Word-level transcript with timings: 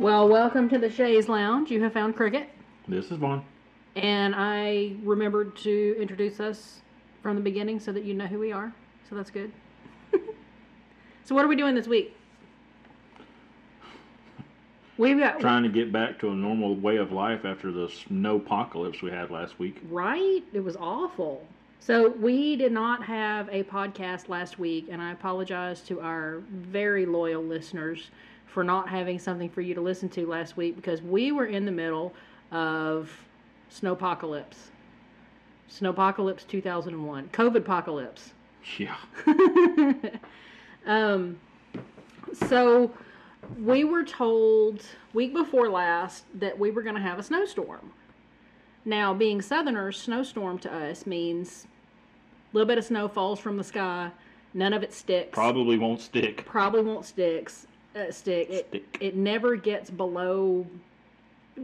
Well, 0.00 0.30
welcome 0.30 0.70
to 0.70 0.78
the 0.78 0.88
Shays 0.88 1.28
Lounge. 1.28 1.70
You 1.70 1.82
have 1.82 1.92
found 1.92 2.16
Cricket, 2.16 2.48
This 2.88 3.10
is 3.10 3.18
Vaughn. 3.18 3.44
and 3.96 4.34
I 4.34 4.94
remembered 5.02 5.54
to 5.58 5.94
introduce 6.00 6.40
us 6.40 6.80
from 7.22 7.36
the 7.36 7.42
beginning 7.42 7.78
so 7.80 7.92
that 7.92 8.02
you 8.04 8.14
know 8.14 8.26
who 8.26 8.38
we 8.38 8.50
are. 8.50 8.72
So 9.10 9.14
that's 9.14 9.30
good. 9.30 9.52
so 11.24 11.34
what 11.34 11.44
are 11.44 11.48
we 11.48 11.54
doing 11.56 11.74
this 11.74 11.86
week? 11.86 12.16
We've 14.96 15.18
got 15.18 15.38
Trying 15.38 15.64
to 15.64 15.68
get 15.68 15.92
back 15.92 16.18
to 16.20 16.30
a 16.30 16.34
normal 16.34 16.76
way 16.76 16.96
of 16.96 17.12
life 17.12 17.44
after 17.44 17.70
the 17.70 17.90
snow 17.90 18.36
apocalypse 18.36 19.02
we 19.02 19.10
had 19.10 19.30
last 19.30 19.58
week. 19.58 19.82
right. 19.90 20.42
It 20.54 20.64
was 20.64 20.76
awful. 20.76 21.46
So 21.78 22.08
we 22.08 22.56
did 22.56 22.72
not 22.72 23.04
have 23.04 23.50
a 23.50 23.64
podcast 23.64 24.30
last 24.30 24.58
week, 24.58 24.88
and 24.90 25.02
I 25.02 25.12
apologize 25.12 25.82
to 25.82 26.00
our 26.00 26.40
very 26.50 27.04
loyal 27.04 27.42
listeners 27.42 28.10
for 28.50 28.64
not 28.64 28.88
having 28.88 29.18
something 29.18 29.48
for 29.48 29.60
you 29.60 29.74
to 29.74 29.80
listen 29.80 30.08
to 30.10 30.26
last 30.26 30.56
week 30.56 30.76
because 30.76 31.00
we 31.00 31.32
were 31.32 31.46
in 31.46 31.64
the 31.64 31.72
middle 31.72 32.12
of 32.50 33.10
snowpocalypse. 33.70 34.70
Snowpocalypse 35.70 36.46
2001. 36.48 37.28
COVID 37.32 37.56
apocalypse. 37.56 38.32
Yeah. 38.76 38.96
um, 40.86 41.38
so 42.48 42.92
we 43.62 43.84
were 43.84 44.04
told 44.04 44.84
week 45.12 45.32
before 45.32 45.68
last 45.68 46.24
that 46.34 46.58
we 46.58 46.70
were 46.70 46.82
going 46.82 46.96
to 46.96 47.00
have 47.00 47.18
a 47.18 47.22
snowstorm. 47.22 47.92
Now, 48.84 49.14
being 49.14 49.42
Southerners, 49.42 50.00
snowstorm 50.00 50.58
to 50.60 50.74
us 50.74 51.06
means 51.06 51.66
a 52.52 52.56
little 52.56 52.66
bit 52.66 52.78
of 52.78 52.84
snow 52.84 53.06
falls 53.06 53.38
from 53.38 53.56
the 53.56 53.64
sky, 53.64 54.10
none 54.54 54.72
of 54.72 54.82
it 54.82 54.92
sticks. 54.92 55.30
Probably 55.32 55.78
won't 55.78 56.00
stick. 56.00 56.44
Probably 56.46 56.82
won't 56.82 57.04
sticks. 57.04 57.66
Uh, 57.94 58.10
stick. 58.10 58.50
It, 58.50 58.66
Stick. 58.68 58.98
it 59.00 59.16
never 59.16 59.56
gets 59.56 59.90
below, 59.90 60.66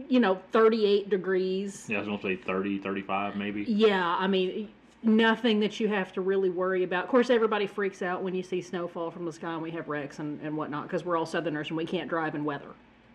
you 0.09 0.19
know, 0.19 0.39
38 0.51 1.09
degrees. 1.09 1.85
Yeah, 1.87 1.97
I 1.97 1.99
was 1.99 2.07
going 2.07 2.19
to 2.19 2.27
say 2.27 2.35
30, 2.35 2.79
35 2.79 3.35
maybe. 3.35 3.63
Yeah, 3.63 4.15
I 4.19 4.27
mean, 4.27 4.69
nothing 5.03 5.59
that 5.61 5.79
you 5.79 5.87
have 5.87 6.11
to 6.13 6.21
really 6.21 6.49
worry 6.49 6.83
about. 6.83 7.05
Of 7.05 7.09
course, 7.09 7.29
everybody 7.29 7.65
freaks 7.65 8.01
out 8.01 8.23
when 8.23 8.35
you 8.35 8.43
see 8.43 8.61
snow 8.61 8.87
fall 8.87 9.09
from 9.09 9.25
the 9.25 9.31
sky 9.33 9.53
and 9.53 9.61
we 9.61 9.71
have 9.71 9.87
wrecks 9.87 10.19
and, 10.19 10.39
and 10.41 10.55
whatnot 10.57 10.83
because 10.83 11.05
we're 11.05 11.17
all 11.17 11.25
Southerners 11.25 11.69
and 11.69 11.77
we 11.77 11.85
can't 11.85 12.09
drive 12.09 12.35
in 12.35 12.43
weather. 12.43 12.69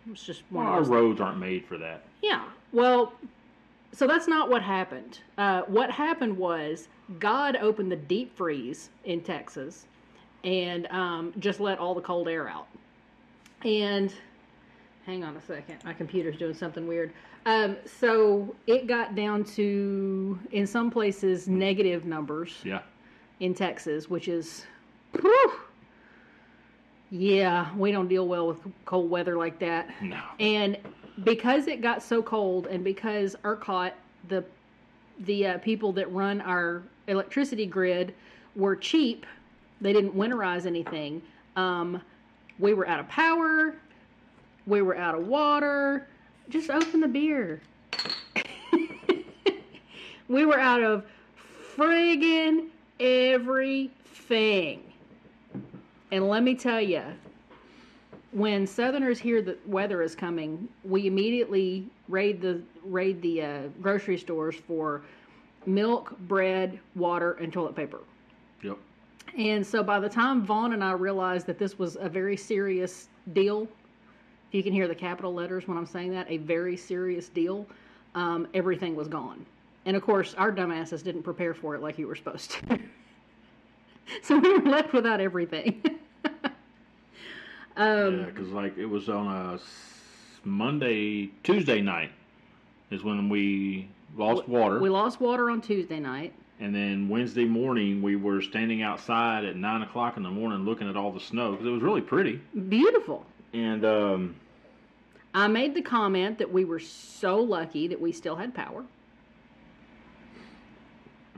It's 0.09 0.25
just 0.25 0.43
one 0.49 0.65
Well, 0.65 0.73
our 0.73 0.83
roads 0.83 1.21
aren't 1.21 1.39
made 1.39 1.65
for 1.65 1.77
that. 1.77 2.03
Yeah, 2.21 2.43
well, 2.71 3.13
so 3.93 4.07
that's 4.07 4.27
not 4.27 4.49
what 4.49 4.61
happened. 4.63 5.19
Uh, 5.37 5.61
what 5.67 5.91
happened 5.91 6.35
was 6.37 6.87
God 7.19 7.55
opened 7.57 7.91
the 7.91 7.95
deep 7.95 8.35
freeze 8.35 8.89
in 9.05 9.21
Texas 9.21 9.85
and 10.43 10.87
um, 10.87 11.33
just 11.39 11.59
let 11.59 11.77
all 11.79 11.93
the 11.93 12.01
cold 12.01 12.27
air 12.27 12.49
out. 12.49 12.67
And 13.63 14.13
hang 15.05 15.23
on 15.23 15.35
a 15.35 15.41
second, 15.41 15.77
my 15.83 15.93
computer's 15.93 16.37
doing 16.37 16.53
something 16.53 16.87
weird. 16.87 17.13
Um, 17.45 17.77
so 17.85 18.55
it 18.67 18.87
got 18.87 19.15
down 19.15 19.43
to, 19.55 20.39
in 20.51 20.65
some 20.65 20.89
places, 20.89 21.47
negative 21.47 22.05
numbers 22.05 22.55
Yeah. 22.63 22.81
in 23.39 23.53
Texas, 23.53 24.09
which 24.09 24.27
is, 24.27 24.65
whew, 25.19 25.51
yeah, 27.11 27.73
we 27.75 27.91
don't 27.91 28.07
deal 28.07 28.27
well 28.27 28.47
with 28.47 28.59
cold 28.85 29.09
weather 29.09 29.37
like 29.37 29.59
that. 29.59 29.89
No. 30.01 30.19
And 30.39 30.77
because 31.23 31.67
it 31.67 31.81
got 31.81 32.01
so 32.01 32.23
cold, 32.23 32.67
and 32.67 32.83
because 32.83 33.35
ERCOT, 33.43 33.91
the 34.29 34.43
the 35.19 35.45
uh, 35.45 35.57
people 35.59 35.91
that 35.91 36.11
run 36.11 36.41
our 36.41 36.81
electricity 37.07 37.67
grid, 37.67 38.15
were 38.55 38.75
cheap, 38.75 39.27
they 39.79 39.93
didn't 39.93 40.15
winterize 40.15 40.65
anything. 40.65 41.21
Um, 41.55 42.01
we 42.63 42.73
were 42.73 42.87
out 42.87 43.01
of 43.01 43.09
power. 43.09 43.75
We 44.65 44.81
were 44.81 44.95
out 44.95 45.15
of 45.15 45.27
water. 45.27 46.07
Just 46.47 46.69
open 46.69 47.01
the 47.01 47.09
beer. 47.09 47.61
we 50.29 50.45
were 50.45 50.57
out 50.57 50.81
of 50.81 51.05
friggin' 51.75 52.67
everything. 53.01 54.81
And 56.11 56.29
let 56.29 56.43
me 56.43 56.55
tell 56.55 56.79
you, 56.79 57.03
when 58.31 58.65
Southerners 58.65 59.19
hear 59.19 59.41
that 59.41 59.67
weather 59.67 60.01
is 60.01 60.15
coming, 60.15 60.69
we 60.85 61.05
immediately 61.05 61.85
raid 62.07 62.39
the 62.39 62.61
raid 62.85 63.21
the 63.21 63.41
uh, 63.41 63.61
grocery 63.81 64.17
stores 64.17 64.55
for 64.55 65.01
milk, 65.65 66.17
bread, 66.21 66.79
water, 66.95 67.33
and 67.33 67.51
toilet 67.51 67.75
paper. 67.75 67.99
Yep. 68.61 68.77
And 69.37 69.65
so 69.65 69.81
by 69.83 69.99
the 69.99 70.09
time 70.09 70.43
Vaughn 70.43 70.73
and 70.73 70.83
I 70.83 70.91
realized 70.91 71.47
that 71.47 71.57
this 71.57 71.79
was 71.79 71.97
a 71.99 72.07
very 72.07 72.37
serious 72.37 73.07
deal, 73.33 73.63
if 73.63 74.57
you 74.57 74.63
can 74.63 74.73
hear 74.73 74.87
the 74.87 74.95
capital 74.95 75.33
letters 75.33 75.67
when 75.67 75.77
I'm 75.77 75.87
saying 75.87 76.11
that, 76.11 76.29
a 76.29 76.37
very 76.37 76.77
serious 76.77 77.29
deal, 77.29 77.65
um, 78.13 78.47
everything 78.53 78.95
was 78.95 79.07
gone. 79.07 79.45
And 79.85 79.97
of 79.97 80.03
course, 80.03 80.35
our 80.35 80.51
dumbasses 80.51 81.03
didn't 81.03 81.23
prepare 81.23 81.53
for 81.53 81.75
it 81.75 81.81
like 81.81 81.97
you 81.97 82.07
were 82.07 82.15
supposed 82.15 82.51
to. 82.51 82.79
so 84.21 84.37
we 84.37 84.53
were 84.53 84.69
left 84.69 84.93
without 84.93 85.19
everything. 85.19 85.83
um, 87.75 88.19
Yeah, 88.19 88.25
because 88.25 88.49
like 88.49 88.77
it 88.77 88.85
was 88.85 89.09
on 89.09 89.27
a 89.27 89.59
Monday, 90.47 91.31
Tuesday 91.43 91.81
night 91.81 92.11
is 92.91 93.03
when 93.03 93.29
we 93.29 93.87
lost 94.15 94.47
water. 94.47 94.79
We 94.79 94.89
lost 94.89 95.19
water 95.19 95.49
on 95.49 95.61
Tuesday 95.61 95.99
night. 95.99 96.33
And 96.63 96.73
then 96.73 97.09
Wednesday 97.09 97.43
morning 97.43 98.01
we 98.01 98.15
were 98.15 98.41
standing 98.41 98.81
outside 98.81 99.43
at 99.43 99.57
9 99.57 99.81
o'clock 99.81 100.15
in 100.15 100.23
the 100.23 100.31
morning 100.31 100.59
looking 100.59 100.89
at 100.89 100.95
all 100.95 101.11
the 101.11 101.19
snow 101.19 101.51
because 101.51 101.67
it 101.67 101.69
was 101.69 101.81
really 101.81 101.99
pretty. 101.99 102.39
Beautiful. 102.69 103.25
And 103.51 103.83
um, 103.83 104.35
I 105.33 105.47
made 105.47 105.75
the 105.75 105.81
comment 105.81 106.37
that 106.37 106.53
we 106.53 106.63
were 106.63 106.79
so 106.79 107.35
lucky 107.35 107.89
that 107.89 107.99
we 107.99 108.13
still 108.13 108.37
had 108.37 108.55
power. 108.55 108.85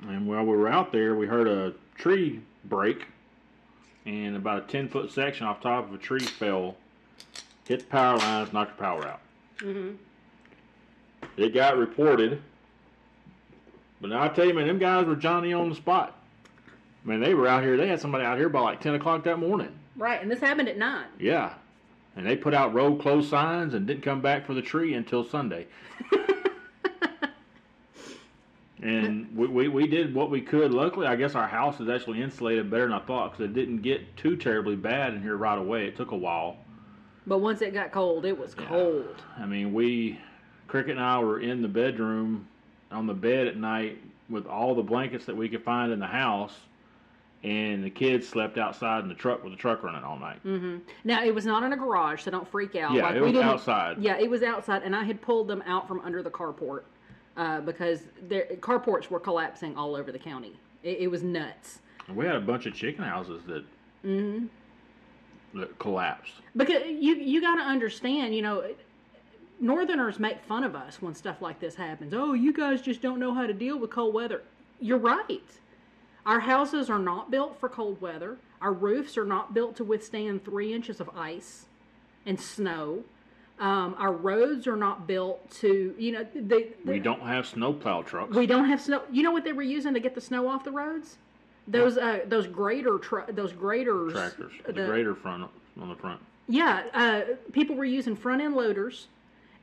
And 0.03 0.27
while 0.27 0.43
we 0.43 0.55
were 0.55 0.67
out 0.67 0.91
there, 0.91 1.15
we 1.15 1.25
heard 1.25 1.47
a 1.47 1.73
tree 1.97 2.41
break, 2.65 3.07
and 4.05 4.35
about 4.35 4.65
a 4.65 4.67
10 4.67 4.89
foot 4.89 5.11
section 5.11 5.47
off 5.47 5.59
top 5.59 5.87
of 5.87 5.95
a 5.95 5.97
tree 5.97 6.19
fell, 6.19 6.75
hit 7.67 7.79
the 7.79 7.85
power 7.87 8.17
lines, 8.17 8.53
knocked 8.53 8.77
the 8.77 8.83
power 8.83 9.07
out. 9.07 9.21
Mm-hmm. 9.57 9.95
It 11.37 11.55
got 11.55 11.77
reported, 11.77 12.43
but 14.01 14.09
now 14.09 14.23
I 14.23 14.27
tell 14.29 14.45
you, 14.45 14.53
man, 14.53 14.67
them 14.67 14.79
guys 14.79 15.05
were 15.05 15.15
Johnny 15.15 15.53
on 15.53 15.69
the 15.69 15.75
spot. 15.75 16.17
Man, 17.03 17.19
they 17.19 17.33
were 17.33 17.47
out 17.47 17.63
here. 17.63 17.77
They 17.77 17.87
had 17.87 18.01
somebody 18.01 18.25
out 18.25 18.37
here 18.37 18.49
by 18.49 18.61
like 18.61 18.81
10 18.81 18.95
o'clock 18.95 19.23
that 19.23 19.37
morning. 19.37 19.77
Right, 19.95 20.21
and 20.21 20.29
this 20.29 20.39
happened 20.39 20.67
at 20.67 20.77
nine. 20.77 21.05
Yeah. 21.19 21.53
And 22.15 22.25
they 22.25 22.35
put 22.35 22.53
out 22.53 22.73
road 22.73 22.99
closed 22.99 23.29
signs 23.29 23.73
and 23.73 23.85
didn't 23.85 24.03
come 24.03 24.21
back 24.21 24.45
for 24.45 24.53
the 24.53 24.61
tree 24.61 24.93
until 24.93 25.23
Sunday. 25.23 25.67
and 28.81 29.35
we, 29.35 29.47
we, 29.47 29.67
we 29.67 29.87
did 29.87 30.15
what 30.15 30.31
we 30.31 30.41
could. 30.41 30.73
Luckily, 30.73 31.07
I 31.07 31.15
guess 31.15 31.35
our 31.35 31.47
house 31.47 31.79
is 31.79 31.89
actually 31.89 32.21
insulated 32.21 32.71
better 32.71 32.87
than 32.87 32.93
I 32.93 32.99
thought 32.99 33.31
because 33.31 33.45
it 33.45 33.53
didn't 33.53 33.81
get 33.81 34.17
too 34.17 34.35
terribly 34.35 34.75
bad 34.75 35.13
in 35.13 35.21
here 35.21 35.37
right 35.37 35.57
away. 35.57 35.85
It 35.87 35.95
took 35.95 36.11
a 36.11 36.17
while. 36.17 36.57
But 37.27 37.39
once 37.39 37.61
it 37.61 37.73
got 37.73 37.91
cold, 37.91 38.25
it 38.25 38.37
was 38.37 38.55
cold. 38.55 39.21
I 39.37 39.45
mean, 39.45 39.73
we, 39.73 40.19
Cricket 40.67 40.91
and 40.91 41.01
I 41.01 41.19
were 41.19 41.39
in 41.39 41.61
the 41.61 41.67
bedroom 41.67 42.47
on 42.95 43.05
the 43.05 43.13
bed 43.13 43.47
at 43.47 43.57
night 43.57 44.01
with 44.29 44.47
all 44.47 44.73
the 44.73 44.81
blankets 44.81 45.25
that 45.25 45.35
we 45.35 45.49
could 45.49 45.63
find 45.63 45.91
in 45.91 45.99
the 45.99 46.07
house. 46.07 46.53
And 47.43 47.83
the 47.83 47.91
kids 47.91 48.27
slept 48.27 48.57
outside 48.57 49.03
in 49.03 49.07
the 49.09 49.13
truck 49.13 49.43
with 49.43 49.53
the 49.53 49.57
truck 49.57 49.83
running 49.83 50.03
all 50.03 50.17
night. 50.17 50.37
hmm 50.37 50.77
Now 51.03 51.23
it 51.23 51.35
was 51.35 51.45
not 51.45 51.61
in 51.61 51.73
a 51.73 51.77
garage, 51.77 52.23
so 52.23 52.31
don't 52.31 52.47
freak 52.47 52.75
out. 52.75 52.95
Yeah, 52.95 53.03
Like, 53.03 53.15
it 53.17 53.21
we 53.21 53.31
was 53.31 53.43
outside. 53.43 54.01
Yeah, 54.01 54.17
it 54.17 54.27
was 54.27 54.41
outside, 54.41 54.81
and 54.81 54.95
I 54.95 55.03
had 55.03 55.21
pulled 55.21 55.47
them 55.47 55.61
out 55.67 55.87
from 55.87 55.99
under 55.99 56.23
the 56.23 56.31
carport 56.31 56.83
uh, 57.37 57.61
because 57.61 58.01
their 58.27 58.45
carports 58.61 59.11
were 59.11 59.19
collapsing 59.19 59.77
all 59.77 59.95
over 59.95 60.11
the 60.11 60.17
county. 60.17 60.53
It, 60.81 61.01
it 61.01 61.07
was 61.11 61.21
nuts. 61.21 61.81
We 62.15 62.25
had 62.25 62.35
a 62.35 62.41
bunch 62.41 62.65
of 62.65 62.73
chicken 62.73 63.03
houses 63.03 63.43
that 63.45 63.63
hmm 64.01 64.45
that 65.53 65.77
collapsed. 65.77 66.33
Because 66.57 66.81
you 66.87 67.15
you 67.15 67.41
got 67.41 67.55
to 67.57 67.61
understand, 67.61 68.35
you 68.35 68.41
know, 68.41 68.63
Northerners 69.59 70.19
make 70.19 70.41
fun 70.43 70.63
of 70.63 70.75
us 70.75 71.01
when 71.01 71.15
stuff 71.15 71.41
like 71.41 71.59
this 71.59 71.75
happens. 71.75 72.13
Oh, 72.13 72.33
you 72.33 72.51
guys 72.53 72.81
just 72.81 73.01
don't 73.01 73.19
know 73.19 73.33
how 73.33 73.47
to 73.47 73.53
deal 73.53 73.77
with 73.79 73.89
cold 73.91 74.13
weather. 74.13 74.41
You're 74.81 74.97
right. 74.97 75.41
Our 76.25 76.41
houses 76.41 76.89
are 76.89 76.99
not 76.99 77.31
built 77.31 77.59
for 77.59 77.69
cold 77.69 78.01
weather. 78.01 78.37
Our 78.61 78.73
roofs 78.73 79.17
are 79.17 79.25
not 79.25 79.53
built 79.53 79.75
to 79.77 79.83
withstand 79.83 80.43
three 80.43 80.73
inches 80.73 80.99
of 80.99 81.09
ice 81.15 81.65
and 82.25 82.39
snow. 82.39 83.03
Um, 83.59 83.95
our 83.97 84.11
roads 84.11 84.67
are 84.67 84.75
not 84.75 85.07
built 85.07 85.49
to, 85.61 85.95
you 85.97 86.11
know, 86.11 86.25
they, 86.35 86.69
We 86.83 86.99
don't 86.99 87.21
have 87.21 87.45
snowplow 87.47 88.01
trucks. 88.01 88.35
we 88.35 88.47
don't 88.47 88.65
have 88.65 88.81
snow. 88.81 89.03
You 89.11 89.23
know 89.23 89.31
what 89.31 89.45
they 89.45 89.53
were 89.53 89.61
using 89.61 89.93
to 89.93 89.99
get 90.01 90.13
the 90.15 90.19
snow 90.21 90.49
off 90.49 90.65
the 90.65 90.71
roads? 90.71 91.17
Those 91.67 91.97
uh, 91.97 92.19
those 92.27 92.45
grader 92.47 92.99
tr- 92.99 93.31
those 93.31 93.51
graders. 93.53 94.11
tractors. 94.13 94.51
The, 94.67 94.73
the- 94.73 94.85
grader 94.85 95.15
front 95.15 95.49
on 95.79 95.89
the 95.89 95.95
front. 95.95 96.19
Yeah, 96.47 96.83
uh, 96.93 97.21
people 97.53 97.75
were 97.75 97.85
using 97.85 98.15
front 98.15 98.39
end 98.41 98.53
loaders, 98.55 99.07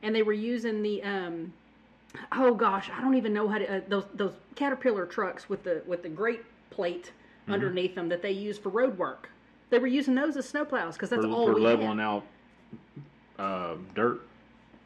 and 0.03 0.13
they 0.15 0.21
were 0.21 0.33
using 0.33 0.83
the 0.83 1.01
um, 1.01 1.53
oh 2.31 2.53
gosh, 2.53 2.89
I 2.95 3.01
don't 3.01 3.15
even 3.15 3.33
know 3.33 3.47
how 3.47 3.57
to 3.57 3.77
uh, 3.77 3.81
those 3.87 4.05
those 4.13 4.33
Caterpillar 4.55 5.05
trucks 5.07 5.49
with 5.49 5.63
the 5.63 5.81
with 5.87 6.03
the 6.03 6.09
grate 6.09 6.43
plate 6.69 7.11
Mm-hmm. 7.43 7.53
underneath 7.55 7.93
them 7.93 8.07
that 8.07 8.21
they 8.21 8.31
use 8.31 8.57
for 8.57 8.69
road 8.69 8.97
work. 8.97 9.29
They 9.69 9.77
were 9.77 9.87
using 9.87 10.15
those 10.15 10.37
as 10.37 10.49
snowplows 10.49 10.93
because 10.93 11.09
that's 11.09 11.25
for, 11.25 11.29
all 11.29 11.47
for 11.47 11.55
we 11.55 11.59
leveling 11.59 11.97
had. 11.97 12.05
out 12.05 12.23
uh, 13.37 13.75
dirt. 13.93 14.21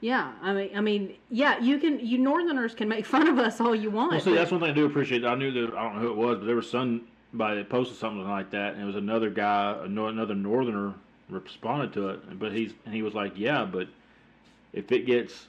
Yeah, 0.02 0.32
I 0.42 0.54
mean, 0.54 0.70
I 0.76 0.82
mean, 0.82 1.16
yeah, 1.30 1.60
you 1.60 1.78
can, 1.78 2.00
you 2.00 2.18
Northerners 2.18 2.74
can 2.74 2.88
make 2.90 3.06
fun 3.16 3.28
of 3.28 3.38
us 3.38 3.62
all 3.62 3.76
you 3.76 3.92
want. 3.92 4.14
Well, 4.14 4.22
see, 4.22 4.34
that's 4.34 4.50
one 4.50 4.60
thing 4.60 4.72
I 4.72 4.74
do 4.74 4.88
appreciate. 4.88 5.24
I 5.24 5.36
knew 5.36 5.52
that 5.52 5.78
I 5.78 5.84
don't 5.84 5.96
know 5.98 6.02
who 6.02 6.10
it 6.10 6.16
was, 6.18 6.38
but 6.40 6.46
there 6.48 6.56
was 6.56 6.68
somebody 6.68 7.58
that 7.58 7.70
posted 7.70 7.98
something 7.98 8.28
like 8.28 8.50
that, 8.50 8.74
and 8.74 8.82
it 8.82 8.86
was 8.86 8.96
another 8.96 9.30
guy, 9.30 9.78
another 9.84 10.34
Northerner 10.34 10.96
responded 11.30 11.94
to 11.94 12.10
it, 12.10 12.40
but 12.40 12.54
he's 12.54 12.74
and 12.86 12.96
he 12.96 13.04
was 13.04 13.14
like, 13.14 13.34
"Yeah, 13.36 13.66
but 13.66 13.88
if 14.78 14.92
it 14.92 15.06
gets 15.06 15.48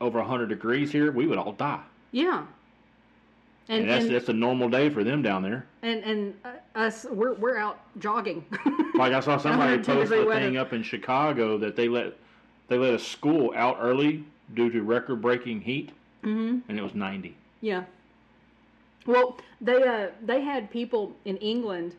over 0.00 0.22
hundred 0.22 0.48
degrees 0.48 0.90
here, 0.90 1.12
we 1.12 1.26
would 1.26 1.38
all 1.38 1.52
die." 1.52 1.82
yeah. 2.12 2.44
And, 3.66 3.80
And 3.80 3.88
that's 3.90 4.04
and, 4.04 4.14
that's 4.14 4.28
a 4.28 4.32
normal 4.34 4.68
day 4.68 4.90
for 4.90 5.02
them 5.04 5.22
down 5.22 5.42
there. 5.42 5.64
and 5.82 6.04
and 6.04 6.34
uh, 6.44 6.50
us, 6.74 7.06
we're 7.10 7.32
we're 7.34 7.56
out 7.56 7.80
jogging. 7.98 8.44
Like 8.94 9.12
I 9.12 9.18
saw 9.18 9.38
somebody 9.38 9.72
110 9.72 9.96
post 9.96 10.12
a 10.12 10.16
degree 10.18 10.34
thing 10.36 10.56
up 10.56 10.72
in 10.72 10.84
Chicago 10.84 11.58
that 11.58 11.74
they 11.74 11.88
let 11.88 12.12
they 12.68 12.78
let 12.78 12.94
a 12.94 12.98
school 12.98 13.52
out 13.56 13.78
early 13.80 14.22
due 14.54 14.70
to 14.70 14.82
record 14.82 15.20
breaking 15.20 15.62
heat, 15.62 15.90
hmm 16.22 16.58
and 16.68 16.78
it 16.78 16.82
was 16.82 16.94
ninety. 16.94 17.34
Yeah. 17.60 17.84
Well, 19.06 19.38
they 19.60 19.82
uh, 19.82 20.10
they 20.22 20.42
had 20.42 20.70
people 20.70 21.16
in 21.24 21.36
England 21.38 21.96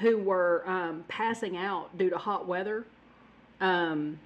who 0.00 0.18
were 0.18 0.62
um, 0.66 1.04
passing 1.08 1.56
out 1.56 1.96
due 1.96 2.10
to 2.10 2.18
hot 2.18 2.46
weather. 2.46 2.84
Um, 3.60 4.18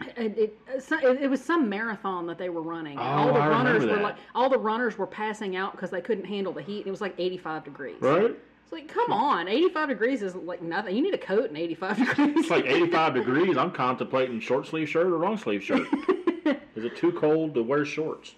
it, 0.00 0.18
uh, 0.18 0.22
it, 0.22 0.58
it, 1.02 1.22
it 1.22 1.30
was 1.30 1.42
some 1.42 1.68
marathon 1.68 2.26
that 2.26 2.38
they 2.38 2.48
were 2.48 2.62
running. 2.62 2.98
and 2.98 3.00
oh, 3.00 3.02
all 3.02 3.28
Oh, 3.30 3.32
the 3.34 3.40
I 3.40 3.48
runners 3.48 3.84
were 3.84 3.96
like 3.98 4.16
all 4.34 4.48
the 4.48 4.58
runners 4.58 4.98
were 4.98 5.06
passing 5.06 5.56
out 5.56 5.72
because 5.72 5.90
they 5.90 6.00
couldn't 6.00 6.24
handle 6.24 6.52
the 6.52 6.62
heat. 6.62 6.86
It 6.86 6.90
was 6.90 7.00
like 7.00 7.14
85 7.18 7.64
degrees. 7.64 7.96
Right? 8.00 8.36
It's 8.64 8.72
like, 8.72 8.88
come 8.88 9.12
on, 9.12 9.48
85 9.48 9.88
degrees 9.88 10.22
is 10.22 10.34
like 10.34 10.62
nothing. 10.62 10.96
You 10.96 11.02
need 11.02 11.14
a 11.14 11.18
coat 11.18 11.50
in 11.50 11.56
85 11.56 11.96
degrees. 12.08 12.34
It's 12.36 12.50
like 12.50 12.64
85 12.64 13.14
degrees. 13.14 13.56
I'm 13.56 13.70
contemplating 13.70 14.40
short 14.40 14.66
sleeve 14.66 14.88
shirt 14.88 15.06
or 15.06 15.18
long 15.18 15.36
sleeve 15.36 15.62
shirt. 15.62 15.86
Is 16.74 16.84
it 16.84 16.96
too 16.96 17.12
cold 17.12 17.54
to 17.54 17.62
wear 17.62 17.84
shorts? 17.84 18.34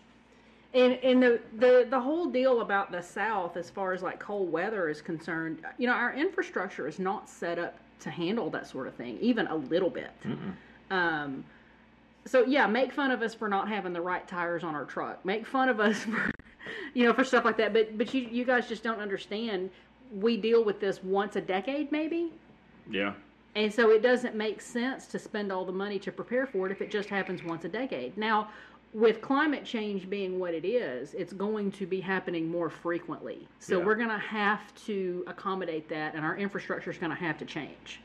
And 0.74 0.94
and 1.04 1.22
the, 1.22 1.40
the 1.58 1.86
the 1.88 2.00
whole 2.00 2.26
deal 2.26 2.60
about 2.60 2.90
the 2.90 3.00
South, 3.00 3.56
as 3.56 3.70
far 3.70 3.92
as 3.92 4.02
like 4.02 4.18
cold 4.18 4.50
weather 4.50 4.88
is 4.88 5.00
concerned, 5.00 5.62
you 5.78 5.86
know, 5.86 5.92
our 5.92 6.12
infrastructure 6.14 6.88
is 6.88 6.98
not 6.98 7.28
set 7.28 7.60
up 7.60 7.78
to 8.00 8.10
handle 8.10 8.50
that 8.50 8.66
sort 8.66 8.88
of 8.88 8.94
thing, 8.94 9.16
even 9.20 9.46
a 9.46 9.54
little 9.54 9.88
bit. 9.88 10.10
Um, 10.90 11.44
so 12.26 12.44
yeah, 12.44 12.66
make 12.66 12.92
fun 12.92 13.10
of 13.10 13.22
us 13.22 13.34
for 13.34 13.48
not 13.48 13.68
having 13.68 13.92
the 13.92 14.00
right 14.00 14.26
tires 14.26 14.64
on 14.64 14.74
our 14.74 14.84
truck. 14.84 15.24
Make 15.24 15.46
fun 15.46 15.68
of 15.68 15.80
us 15.80 15.98
for, 16.04 16.30
you 16.94 17.04
know, 17.04 17.12
for 17.12 17.24
stuff 17.24 17.44
like 17.44 17.56
that. 17.58 17.72
But 17.72 17.96
but 17.98 18.12
you 18.14 18.22
you 18.22 18.44
guys 18.44 18.68
just 18.68 18.82
don't 18.82 19.00
understand. 19.00 19.70
We 20.12 20.36
deal 20.36 20.64
with 20.64 20.80
this 20.80 21.02
once 21.02 21.36
a 21.36 21.40
decade, 21.40 21.90
maybe. 21.90 22.32
Yeah. 22.90 23.14
And 23.56 23.72
so 23.72 23.90
it 23.90 24.02
doesn't 24.02 24.34
make 24.34 24.60
sense 24.60 25.06
to 25.08 25.18
spend 25.18 25.52
all 25.52 25.64
the 25.64 25.72
money 25.72 25.98
to 26.00 26.10
prepare 26.12 26.46
for 26.46 26.66
it 26.66 26.72
if 26.72 26.82
it 26.82 26.90
just 26.90 27.08
happens 27.08 27.42
once 27.44 27.64
a 27.64 27.68
decade. 27.68 28.16
Now, 28.16 28.50
with 28.92 29.20
climate 29.20 29.64
change 29.64 30.10
being 30.10 30.38
what 30.40 30.54
it 30.54 30.64
is, 30.64 31.14
it's 31.14 31.32
going 31.32 31.70
to 31.72 31.86
be 31.86 32.00
happening 32.00 32.48
more 32.48 32.68
frequently. 32.68 33.46
So 33.60 33.78
Yeah. 33.78 33.84
we're 33.84 33.94
going 33.94 34.08
to 34.08 34.18
have 34.18 34.74
to 34.86 35.24
accommodate 35.28 35.88
that, 35.88 36.14
and 36.14 36.24
our 36.24 36.36
infrastructure 36.36 36.90
is 36.90 36.98
going 36.98 37.10
to 37.10 37.16
have 37.16 37.38
to 37.38 37.44
change. 37.44 38.00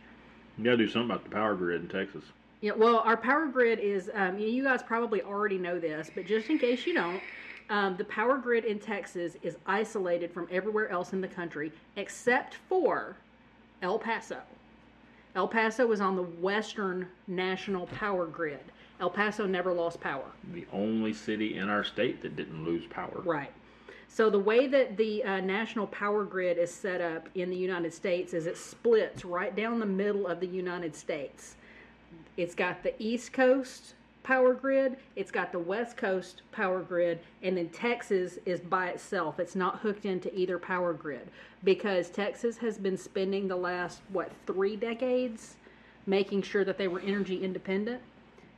You 0.57 0.63
got 0.65 0.71
to 0.71 0.77
do 0.77 0.87
something 0.87 1.09
about 1.11 1.23
the 1.23 1.31
power 1.31 1.55
grid 1.55 1.81
in 1.81 1.87
Texas. 1.87 2.23
Yeah, 2.61 2.73
well, 2.75 2.97
our 2.99 3.15
power 3.15 3.47
grid 3.47 3.79
is, 3.79 4.11
um, 4.13 4.37
you 4.37 4.63
guys 4.63 4.83
probably 4.83 5.21
already 5.21 5.57
know 5.57 5.79
this, 5.79 6.11
but 6.13 6.25
just 6.25 6.49
in 6.49 6.59
case 6.59 6.85
you 6.85 6.93
don't, 6.93 7.21
um, 7.69 7.95
the 7.95 8.03
power 8.05 8.37
grid 8.37 8.65
in 8.65 8.79
Texas 8.79 9.37
is 9.43 9.55
isolated 9.65 10.31
from 10.31 10.47
everywhere 10.51 10.89
else 10.89 11.13
in 11.13 11.21
the 11.21 11.27
country 11.27 11.71
except 11.95 12.55
for 12.67 13.15
El 13.81 13.97
Paso. 13.97 14.39
El 15.35 15.47
Paso 15.47 15.89
is 15.91 16.01
on 16.01 16.15
the 16.15 16.23
Western 16.23 17.07
National 17.27 17.85
Power 17.87 18.25
Grid. 18.25 18.59
El 18.99 19.09
Paso 19.09 19.45
never 19.45 19.71
lost 19.71 20.01
power. 20.01 20.25
The 20.51 20.65
only 20.73 21.13
city 21.13 21.57
in 21.57 21.69
our 21.69 21.83
state 21.85 22.21
that 22.23 22.35
didn't 22.35 22.65
lose 22.65 22.85
power. 22.87 23.21
Right. 23.23 23.51
So 24.09 24.29
the 24.29 24.39
way 24.39 24.67
that 24.67 24.97
the 24.97 25.23
uh, 25.23 25.39
national 25.39 25.87
power 25.87 26.25
grid 26.25 26.57
is 26.57 26.73
set 26.73 26.99
up 26.99 27.29
in 27.35 27.49
the 27.49 27.55
United 27.55 27.93
States 27.93 28.33
is 28.33 28.47
it 28.47 28.57
splits 28.57 29.23
right 29.23 29.55
down 29.55 29.79
the 29.79 29.85
middle 29.85 30.27
of 30.27 30.39
the 30.39 30.47
United 30.47 30.95
States. 30.95 31.55
It's 32.37 32.55
got 32.55 32.83
the 32.83 32.93
East 33.01 33.33
Coast 33.33 33.93
power 34.23 34.53
grid, 34.53 34.97
it's 35.15 35.31
got 35.31 35.51
the 35.51 35.59
West 35.59 35.97
Coast 35.97 36.43
power 36.51 36.81
grid, 36.81 37.19
and 37.41 37.57
then 37.57 37.69
Texas 37.69 38.37
is 38.45 38.59
by 38.59 38.89
itself. 38.89 39.39
It's 39.39 39.55
not 39.55 39.79
hooked 39.79 40.05
into 40.05 40.33
either 40.37 40.59
power 40.59 40.93
grid 40.93 41.27
because 41.63 42.09
Texas 42.09 42.57
has 42.57 42.77
been 42.77 42.97
spending 42.97 43.47
the 43.47 43.55
last 43.55 44.01
what 44.09 44.31
three 44.45 44.75
decades 44.75 45.55
making 46.05 46.41
sure 46.41 46.63
that 46.63 46.77
they 46.77 46.87
were 46.87 46.99
energy 46.99 47.43
independent 47.43 48.01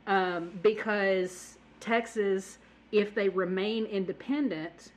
um, 0.06 0.50
because 0.62 1.56
Texas, 1.80 2.58
if 2.90 3.14
they 3.14 3.28
remain 3.28 3.86
independent, 3.86 4.92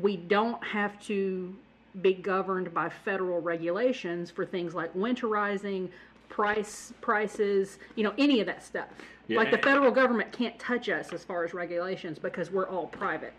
we 0.00 0.16
don't 0.16 0.62
have 0.64 1.00
to 1.04 1.54
be 2.02 2.14
governed 2.14 2.72
by 2.72 2.88
federal 2.88 3.40
regulations 3.40 4.30
for 4.30 4.44
things 4.44 4.74
like 4.74 4.92
winterizing, 4.94 5.88
price 6.38 6.92
prices, 7.00 7.80
you 7.96 8.04
know, 8.04 8.14
any 8.16 8.38
of 8.38 8.46
that 8.46 8.64
stuff. 8.64 8.86
Yeah, 9.26 9.38
Like 9.38 9.50
the 9.50 9.58
federal 9.58 9.90
government 9.90 10.30
can't 10.30 10.56
touch 10.56 10.88
us 10.88 11.12
as 11.12 11.24
far 11.24 11.44
as 11.44 11.52
regulations 11.52 12.16
because 12.16 12.52
we're 12.52 12.68
all 12.68 12.86
private. 12.86 13.32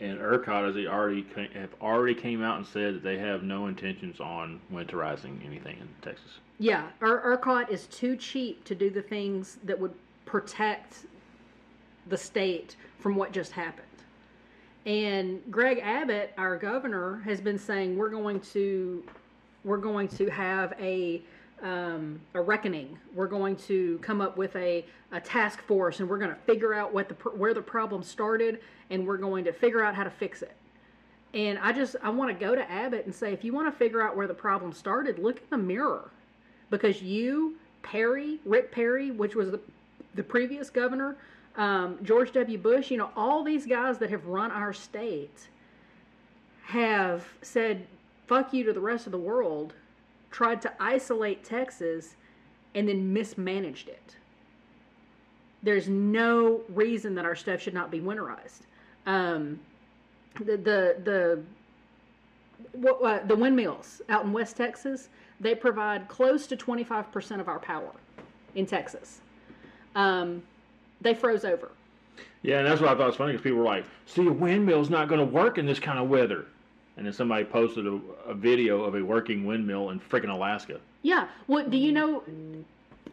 And 0.00 0.18
ERCOT 0.18 0.74
has 0.74 0.86
already 0.86 1.26
have 1.52 1.74
already 1.82 2.14
came 2.14 2.42
out 2.42 2.56
and 2.56 2.66
said 2.66 2.94
that 2.94 3.02
they 3.02 3.18
have 3.18 3.42
no 3.42 3.66
intentions 3.66 4.18
on 4.18 4.60
winterizing 4.72 5.44
anything 5.44 5.76
in 5.78 5.88
Texas. 6.00 6.38
Yeah, 6.58 6.88
our 7.02 7.36
ERCOT 7.36 7.68
is 7.68 7.86
too 7.88 8.16
cheap 8.16 8.64
to 8.64 8.74
do 8.74 8.88
the 8.88 9.02
things 9.02 9.58
that 9.64 9.78
would 9.78 9.92
protect 10.24 11.04
the 12.08 12.16
state 12.16 12.76
from 12.98 13.14
what 13.14 13.32
just 13.32 13.52
happened. 13.52 13.86
And 14.86 15.42
Greg 15.50 15.80
Abbott, 15.82 16.32
our 16.38 16.56
governor, 16.56 17.20
has 17.26 17.42
been 17.42 17.58
saying 17.58 17.98
we're 17.98 18.08
going 18.08 18.40
to 18.52 19.04
we're 19.64 19.76
going 19.76 20.08
to 20.08 20.30
have 20.30 20.72
a 20.80 21.22
um, 21.62 22.20
a 22.34 22.40
reckoning. 22.40 22.98
We're 23.14 23.26
going 23.26 23.56
to 23.56 23.98
come 23.98 24.20
up 24.20 24.36
with 24.36 24.54
a, 24.56 24.84
a 25.12 25.20
task 25.20 25.62
force, 25.62 26.00
and 26.00 26.08
we're 26.08 26.18
going 26.18 26.30
to 26.30 26.40
figure 26.46 26.74
out 26.74 26.92
what 26.92 27.08
the 27.08 27.14
where 27.30 27.54
the 27.54 27.62
problem 27.62 28.02
started, 28.02 28.60
and 28.90 29.06
we're 29.06 29.16
going 29.16 29.44
to 29.44 29.52
figure 29.52 29.82
out 29.82 29.94
how 29.94 30.04
to 30.04 30.10
fix 30.10 30.42
it. 30.42 30.54
And 31.34 31.58
I 31.58 31.72
just 31.72 31.96
I 32.02 32.10
want 32.10 32.36
to 32.36 32.44
go 32.44 32.54
to 32.54 32.70
Abbott 32.70 33.06
and 33.06 33.14
say, 33.14 33.32
if 33.32 33.44
you 33.44 33.52
want 33.52 33.72
to 33.72 33.76
figure 33.76 34.02
out 34.02 34.16
where 34.16 34.26
the 34.26 34.34
problem 34.34 34.72
started, 34.72 35.18
look 35.18 35.38
in 35.38 35.46
the 35.50 35.58
mirror, 35.58 36.10
because 36.70 37.02
you, 37.02 37.56
Perry, 37.82 38.38
Rick 38.44 38.72
Perry, 38.72 39.10
which 39.10 39.34
was 39.34 39.50
the 39.50 39.60
the 40.14 40.22
previous 40.22 40.70
governor, 40.70 41.16
um, 41.56 41.98
George 42.02 42.32
W. 42.32 42.58
Bush, 42.58 42.90
you 42.90 42.96
know, 42.96 43.10
all 43.16 43.42
these 43.42 43.66
guys 43.66 43.98
that 43.98 44.10
have 44.10 44.26
run 44.26 44.50
our 44.50 44.72
state 44.72 45.48
have 46.64 47.24
said 47.42 47.86
fuck 48.26 48.52
you 48.52 48.64
to 48.64 48.72
the 48.72 48.80
rest 48.80 49.06
of 49.06 49.12
the 49.12 49.18
world, 49.18 49.72
tried 50.36 50.60
to 50.60 50.70
isolate 50.78 51.42
Texas, 51.42 52.14
and 52.74 52.86
then 52.86 53.10
mismanaged 53.10 53.88
it. 53.88 54.16
There's 55.62 55.88
no 55.88 56.60
reason 56.68 57.14
that 57.14 57.24
our 57.24 57.34
stuff 57.34 57.62
should 57.62 57.72
not 57.72 57.90
be 57.90 58.00
winterized. 58.00 58.66
Um, 59.06 59.58
the 60.38 60.58
the 60.58 60.96
the 61.02 61.42
what, 62.72 63.02
uh, 63.02 63.26
the 63.26 63.34
windmills 63.34 64.02
out 64.10 64.26
in 64.26 64.32
West 64.34 64.58
Texas, 64.58 65.08
they 65.40 65.54
provide 65.54 66.06
close 66.06 66.46
to 66.48 66.56
25% 66.56 67.40
of 67.40 67.48
our 67.48 67.58
power 67.58 67.92
in 68.54 68.66
Texas. 68.66 69.22
Um, 69.94 70.42
they 71.00 71.14
froze 71.14 71.46
over. 71.46 71.70
Yeah, 72.42 72.58
and 72.58 72.66
that's 72.66 72.82
what 72.82 72.90
I 72.90 72.94
thought 72.94 73.06
was 73.06 73.16
funny 73.16 73.32
because 73.32 73.42
people 73.42 73.60
were 73.60 73.64
like, 73.64 73.86
"See, 74.04 74.26
a 74.26 74.32
windmill's 74.32 74.90
not 74.90 75.08
going 75.08 75.20
to 75.20 75.32
work 75.32 75.56
in 75.56 75.64
this 75.64 75.80
kind 75.80 75.98
of 75.98 76.10
weather." 76.10 76.44
And 76.96 77.04
then 77.06 77.12
somebody 77.12 77.44
posted 77.44 77.86
a, 77.86 78.00
a 78.26 78.34
video 78.34 78.82
of 78.84 78.94
a 78.94 79.02
working 79.04 79.44
windmill 79.44 79.90
in 79.90 80.00
freaking 80.00 80.30
Alaska. 80.30 80.80
Yeah. 81.02 81.28
What 81.46 81.70
do 81.70 81.76
you 81.76 81.92
know? 81.92 82.22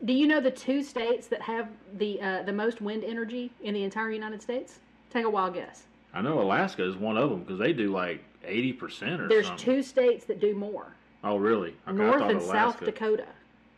Do 0.06 0.14
you 0.14 0.28
know 0.28 0.40
the 0.42 0.52
two 0.52 0.84
states 0.84 1.28
that 1.28 1.42
have 1.42 1.70
the 1.98 2.22
uh, 2.22 2.44
the 2.44 2.54
most 2.54 2.82
wind 2.82 3.04
energy 3.04 3.52
in 3.62 3.74
the 3.74 3.84
entire 3.84 4.10
United 4.12 4.42
States? 4.42 4.80
Take 5.10 5.26
a 5.26 5.30
wild 5.30 5.54
guess. 5.54 5.84
I 6.14 6.22
know 6.22 6.42
Alaska 6.42 6.88
is 6.88 6.96
one 6.96 7.18
of 7.18 7.30
them 7.30 7.42
because 7.42 7.60
they 7.60 7.74
do 7.74 7.92
like 7.92 8.24
eighty 8.46 8.72
percent 8.74 9.22
or 9.22 9.28
There's 9.28 9.48
something. 9.48 9.66
two 9.66 9.84
states 9.84 10.26
that 10.26 10.40
do 10.40 10.56
more: 10.56 10.88
Oh, 11.24 11.38
really? 11.38 11.76
Okay, 11.88 11.98
North 11.98 12.22
and 12.24 12.42
South 12.42 12.80
Dakota. 12.80 12.92
Dakota. 13.24 13.28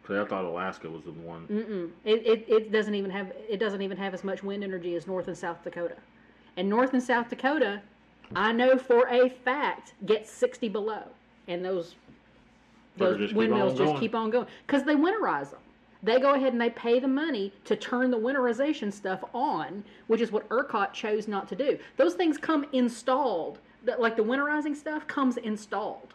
'cause 0.04 0.18
I 0.18 0.26
thought 0.30 0.46
Alaska 0.46 0.88
was 0.88 1.04
the 1.04 1.12
one. 1.12 1.48
Mm-mm. 1.48 1.90
It, 2.04 2.26
it 2.28 2.46
it 2.48 2.72
doesn't 2.72 2.94
even 2.94 3.10
have 3.10 3.32
it 3.50 3.58
doesn't 3.58 3.82
even 3.82 3.98
have 3.98 4.14
as 4.14 4.24
much 4.24 4.44
wind 4.44 4.64
energy 4.64 4.94
as 4.96 5.08
North 5.08 5.28
and 5.28 5.36
South 5.38 5.64
Dakota. 5.64 5.96
And 6.58 6.70
North 6.70 6.94
and 6.94 7.02
South 7.02 7.28
Dakota, 7.30 7.82
I 8.34 8.52
know 8.52 8.78
for 8.78 9.08
a 9.08 9.30
fact, 9.30 9.94
gets 10.06 10.32
60 10.32 10.70
below, 10.70 11.04
and 11.48 11.64
those 11.64 11.96
those 12.98 13.18
just 13.18 13.34
windmills 13.34 13.74
on 13.74 13.78
just 13.78 13.90
going. 13.90 14.00
keep 14.00 14.16
on 14.16 14.30
going 14.30 14.48
because 14.66 14.84
they 14.84 14.96
winterize 14.96 15.52
them. 15.52 15.60
They 16.02 16.20
go 16.20 16.34
ahead 16.34 16.54
and 16.54 16.62
they 16.62 16.70
pay 16.70 17.00
the 17.00 17.08
money 17.08 17.52
to 17.66 17.76
turn 17.76 18.12
the 18.12 18.18
winterization 18.18 18.94
stuff 18.94 19.24
on, 19.34 19.84
which 20.08 20.22
is 20.22 20.32
what 20.32 20.48
ERCOT 20.50 20.94
chose 20.94 21.28
not 21.28 21.48
to 21.50 21.56
do. 21.56 21.80
Those 21.98 22.14
things 22.14 22.38
come 22.38 22.66
installed, 22.74 23.60
like 23.98 24.16
the 24.16 24.24
winterizing 24.24 24.76
stuff 24.76 25.08
comes 25.08 25.38
installed. 25.38 26.14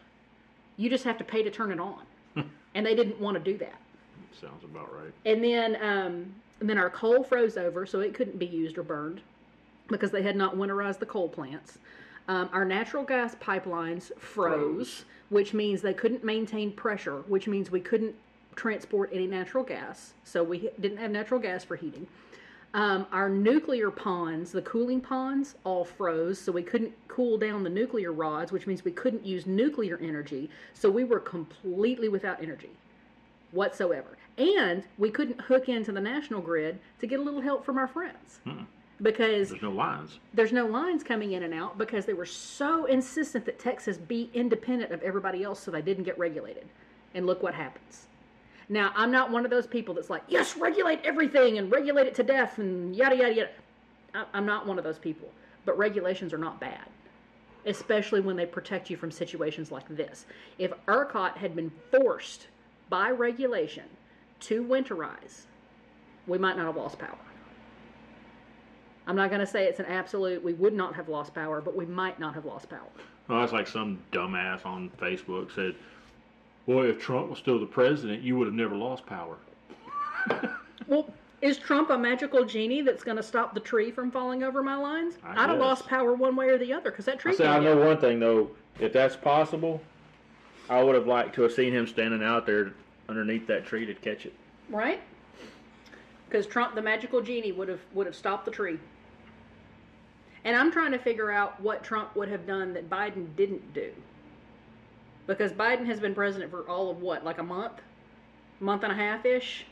You 0.77 0.89
just 0.89 1.03
have 1.03 1.17
to 1.17 1.23
pay 1.23 1.43
to 1.43 1.51
turn 1.51 1.71
it 1.71 1.79
on, 1.79 2.03
and 2.73 2.85
they 2.85 2.95
didn't 2.95 3.19
want 3.19 3.37
to 3.37 3.43
do 3.43 3.57
that. 3.57 3.79
Sounds 4.39 4.63
about 4.63 4.93
right. 4.93 5.11
And 5.25 5.43
then, 5.43 5.75
um, 5.75 6.33
and 6.61 6.69
then 6.69 6.77
our 6.77 6.89
coal 6.89 7.23
froze 7.23 7.57
over, 7.57 7.85
so 7.85 7.99
it 7.99 8.13
couldn't 8.13 8.39
be 8.39 8.45
used 8.45 8.77
or 8.77 8.83
burned 8.83 9.21
because 9.89 10.11
they 10.11 10.23
had 10.23 10.37
not 10.37 10.55
winterized 10.55 10.99
the 10.99 11.05
coal 11.05 11.27
plants. 11.27 11.77
Um, 12.31 12.49
our 12.53 12.63
natural 12.63 13.03
gas 13.03 13.35
pipelines 13.35 14.09
froze, 14.17 14.21
Froze. 14.21 15.05
which 15.27 15.53
means 15.53 15.81
they 15.81 15.93
couldn't 15.93 16.23
maintain 16.23 16.71
pressure, 16.71 17.23
which 17.27 17.45
means 17.45 17.69
we 17.69 17.81
couldn't 17.81 18.15
transport 18.55 19.09
any 19.11 19.27
natural 19.27 19.65
gas. 19.65 20.13
So 20.23 20.41
we 20.41 20.69
didn't 20.79 20.99
have 20.99 21.11
natural 21.11 21.41
gas 21.41 21.65
for 21.65 21.75
heating. 21.75 22.07
Um, 22.73 23.05
our 23.11 23.27
nuclear 23.27 23.91
ponds, 23.91 24.53
the 24.53 24.61
cooling 24.61 25.01
ponds, 25.01 25.55
all 25.65 25.83
froze, 25.83 26.39
so 26.39 26.53
we 26.53 26.63
couldn't 26.63 26.93
cool 27.09 27.37
down 27.37 27.63
the 27.63 27.69
nuclear 27.69 28.13
rods, 28.13 28.53
which 28.53 28.65
means 28.65 28.85
we 28.85 28.93
couldn't 28.93 29.25
use 29.25 29.45
nuclear 29.45 29.99
energy. 30.01 30.49
So 30.73 30.89
we 30.89 31.03
were 31.03 31.19
completely 31.19 32.07
without 32.07 32.41
energy 32.41 32.69
whatsoever. 33.51 34.17
And 34.37 34.83
we 34.97 35.09
couldn't 35.09 35.41
hook 35.41 35.67
into 35.67 35.91
the 35.91 35.99
national 35.99 36.39
grid 36.39 36.79
to 37.01 37.07
get 37.07 37.19
a 37.19 37.23
little 37.23 37.41
help 37.41 37.65
from 37.65 37.77
our 37.77 37.89
friends. 37.89 38.39
Because 39.01 39.49
There's 39.49 39.61
no 39.63 39.71
lines. 39.71 40.19
there's 40.33 40.51
no 40.51 40.67
lines 40.67 41.03
coming 41.03 41.31
in 41.31 41.41
and 41.43 41.53
out 41.53 41.77
because 41.77 42.05
they 42.05 42.13
were 42.13 42.25
so 42.25 42.85
insistent 42.85 43.45
that 43.45 43.57
Texas 43.59 43.97
be 43.97 44.29
independent 44.33 44.91
of 44.91 45.01
everybody 45.01 45.43
else 45.43 45.59
so 45.59 45.71
they 45.71 45.81
didn't 45.81 46.03
get 46.03 46.17
regulated. 46.19 46.67
And 47.15 47.25
look 47.25 47.41
what 47.41 47.53
happens. 47.55 48.05
Now, 48.69 48.91
I'm 48.95 49.11
not 49.11 49.31
one 49.31 49.43
of 49.43 49.51
those 49.51 49.67
people 49.67 49.93
that's 49.95 50.09
like, 50.09 50.23
yes, 50.27 50.55
regulate 50.55 50.99
everything 51.03 51.57
and 51.57 51.71
regulate 51.71 52.07
it 52.07 52.15
to 52.15 52.23
death 52.23 52.57
and 52.59 52.95
yada, 52.95 53.17
yada, 53.17 53.33
yada. 53.33 53.49
I'm 54.33 54.45
not 54.45 54.67
one 54.67 54.77
of 54.77 54.83
those 54.83 54.99
people. 54.99 55.29
But 55.65 55.77
regulations 55.77 56.31
are 56.33 56.37
not 56.37 56.59
bad, 56.59 56.85
especially 57.65 58.21
when 58.21 58.35
they 58.35 58.45
protect 58.45 58.89
you 58.89 58.97
from 58.97 59.11
situations 59.11 59.71
like 59.71 59.87
this. 59.89 60.25
If 60.57 60.71
ERCOT 60.87 61.37
had 61.37 61.55
been 61.55 61.71
forced 61.91 62.47
by 62.89 63.09
regulation 63.11 63.85
to 64.41 64.63
winterize, 64.63 65.45
we 66.27 66.37
might 66.37 66.55
not 66.55 66.65
have 66.67 66.77
lost 66.77 66.97
power. 66.99 67.17
I'm 69.11 69.17
not 69.17 69.29
going 69.29 69.41
to 69.41 69.45
say 69.45 69.65
it's 69.65 69.81
an 69.81 69.87
absolute, 69.87 70.41
we 70.41 70.53
would 70.53 70.73
not 70.73 70.95
have 70.95 71.09
lost 71.09 71.35
power, 71.35 71.59
but 71.59 71.75
we 71.75 71.85
might 71.85 72.17
not 72.17 72.33
have 72.33 72.45
lost 72.45 72.69
power. 72.69 72.87
Well, 73.27 73.41
that's 73.41 73.51
like 73.51 73.67
some 73.67 73.99
dumbass 74.13 74.65
on 74.65 74.89
Facebook 75.01 75.53
said, 75.53 75.75
"Boy, 76.65 76.85
if 76.85 77.01
Trump 77.01 77.29
was 77.29 77.37
still 77.37 77.59
the 77.59 77.65
president, 77.65 78.23
you 78.23 78.37
would 78.37 78.47
have 78.47 78.53
never 78.55 78.73
lost 78.75 79.05
power." 79.05 79.35
Well, 80.87 81.13
is 81.41 81.57
Trump 81.57 81.89
a 81.91 81.97
magical 81.97 82.43
genie 82.43 82.81
that's 82.81 83.03
going 83.03 83.15
to 83.15 83.23
stop 83.23 83.53
the 83.53 83.59
tree 83.59 83.91
from 83.91 84.11
falling 84.11 84.43
over 84.43 84.63
my 84.63 84.75
lines? 84.75 85.13
I 85.23 85.43
I'd 85.43 85.49
have 85.51 85.59
lost 85.59 85.87
power 85.87 86.13
one 86.13 86.35
way 86.35 86.49
or 86.49 86.57
the 86.57 86.73
other 86.73 86.89
because 86.89 87.05
that 87.05 87.19
tree. 87.19 87.33
I 87.33 87.35
say 87.35 87.47
I 87.47 87.59
know 87.59 87.75
down. 87.75 87.85
one 87.85 87.97
thing 87.99 88.19
though. 88.19 88.49
If 88.79 88.91
that's 88.91 89.15
possible, 89.15 89.79
I 90.69 90.81
would 90.81 90.95
have 90.95 91.05
liked 91.05 91.35
to 91.35 91.43
have 91.43 91.53
seen 91.53 91.71
him 91.71 91.85
standing 91.85 92.23
out 92.23 92.45
there 92.45 92.73
underneath 93.07 93.45
that 93.47 93.65
tree 93.65 93.85
to 93.85 93.93
catch 93.93 94.25
it. 94.25 94.33
right? 94.69 95.01
Because 96.27 96.47
Trump, 96.47 96.75
the 96.75 96.81
magical 96.81 97.21
genie, 97.21 97.51
would 97.51 97.69
have 97.69 97.81
would 97.93 98.07
have 98.07 98.15
stopped 98.15 98.45
the 98.45 98.51
tree. 98.51 98.79
And 100.43 100.55
I'm 100.55 100.71
trying 100.71 100.91
to 100.91 100.99
figure 100.99 101.31
out 101.31 101.59
what 101.61 101.83
Trump 101.83 102.15
would 102.15 102.29
have 102.29 102.47
done 102.47 102.73
that 102.73 102.89
Biden 102.89 103.35
didn't 103.35 103.73
do. 103.73 103.91
Because 105.27 105.51
Biden 105.51 105.85
has 105.85 105.99
been 105.99 106.15
president 106.15 106.51
for 106.51 106.67
all 106.67 106.89
of 106.89 107.01
what, 107.01 107.23
like 107.23 107.37
a 107.37 107.43
month, 107.43 107.73
month 108.59 108.83
and 108.83 108.91
a 108.91 108.95
half 108.95 109.25
ish. 109.25 109.65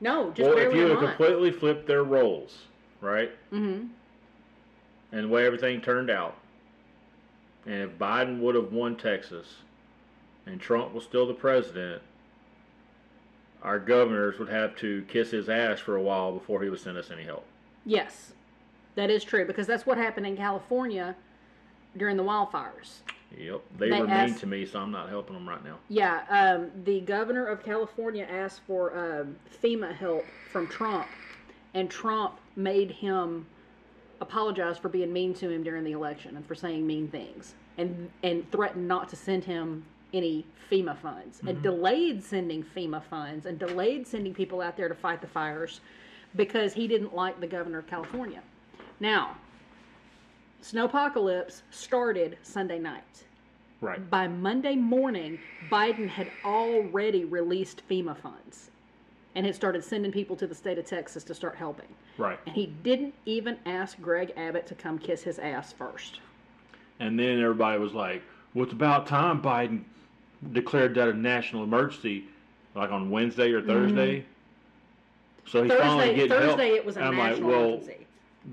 No, 0.00 0.30
just 0.32 0.48
well, 0.48 0.58
if 0.58 0.74
you 0.74 0.86
a 0.86 0.90
had 0.90 0.98
completely 0.98 1.50
flipped 1.50 1.86
their 1.86 2.04
roles, 2.04 2.64
right, 3.00 3.30
mm-hmm. 3.50 3.86
and 5.12 5.24
the 5.24 5.28
way 5.28 5.46
everything 5.46 5.80
turned 5.80 6.10
out, 6.10 6.36
and 7.64 7.82
if 7.82 7.98
Biden 7.98 8.40
would 8.40 8.54
have 8.54 8.72
won 8.72 8.96
Texas, 8.96 9.46
and 10.44 10.60
Trump 10.60 10.92
was 10.92 11.04
still 11.04 11.26
the 11.26 11.32
president, 11.34 12.02
our 13.62 13.78
governors 13.78 14.38
would 14.38 14.50
have 14.50 14.76
to 14.76 15.02
kiss 15.08 15.30
his 15.30 15.48
ass 15.48 15.80
for 15.80 15.96
a 15.96 16.02
while 16.02 16.32
before 16.32 16.62
he 16.62 16.68
would 16.68 16.80
send 16.80 16.98
us 16.98 17.10
any 17.10 17.24
help. 17.24 17.46
Yes, 17.86 18.32
that 18.96 19.10
is 19.10 19.22
true 19.22 19.44
because 19.44 19.66
that's 19.66 19.86
what 19.86 19.96
happened 19.96 20.26
in 20.26 20.36
California 20.36 21.14
during 21.96 22.16
the 22.16 22.24
wildfires. 22.24 23.00
Yep, 23.38 23.62
they, 23.78 23.90
They 23.90 24.00
were 24.00 24.06
mean 24.06 24.34
to 24.34 24.46
me, 24.46 24.66
so 24.66 24.80
I'm 24.80 24.90
not 24.90 25.08
helping 25.08 25.34
them 25.34 25.48
right 25.48 25.62
now. 25.64 25.78
Yeah, 25.88 26.22
um, 26.30 26.70
the 26.84 27.00
governor 27.00 27.46
of 27.46 27.62
California 27.62 28.26
asked 28.28 28.60
for 28.66 28.96
um, 28.96 29.36
FEMA 29.62 29.94
help 29.94 30.24
from 30.50 30.68
Trump, 30.68 31.06
and 31.74 31.90
Trump 31.90 32.38
made 32.54 32.90
him 32.90 33.46
apologize 34.20 34.78
for 34.78 34.88
being 34.88 35.12
mean 35.12 35.34
to 35.34 35.50
him 35.50 35.62
during 35.62 35.84
the 35.84 35.92
election 35.92 36.36
and 36.36 36.46
for 36.46 36.54
saying 36.54 36.86
mean 36.86 37.08
things, 37.08 37.54
and 37.76 38.10
and 38.22 38.50
threatened 38.50 38.88
not 38.88 39.08
to 39.10 39.16
send 39.16 39.44
him 39.44 39.84
any 40.14 40.46
FEMA 40.70 40.96
funds, 40.96 41.42
and 41.46 41.60
delayed 41.62 42.22
sending 42.22 42.64
FEMA 42.64 43.02
funds, 43.04 43.44
and 43.44 43.58
delayed 43.58 44.06
sending 44.06 44.32
people 44.32 44.60
out 44.62 44.76
there 44.76 44.88
to 44.88 44.94
fight 44.94 45.20
the 45.20 45.26
fires 45.26 45.80
because 46.36 46.72
he 46.72 46.86
didn't 46.86 47.14
like 47.14 47.40
the 47.40 47.46
governor 47.46 47.78
of 47.78 47.86
California. 47.86 48.42
Now, 49.00 49.36
snowpocalypse 50.62 51.62
started 51.70 52.38
Sunday 52.42 52.78
night 52.78 53.24
Right. 53.80 54.08
by 54.10 54.26
Monday 54.26 54.74
morning, 54.74 55.38
Biden 55.70 56.08
had 56.08 56.30
already 56.44 57.24
released 57.24 57.82
FEMA 57.88 58.16
funds 58.16 58.70
and 59.34 59.44
had 59.44 59.54
started 59.54 59.84
sending 59.84 60.10
people 60.10 60.34
to 60.36 60.46
the 60.46 60.54
state 60.54 60.78
of 60.78 60.86
Texas 60.86 61.22
to 61.24 61.34
start 61.34 61.56
helping. 61.56 61.88
Right. 62.16 62.38
And 62.46 62.54
he 62.54 62.66
didn't 62.82 63.12
even 63.26 63.58
ask 63.66 64.00
Greg 64.00 64.32
Abbott 64.36 64.66
to 64.68 64.74
come 64.74 64.98
kiss 64.98 65.22
his 65.22 65.38
ass 65.38 65.74
first. 65.74 66.20
And 67.00 67.18
then 67.18 67.38
everybody 67.42 67.78
was 67.78 67.92
like, 67.92 68.22
well, 68.54 68.64
it's 68.64 68.72
about 68.72 69.06
time 69.06 69.42
Biden 69.42 69.82
declared 70.52 70.94
that 70.94 71.08
a 71.10 71.12
national 71.12 71.62
emergency, 71.64 72.24
like 72.74 72.90
on 72.90 73.10
Wednesday 73.10 73.52
or 73.52 73.60
Thursday. 73.60 74.24
So 75.46 75.64
he's 75.64 75.72
finally 75.74 76.08
Mm-hmm. 76.08 76.18
Thursday, 76.20 76.28
help. 76.28 76.30
Thursday 76.58 76.68
it 76.70 76.86
was 76.86 76.96
a 76.96 77.02
I'm 77.02 77.18
like, 77.18 77.32
national 77.32 77.48
well, 77.50 77.64
emergency. 77.66 78.05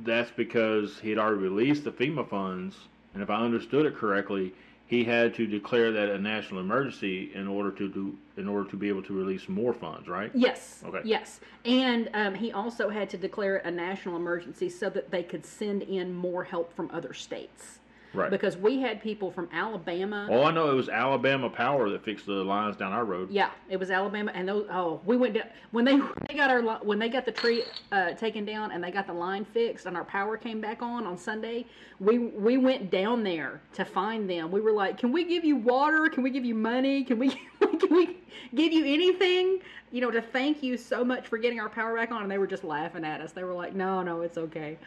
That's 0.04 0.32
because 0.32 1.00
he'd 1.00 1.18
already 1.18 1.42
released 1.42 1.84
the 1.84 1.92
FEMA 1.92 2.28
funds. 2.28 2.76
And 3.14 3.22
if 3.22 3.30
I 3.30 3.42
understood 3.42 3.86
it 3.86 3.96
correctly, 3.96 4.54
he 4.88 5.04
had 5.04 5.34
to 5.36 5.48
declare 5.48 5.92
that 5.92 6.10
a 6.10 6.20
national 6.20 6.60
emergency 6.62 7.32
in 7.34 7.48
order 7.48 7.72
to 7.72 7.88
do, 7.88 8.18
in 8.38 8.48
order 8.48 8.70
to 8.70 8.76
be 8.76 8.90
able 8.90 9.04
to 9.04 9.14
release 9.14 9.48
more 9.48 9.74
funds, 9.74 10.08
right? 10.08 10.32
Yes. 10.34 10.84
Okay. 10.86 11.02
Yes. 11.04 11.40
And 11.66 12.10
um, 12.14 12.36
he 12.36 12.52
also 12.52 12.90
had 12.90 13.10
to 13.12 13.18
declare 13.18 13.58
it 13.58 13.66
a 13.66 13.72
national 13.72 14.16
emergency 14.16 14.70
so 14.70 14.90
that 14.90 15.10
they 15.10 15.24
could 15.24 15.46
send 15.46 15.84
in 15.84 16.14
more 16.14 16.44
help 16.44 16.76
from 16.76 16.90
other 16.92 17.14
states. 17.14 17.80
Right. 18.14 18.30
Because 18.30 18.56
we 18.56 18.80
had 18.80 19.02
people 19.02 19.32
from 19.32 19.50
Alabama. 19.52 20.28
Oh, 20.30 20.44
I 20.44 20.52
know 20.52 20.70
it 20.70 20.76
was 20.76 20.88
Alabama 20.88 21.50
Power 21.50 21.90
that 21.90 22.06
fixed 22.06 22.28
the 22.28 22.34
lines 22.34 22.78
down 22.78 22.94
our 22.94 23.06
road. 23.06 23.32
Yeah, 23.32 23.50
it 23.70 23.78
was 23.78 23.90
Alabama, 23.90 24.32
and 24.36 24.48
those. 24.48 24.68
Oh, 24.72 25.02
we 25.04 25.18
went 25.18 25.34
down 25.34 25.48
when 25.72 25.84
they 25.84 26.00
they 26.28 26.36
got 26.36 26.52
our 26.52 26.62
when 26.84 27.00
they 27.00 27.10
got 27.10 27.26
the 27.26 27.32
tree 27.32 27.64
uh, 27.92 28.12
taken 28.12 28.46
down 28.46 28.72
and 28.72 28.84
they 28.84 28.92
got 28.92 29.08
the 29.08 29.14
line 29.14 29.46
fixed 29.46 29.88
and 29.88 29.98
our 29.98 30.04
power 30.04 30.38
came 30.38 30.62
back 30.62 30.84
on 30.84 31.08
on 31.08 31.18
Sunday. 31.18 31.66
We 32.00 32.20
we 32.20 32.58
went 32.58 32.92
down 32.92 33.24
there 33.24 33.62
to 33.74 33.84
find 33.84 34.30
them. 34.30 34.52
We 34.52 34.62
were 34.62 34.74
like, 34.74 35.00
"Can 35.00 35.12
we 35.12 35.24
give 35.24 35.44
you 35.44 35.56
water? 35.56 36.08
Can 36.10 36.22
we 36.22 36.30
give 36.30 36.46
you 36.46 36.56
money? 36.56 37.04
Can 37.04 37.18
we 37.18 37.30
can 37.60 37.90
we 37.90 38.18
give 38.54 38.72
you 38.72 38.86
anything? 38.86 39.60
You 39.92 40.02
know, 40.02 40.12
to 40.12 40.22
thank 40.22 40.62
you 40.62 40.78
so 40.78 41.04
much 41.04 41.28
for 41.28 41.40
getting 41.40 41.60
our 41.60 41.70
power 41.70 41.96
back 41.96 42.12
on?" 42.12 42.22
And 42.22 42.30
they 42.30 42.38
were 42.38 42.48
just 42.48 42.64
laughing 42.64 43.04
at 43.06 43.22
us. 43.22 43.32
They 43.32 43.44
were 43.44 43.54
like, 43.54 43.74
"No, 43.74 44.04
no, 44.04 44.22
it's 44.22 44.38
okay." 44.38 44.78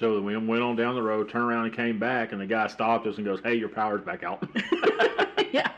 So 0.00 0.18
we 0.18 0.34
went 0.34 0.62
on 0.62 0.76
down 0.76 0.94
the 0.94 1.02
road, 1.02 1.28
turned 1.28 1.44
around 1.44 1.66
and 1.66 1.74
came 1.74 1.98
back, 1.98 2.32
and 2.32 2.40
the 2.40 2.46
guy 2.46 2.68
stopped 2.68 3.06
us 3.06 3.18
and 3.18 3.26
goes, 3.26 3.38
"Hey, 3.44 3.56
your 3.56 3.68
power's 3.68 4.00
back 4.00 4.24
out." 4.24 4.42
yeah, 5.52 5.70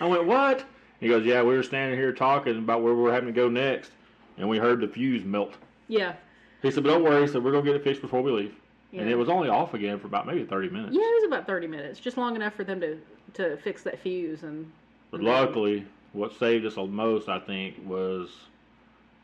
I 0.00 0.06
went, 0.06 0.26
"What?" 0.26 0.64
He 0.98 1.06
goes, 1.06 1.24
"Yeah, 1.24 1.42
we 1.42 1.54
were 1.56 1.62
standing 1.62 1.96
here 1.96 2.12
talking 2.12 2.58
about 2.58 2.82
where 2.82 2.92
we 2.92 3.00
were 3.00 3.12
having 3.12 3.28
to 3.28 3.32
go 3.32 3.48
next, 3.48 3.92
and 4.36 4.48
we 4.48 4.58
heard 4.58 4.80
the 4.80 4.88
fuse 4.88 5.24
melt." 5.24 5.54
yeah, 5.86 6.14
He 6.60 6.72
said, 6.72 6.82
"But 6.82 6.90
don't 6.90 7.04
worry," 7.04 7.22
he 7.22 7.28
said, 7.28 7.44
"We're 7.44 7.52
gonna 7.52 7.62
get 7.64 7.76
it 7.76 7.84
fixed 7.84 8.02
before 8.02 8.20
we 8.20 8.32
leave." 8.32 8.54
Yeah. 8.90 9.02
And 9.02 9.10
it 9.10 9.14
was 9.14 9.28
only 9.28 9.48
off 9.48 9.74
again 9.74 10.00
for 10.00 10.08
about 10.08 10.26
maybe 10.26 10.44
thirty 10.44 10.68
minutes. 10.68 10.96
yeah. 10.96 11.02
It 11.02 11.22
was 11.22 11.24
about 11.28 11.46
thirty 11.46 11.68
minutes, 11.68 12.00
just 12.00 12.16
long 12.16 12.34
enough 12.34 12.54
for 12.54 12.64
them 12.64 12.80
to 12.80 12.98
to 13.34 13.58
fix 13.58 13.84
that 13.84 14.00
fuse 14.00 14.42
and. 14.42 14.72
But 15.12 15.22
luckily, 15.22 15.86
what 16.12 16.36
saved 16.36 16.66
us 16.66 16.74
the 16.74 16.84
most, 16.84 17.28
I 17.28 17.38
think, 17.38 17.76
was 17.86 18.28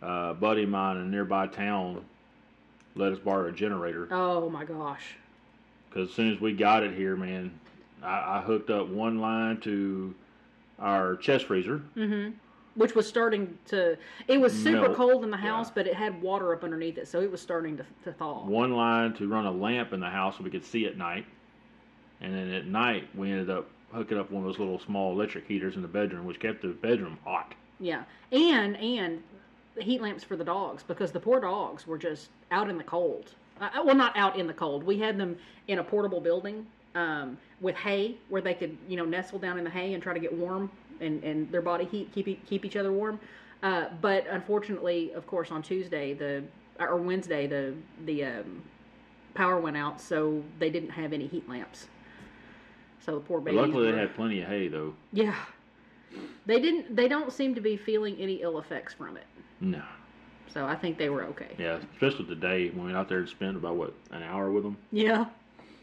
uh, 0.01 0.31
a 0.31 0.35
buddy 0.35 0.63
of 0.63 0.69
mine 0.69 0.97
in 0.97 1.03
a 1.03 1.07
nearby 1.07 1.49
town 1.49 2.05
let 2.95 3.13
us 3.13 3.19
borrow 3.19 3.49
a 3.49 3.53
generator. 3.53 4.09
Oh 4.11 4.49
my 4.51 4.65
gosh. 4.65 5.17
Because 5.89 6.09
as 6.09 6.15
soon 6.15 6.33
as 6.33 6.41
we 6.41 6.53
got 6.53 6.83
it 6.83 6.95
here, 6.95 7.17
man, 7.17 7.59
I, 8.03 8.39
I 8.39 8.43
hooked 8.43 8.71
up 8.71 8.89
one 8.89 9.21
line 9.21 9.61
to 9.63 10.15
our 10.79 11.17
chest 11.17 11.47
freezer. 11.47 11.79
hmm 11.95 12.31
Which 12.75 12.95
was 12.95 13.07
starting 13.07 13.59
to. 13.67 13.97
It 14.27 14.41
was 14.41 14.53
super 14.53 14.83
Melt, 14.83 14.97
cold 14.97 15.25
in 15.25 15.31
the 15.31 15.37
house, 15.37 15.69
yeah. 15.69 15.73
but 15.77 15.87
it 15.87 15.95
had 15.95 16.21
water 16.21 16.53
up 16.53 16.65
underneath 16.65 16.99
it, 16.99 17.07
so 17.09 17.21
it 17.21 17.31
was 17.31 17.41
starting 17.41 17.77
to, 17.77 17.87
to 18.05 18.13
thaw. 18.13 18.45
One 18.45 18.73
line 18.73 19.15
to 19.15 19.29
run 19.29 19.47
a 19.47 19.53
lamp 19.53 19.93
in 19.93 20.01
the 20.01 20.11
house 20.11 20.39
so 20.39 20.45
we 20.45 20.51
could 20.51 20.65
see 20.65 20.87
at 20.87 20.97
night. 20.97 21.27
And 22.21 22.35
then 22.35 22.51
at 22.53 22.67
night, 22.67 23.09
we 23.15 23.31
ended 23.31 23.51
up 23.51 23.69
hooking 23.93 24.19
up 24.19 24.31
one 24.31 24.43
of 24.43 24.49
those 24.49 24.59
little 24.59 24.81
small 24.81 25.13
electric 25.13 25.47
heaters 25.47 25.77
in 25.77 25.83
the 25.83 25.89
bedroom, 25.89 26.25
which 26.27 26.41
kept 26.41 26.63
the 26.63 26.69
bedroom 26.69 27.19
hot. 27.25 27.55
Yeah, 27.79 28.05
and 28.33 28.77
and 28.77 29.23
heat 29.79 30.01
lamps 30.01 30.25
for 30.25 30.37
the 30.37 30.45
dogs 30.45 30.83
because 30.83 31.13
the 31.13 31.21
poor 31.21 31.41
dogs 31.41 31.87
were 31.87 31.99
just 31.99 32.31
out 32.51 32.71
in 32.71 32.79
the 32.79 32.85
cold. 32.85 33.33
Uh, 33.61 33.69
well, 33.85 33.95
not 33.95 34.17
out 34.17 34.39
in 34.39 34.47
the 34.47 34.53
cold. 34.53 34.83
We 34.85 34.99
had 34.99 35.19
them 35.19 35.37
in 35.69 35.79
a 35.79 35.85
portable 35.85 36.21
building 36.21 36.67
um, 36.95 37.39
with 37.61 37.75
hay 37.77 38.17
where 38.29 38.43
they 38.43 38.55
could, 38.55 38.77
you 38.89 38.97
know, 38.97 39.05
nestle 39.05 39.39
down 39.39 39.59
in 39.59 39.65
the 39.65 39.71
hay 39.71 39.95
and 39.95 40.03
try 40.03 40.13
to 40.15 40.21
get 40.21 40.33
warm 40.33 40.71
and, 41.01 41.23
and 41.25 41.51
their 41.51 41.63
body 41.63 41.85
heat 41.85 42.13
keep 42.13 42.47
keep 42.47 42.65
each 42.65 42.77
other 42.77 42.93
warm. 42.93 43.19
Uh, 43.63 43.87
but 44.01 44.27
unfortunately, 44.29 45.13
of 45.13 45.27
course, 45.27 45.51
on 45.51 45.63
Tuesday 45.63 46.15
the 46.15 46.43
or 46.79 46.97
Wednesday 46.97 47.47
the 47.47 47.75
the 48.05 48.25
um, 48.25 48.63
power 49.35 49.59
went 49.61 49.77
out, 49.77 50.01
so 50.01 50.43
they 50.59 50.71
didn't 50.71 50.91
have 50.91 51.13
any 51.13 51.27
heat 51.27 51.49
lamps. 51.49 51.89
So 53.05 53.15
the 53.17 53.21
poor 53.21 53.41
babies. 53.41 53.61
luckily, 53.61 53.87
they 53.87 53.93
were- 53.93 53.99
had 53.99 54.15
plenty 54.15 54.41
of 54.41 54.49
hay 54.49 54.69
though. 54.69 54.95
Yeah. 55.13 55.35
They 56.47 56.61
didn't. 56.61 56.95
They 56.95 57.09
don't 57.09 57.33
seem 57.33 57.55
to 57.55 57.61
be 57.61 57.77
feeling 57.77 58.17
any 58.19 58.35
ill 58.43 58.59
effects 58.59 58.95
from 58.95 59.17
it. 59.17 59.25
No. 59.65 59.83
So 60.53 60.67
I 60.67 60.77
think 60.77 60.99
they 60.99 61.09
were 61.09 61.25
okay. 61.25 61.55
Yeah, 61.59 61.79
especially 61.95 62.27
today 62.27 62.69
when 62.69 62.81
we 62.81 62.85
went 62.87 62.97
out 62.97 63.09
there 63.09 63.19
and 63.19 63.29
spent 63.29 63.57
about 63.57 63.77
what 63.77 63.95
an 64.13 64.23
hour 64.23 64.51
with 64.51 64.63
them. 64.63 64.77
Yeah. 64.93 65.27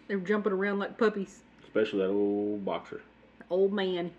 They 0.08 0.16
were 0.16 0.26
jumping 0.26 0.54
around 0.54 0.80
like 0.80 0.98
puppies. 0.98 1.42
Especially 1.64 2.00
that 2.00 2.10
old 2.10 2.64
boxer. 2.64 3.02
Old 3.50 3.74
man 3.74 4.12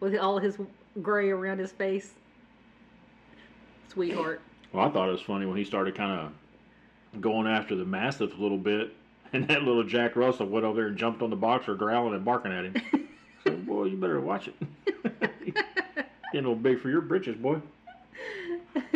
with 0.00 0.16
all 0.16 0.38
his 0.38 0.56
gray 1.02 1.30
around 1.30 1.58
his 1.58 1.70
face. 1.70 2.14
Sweetheart. 3.88 4.40
Well, 4.72 4.86
I 4.86 4.90
thought 4.90 5.08
it 5.08 5.12
was 5.12 5.20
funny 5.20 5.46
when 5.46 5.56
he 5.56 5.64
started 5.64 5.94
kind 5.94 6.20
of 7.12 7.20
going 7.20 7.46
after 7.46 7.76
the 7.76 7.84
mastiff 7.84 8.36
a 8.36 8.40
little 8.40 8.58
bit, 8.58 8.94
and 9.32 9.46
that 9.48 9.62
little 9.62 9.84
Jack 9.84 10.16
Russell 10.16 10.46
went 10.46 10.64
over 10.64 10.80
there 10.80 10.88
and 10.88 10.96
jumped 10.96 11.22
on 11.22 11.30
the 11.30 11.36
boxer, 11.36 11.74
growling 11.74 12.14
and 12.14 12.24
barking 12.24 12.52
at 12.52 12.64
him. 12.64 13.08
so, 13.44 13.52
boy, 13.52 13.84
you 13.84 13.96
better 13.96 14.20
watch 14.20 14.48
it. 14.48 14.54
Getting 15.20 15.54
a 16.32 16.34
little 16.34 16.56
big 16.56 16.80
for 16.80 16.88
your 16.90 17.00
britches, 17.00 17.36
boy. 17.36 17.60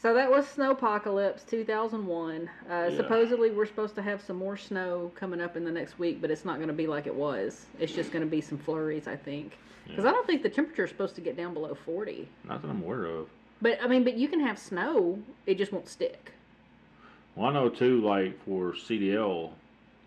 so 0.00 0.14
that 0.14 0.30
was 0.30 0.46
Snowpocalypse 0.46 1.46
2001. 1.48 2.48
Uh, 2.68 2.88
Yeah. 2.90 2.96
Supposedly, 2.96 3.50
we're 3.50 3.66
supposed 3.66 3.94
to 3.96 4.02
have 4.02 4.22
some 4.22 4.36
more 4.36 4.56
snow 4.56 5.10
coming 5.14 5.40
up 5.40 5.56
in 5.56 5.64
the 5.64 5.70
next 5.70 5.98
week, 5.98 6.20
but 6.20 6.30
it's 6.30 6.44
not 6.44 6.56
going 6.56 6.68
to 6.68 6.74
be 6.74 6.86
like 6.86 7.06
it 7.06 7.14
was. 7.14 7.66
It's 7.78 7.92
just 7.92 8.10
going 8.12 8.24
to 8.24 8.30
be 8.30 8.40
some 8.40 8.58
flurries, 8.58 9.06
I 9.06 9.16
think. 9.16 9.58
Because 9.86 10.04
Yeah. 10.04 10.10
I 10.10 10.12
don't 10.12 10.26
think 10.26 10.42
the 10.42 10.48
temperature 10.50 10.84
is 10.84 10.90
supposed 10.90 11.14
to 11.16 11.20
get 11.20 11.36
down 11.36 11.52
below 11.54 11.74
40. 11.74 12.28
Not 12.48 12.62
that 12.62 12.68
I'm 12.68 12.82
aware 12.82 13.04
of. 13.06 13.28
But 13.62 13.78
I 13.82 13.88
mean, 13.88 14.04
but 14.04 14.14
you 14.16 14.26
can 14.28 14.40
have 14.40 14.58
snow; 14.58 15.18
it 15.46 15.58
just 15.58 15.70
won't 15.72 15.86
stick. 15.88 16.32
Well, 17.36 17.50
I 17.50 17.52
know 17.52 17.68
too, 17.68 18.00
like 18.00 18.42
for 18.44 18.72
CDL, 18.72 19.50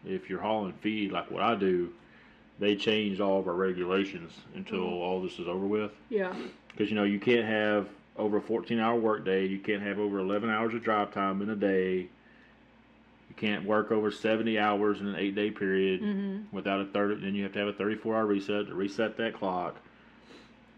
if 0.05 0.27
you're 0.29 0.41
hauling 0.41 0.73
feed 0.81 1.11
like 1.11 1.29
what 1.29 1.43
I 1.43 1.53
do, 1.55 1.89
they 2.59 2.75
changed 2.75 3.19
all 3.21 3.39
of 3.39 3.47
our 3.47 3.53
regulations 3.55 4.31
until 4.55 4.83
all 4.83 5.21
this 5.21 5.39
is 5.39 5.47
over 5.47 5.65
with. 5.65 5.91
Yeah. 6.09 6.33
Because 6.69 6.89
you 6.89 6.95
know 6.95 7.03
you 7.03 7.19
can't 7.19 7.45
have 7.45 7.87
over 8.17 8.37
a 8.37 8.41
14 8.41 8.79
hour 8.79 8.95
workday. 8.99 9.45
You 9.45 9.59
can't 9.59 9.81
have 9.81 9.99
over 9.99 10.19
11 10.19 10.49
hours 10.49 10.73
of 10.73 10.83
drive 10.83 11.11
time 11.13 11.41
in 11.41 11.49
a 11.49 11.55
day. 11.55 12.07
You 13.29 13.35
can't 13.35 13.65
work 13.65 13.91
over 13.91 14.11
70 14.11 14.59
hours 14.59 14.99
in 15.01 15.07
an 15.07 15.15
eight 15.15 15.33
day 15.35 15.49
period 15.51 16.01
Mm-hmm. 16.01 16.55
without 16.55 16.79
a 16.81 16.85
30. 16.85 17.21
Then 17.21 17.33
you 17.35 17.43
have 17.43 17.53
to 17.53 17.59
have 17.59 17.67
a 17.69 17.73
34 17.73 18.15
hour 18.15 18.25
reset 18.25 18.67
to 18.67 18.75
reset 18.75 19.17
that 19.17 19.33
clock. 19.33 19.75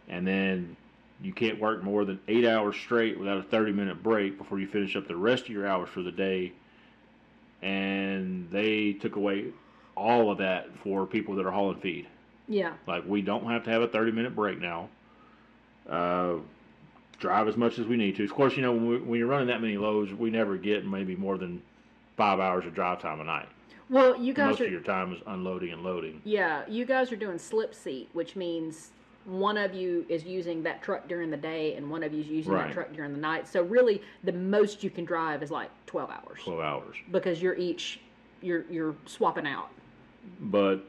And 0.07 0.25
then 0.25 0.77
you 1.21 1.33
can't 1.33 1.59
work 1.59 1.83
more 1.83 2.05
than 2.05 2.19
eight 2.27 2.45
hours 2.45 2.75
straight 2.77 3.17
without 3.19 3.37
a 3.37 3.43
30 3.43 3.71
minute 3.73 4.01
break 4.03 4.37
before 4.37 4.59
you 4.59 4.67
finish 4.67 4.95
up 4.95 5.07
the 5.07 5.15
rest 5.15 5.43
of 5.43 5.49
your 5.49 5.67
hours 5.67 5.89
for 5.89 6.01
the 6.01 6.11
day. 6.11 6.53
And 7.61 8.49
they 8.51 8.93
took 8.93 9.15
away 9.15 9.45
all 9.95 10.31
of 10.31 10.37
that 10.39 10.67
for 10.83 11.05
people 11.05 11.35
that 11.35 11.45
are 11.45 11.51
hauling 11.51 11.79
feed. 11.79 12.07
Yeah. 12.47 12.73
Like 12.87 13.03
we 13.07 13.21
don't 13.21 13.45
have 13.49 13.63
to 13.63 13.69
have 13.71 13.81
a 13.81 13.87
30 13.87 14.11
minute 14.11 14.35
break 14.35 14.59
now. 14.59 14.89
Uh, 15.89 16.35
drive 17.19 17.47
as 17.47 17.55
much 17.57 17.79
as 17.79 17.85
we 17.87 17.95
need 17.97 18.15
to. 18.17 18.23
Of 18.23 18.33
course, 18.33 18.55
you 18.55 18.61
know 18.61 18.71
when, 18.73 18.87
we, 18.89 18.97
when 18.99 19.19
you're 19.19 19.27
running 19.27 19.47
that 19.47 19.61
many 19.61 19.77
loads, 19.77 20.13
we 20.13 20.29
never 20.29 20.57
get 20.57 20.85
maybe 20.85 21.15
more 21.15 21.37
than 21.37 21.61
five 22.17 22.39
hours 22.39 22.65
of 22.65 22.73
drive 22.73 23.01
time 23.01 23.19
a 23.21 23.23
night. 23.23 23.47
Well, 23.89 24.17
you 24.19 24.33
guys 24.33 24.51
Most 24.51 24.61
are. 24.61 24.65
of 24.65 24.71
your 24.71 24.81
time 24.81 25.13
is 25.13 25.19
unloading 25.27 25.71
and 25.71 25.83
loading. 25.83 26.21
Yeah, 26.23 26.63
you 26.67 26.85
guys 26.85 27.11
are 27.11 27.15
doing 27.15 27.37
slip 27.37 27.75
seat, 27.75 28.09
which 28.13 28.35
means 28.35 28.89
one 29.25 29.57
of 29.57 29.73
you 29.75 30.05
is 30.09 30.23
using 30.23 30.63
that 30.63 30.81
truck 30.81 31.07
during 31.07 31.29
the 31.29 31.37
day 31.37 31.75
and 31.75 31.89
one 31.89 32.01
of 32.03 32.11
you 32.13 32.21
is 32.21 32.27
using 32.27 32.51
Right. 32.51 32.67
that 32.67 32.73
truck 32.73 32.93
during 32.93 33.11
the 33.13 33.19
night. 33.19 33.47
So 33.47 33.61
really, 33.63 34.01
the 34.23 34.31
most 34.33 34.83
you 34.83 34.89
can 34.89 35.05
drive 35.05 35.43
is 35.43 35.51
like 35.51 35.69
12 35.85 36.09
hours 36.09 36.39
12 36.43 36.59
hours. 36.59 36.95
because 37.11 37.41
you're 37.41 37.55
each 37.55 37.99
you're 38.41 38.65
you're 38.69 38.95
swapping 39.05 39.47
out. 39.47 39.69
But 40.39 40.83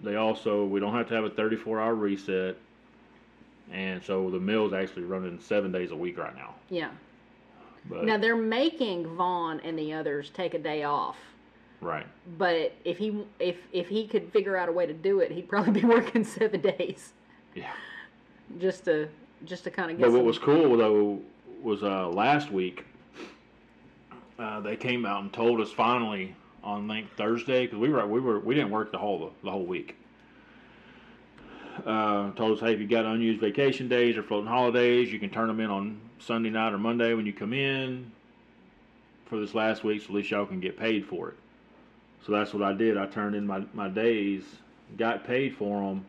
they 0.00 0.16
also 0.16 0.64
we 0.64 0.80
don't 0.80 0.94
have 0.94 1.08
to 1.08 1.14
have 1.14 1.24
a 1.24 1.30
34 1.30 1.80
hour 1.80 1.94
reset. 1.94 2.56
And 3.72 4.02
so 4.02 4.28
the 4.30 4.40
mill's 4.40 4.72
actually 4.72 5.04
running 5.04 5.38
seven 5.40 5.72
days 5.72 5.92
a 5.92 5.96
week 5.96 6.18
right 6.18 6.34
now. 6.34 6.54
Yeah. 6.68 6.90
But 7.88 8.04
Now 8.04 8.18
they're 8.18 8.36
making 8.36 9.06
Vaughn 9.06 9.60
and 9.60 9.78
the 9.78 9.92
others 9.92 10.30
take 10.34 10.54
a 10.54 10.58
day 10.58 10.82
off. 10.84 11.16
right. 11.80 12.06
But 12.38 12.72
if 12.84 12.98
he 12.98 13.24
if 13.38 13.56
if 13.72 13.88
he 13.88 14.06
could 14.06 14.30
figure 14.32 14.56
out 14.56 14.68
a 14.68 14.72
way 14.72 14.86
to 14.86 14.92
do 14.92 15.20
it, 15.20 15.30
he'd 15.32 15.48
probably 15.48 15.80
be 15.80 15.86
working 15.86 16.24
seven 16.24 16.60
days 16.60 17.12
Yeah. 17.54 17.70
just 18.58 18.84
to 18.86 19.08
just 19.44 19.64
to 19.64 19.70
kind 19.70 19.90
of 19.90 19.98
get. 19.98 20.04
But 20.04 20.12
what 20.12 20.24
was 20.24 20.38
cool 20.38 20.76
though 20.76 21.20
was 21.62 21.82
uh, 21.82 22.08
last 22.08 22.50
week 22.52 22.84
uh, 24.38 24.60
they 24.60 24.76
came 24.76 25.06
out 25.06 25.22
and 25.22 25.32
told 25.32 25.60
us 25.60 25.70
finally 25.72 26.34
on 26.64 26.88
think 26.88 27.14
Thursday 27.16 27.66
because 27.66 27.78
we 27.78 27.88
were 27.88 28.06
we 28.06 28.20
were 28.20 28.40
we 28.40 28.54
didn't 28.54 28.70
work 28.70 28.92
the 28.92 28.98
whole 28.98 29.32
the 29.42 29.50
whole 29.50 29.64
week. 29.64 29.96
Uh, 31.86 32.30
told 32.32 32.56
us 32.56 32.60
hey 32.60 32.74
if 32.74 32.80
you 32.80 32.86
got 32.86 33.06
unused 33.06 33.40
vacation 33.40 33.88
days 33.88 34.16
or 34.16 34.22
floating 34.22 34.46
holidays 34.46 35.10
you 35.10 35.18
can 35.18 35.30
turn 35.30 35.48
them 35.48 35.58
in 35.58 35.70
on 35.70 35.98
Sunday 36.18 36.50
night 36.50 36.72
or 36.72 36.78
Monday 36.78 37.14
when 37.14 37.24
you 37.24 37.32
come 37.32 37.54
in 37.54 38.12
for 39.24 39.40
this 39.40 39.54
last 39.54 39.82
week 39.82 40.02
so 40.02 40.08
at 40.08 40.14
least 40.14 40.30
y'all 40.30 40.44
can 40.44 40.60
get 40.60 40.78
paid 40.78 41.06
for 41.06 41.30
it. 41.30 41.36
So 42.26 42.32
that's 42.32 42.52
what 42.52 42.62
I 42.62 42.72
did. 42.72 42.96
I 42.96 43.06
turned 43.06 43.34
in 43.34 43.46
my, 43.46 43.64
my 43.72 43.88
days, 43.88 44.44
got 44.96 45.24
paid 45.24 45.56
for 45.56 45.80
them, 45.80 46.04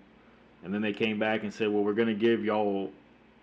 and 0.63 0.73
then 0.73 0.81
they 0.81 0.93
came 0.93 1.17
back 1.17 1.41
and 1.41 1.51
said, 1.51 1.69
"Well, 1.69 1.83
we're 1.83 1.93
going 1.93 2.09
to 2.09 2.13
give 2.13 2.45
y'all, 2.45 2.91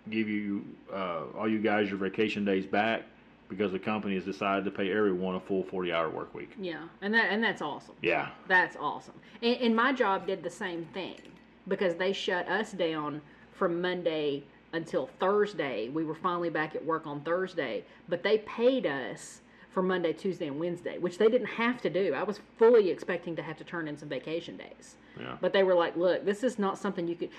give 0.09 0.29
you, 0.29 0.63
uh, 0.93 1.23
all 1.37 1.49
you 1.49 1.59
guys 1.59 1.89
your 1.89 1.97
vacation 1.97 2.45
days 2.45 2.65
back 2.65 3.03
because 3.51 3.71
the 3.73 3.77
company 3.79 4.15
has 4.15 4.23
decided 4.25 4.65
to 4.65 4.71
pay 4.71 4.91
everyone 4.91 5.35
a 5.35 5.39
full 5.39 5.61
forty-hour 5.63 6.09
work 6.09 6.33
week." 6.33 6.51
Yeah, 6.59 6.87
and 7.01 7.13
that 7.13 7.31
and 7.31 7.43
that's 7.43 7.61
awesome. 7.61 7.93
Yeah, 8.01 8.29
That's 8.47 8.75
awesome. 8.79 9.13
And, 9.43 9.57
and 9.57 9.75
my 9.75 9.93
job 9.93 10.25
did 10.25 10.41
the 10.41 10.49
same 10.49 10.85
thing 10.93 11.19
because 11.67 11.95
they 11.95 12.13
shut 12.13 12.47
us 12.47 12.71
down 12.71 13.21
from 13.51 13.79
Monday 13.81 14.43
until 14.73 15.07
Thursday. 15.19 15.89
We 15.89 16.03
were 16.05 16.15
finally 16.15 16.49
back 16.49 16.73
at 16.75 16.83
work 16.83 17.05
on 17.05 17.21
Thursday, 17.21 17.83
but 18.09 18.23
they 18.23 18.39
paid 18.39 18.87
us 18.87 19.41
for 19.69 19.83
Monday, 19.83 20.13
Tuesday, 20.13 20.47
and 20.47 20.59
Wednesday, 20.59 20.97
which 20.97 21.17
they 21.17 21.27
didn't 21.29 21.47
have 21.47 21.81
to 21.81 21.89
do. 21.89 22.13
I 22.13 22.23
was 22.23 22.39
fully 22.57 22.89
expecting 22.89 23.35
to 23.35 23.41
have 23.41 23.57
to 23.57 23.63
turn 23.63 23.87
in 23.87 23.97
some 23.97 24.09
vacation 24.09 24.57
days. 24.57 24.95
yeah, 25.19 25.37
But 25.39 25.53
they 25.53 25.63
were 25.63 25.75
like, 25.75 25.95
look, 25.95 26.25
this 26.25 26.43
is 26.43 26.57
not 26.59 26.77
something 26.77 27.07
you 27.07 27.15
could. 27.15 27.29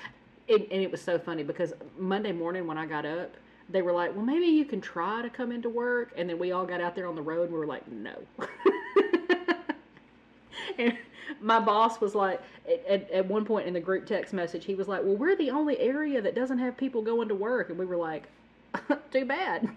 It, 0.49 0.63
and 0.71 0.81
it 0.83 0.91
was 0.91 1.03
so 1.03 1.19
funny 1.19 1.43
because 1.43 1.73
Monday 1.99 2.33
morning 2.33 2.67
when 2.67 2.79
I 2.79 2.87
got 2.87 3.05
up, 3.05 3.35
they 3.71 3.83
were 3.83 3.93
like, 3.93 4.15
well, 4.15 4.25
maybe 4.25 4.47
you 4.47 4.65
can 4.65 4.81
try 4.81 5.23
to 5.23 5.31
come 5.31 5.53
into 5.53 5.69
work. 5.69 6.13
And 6.17 6.29
then 6.29 6.39
we 6.39 6.53
all 6.53 6.67
got 6.67 6.81
out 6.81 6.95
there 6.95 7.07
on 7.07 7.15
the 7.15 7.23
road 7.23 7.45
and 7.45 7.53
we 7.53 7.59
were 7.59 7.67
like, 7.67 7.91
no. 7.91 8.15
and 10.79 10.97
my 11.41 11.61
boss 11.61 12.01
was 12.01 12.15
like, 12.15 12.41
at, 12.89 13.11
at, 13.11 13.27
one 13.27 13.45
point 13.45 13.67
in 13.67 13.73
the 13.73 13.81
group 13.81 14.07
text 14.07 14.33
message, 14.33 14.65
he 14.65 14.75
was 14.75 14.89
like, 14.89 15.03
well, 15.03 15.17
we're 15.17 15.37
the 15.37 15.51
only 15.51 15.79
area 15.79 16.21
that 16.21 16.35
doesn't 16.35 16.59
have 16.59 16.77
people 16.77 17.03
going 17.03 17.29
to 17.29 17.35
work. 17.35 17.71
And 17.71 17.79
we 17.79 17.87
were 17.87 17.97
like, 17.97 18.25
too 19.11 19.25
bad. 19.25 19.69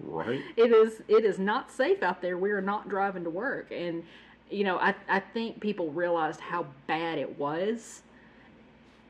right. 0.00 0.40
it 0.56 0.72
is 0.72 1.02
it 1.08 1.24
is 1.24 1.38
not 1.38 1.70
safe 1.70 2.02
out 2.02 2.20
there. 2.22 2.38
We 2.38 2.50
are 2.50 2.60
not 2.60 2.88
driving 2.88 3.24
to 3.24 3.30
work, 3.30 3.70
and 3.70 4.02
you 4.50 4.64
know 4.64 4.78
I 4.78 4.94
I 5.08 5.20
think 5.20 5.60
people 5.60 5.90
realized 5.90 6.40
how 6.40 6.66
bad 6.86 7.18
it 7.18 7.38
was, 7.38 8.02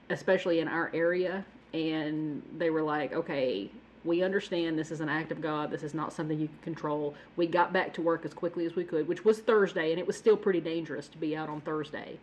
especially 0.09 0.61
in 0.61 0.69
our 0.69 0.91
area, 0.95 1.45
and 1.73 2.43
they 2.57 2.71
were 2.71 2.83
like, 2.83 3.13
okay. 3.13 3.71
We 4.03 4.23
understand 4.23 4.79
this 4.79 4.91
is 4.91 5.01
an 5.01 5.11
act 5.11 5.31
of 5.31 5.43
God. 5.43 5.71
This 5.71 5.83
is 5.83 5.93
not 5.93 6.15
something 6.15 6.41
you 6.41 6.49
can 6.49 6.59
control. 6.63 7.15
We 7.37 7.47
got 7.47 7.71
back 7.71 7.93
to 7.95 8.01
work 8.01 8.25
as 8.25 8.33
quickly 8.33 8.65
as 8.65 8.75
we 8.75 8.83
could, 8.83 9.07
which 9.07 9.27
was 9.27 9.41
Thursday, 9.41 9.91
and 9.91 9.99
it 9.99 10.07
was 10.07 10.17
still 10.17 10.39
pretty 10.39 10.63
dangerous 10.63 11.07
to 11.09 11.19
be 11.19 11.37
out 11.37 11.51
on 11.51 11.61
Thursday. 11.61 12.19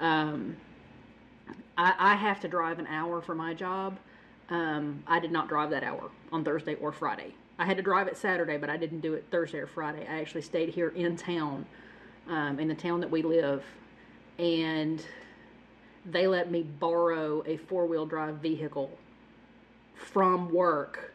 Um, 0.00 0.56
I, 1.76 1.94
I 1.98 2.14
have 2.14 2.40
to 2.40 2.48
drive 2.48 2.78
an 2.78 2.86
hour 2.86 3.20
for 3.20 3.34
my 3.34 3.52
job. 3.52 3.98
Um, 4.48 5.02
I 5.06 5.20
did 5.20 5.30
not 5.30 5.48
drive 5.48 5.68
that 5.70 5.84
hour 5.84 6.10
on 6.32 6.44
Thursday 6.44 6.76
or 6.76 6.92
Friday. 6.92 7.34
I 7.58 7.66
had 7.66 7.76
to 7.76 7.82
drive 7.82 8.08
it 8.08 8.16
Saturday, 8.16 8.56
but 8.56 8.70
I 8.70 8.76
didn't 8.76 9.00
do 9.00 9.14
it 9.14 9.26
Thursday 9.30 9.58
or 9.58 9.66
Friday. 9.66 10.06
I 10.08 10.20
actually 10.20 10.42
stayed 10.42 10.70
here 10.70 10.90
in 10.90 11.16
town, 11.16 11.66
um, 12.28 12.58
in 12.58 12.68
the 12.68 12.74
town 12.74 13.00
that 13.00 13.10
we 13.10 13.22
live, 13.22 13.64
and 14.38 15.04
they 16.10 16.26
let 16.26 16.50
me 16.50 16.62
borrow 16.62 17.42
a 17.46 17.56
four 17.56 17.86
wheel 17.86 18.06
drive 18.06 18.36
vehicle 18.36 18.90
from 19.94 20.52
work 20.52 21.14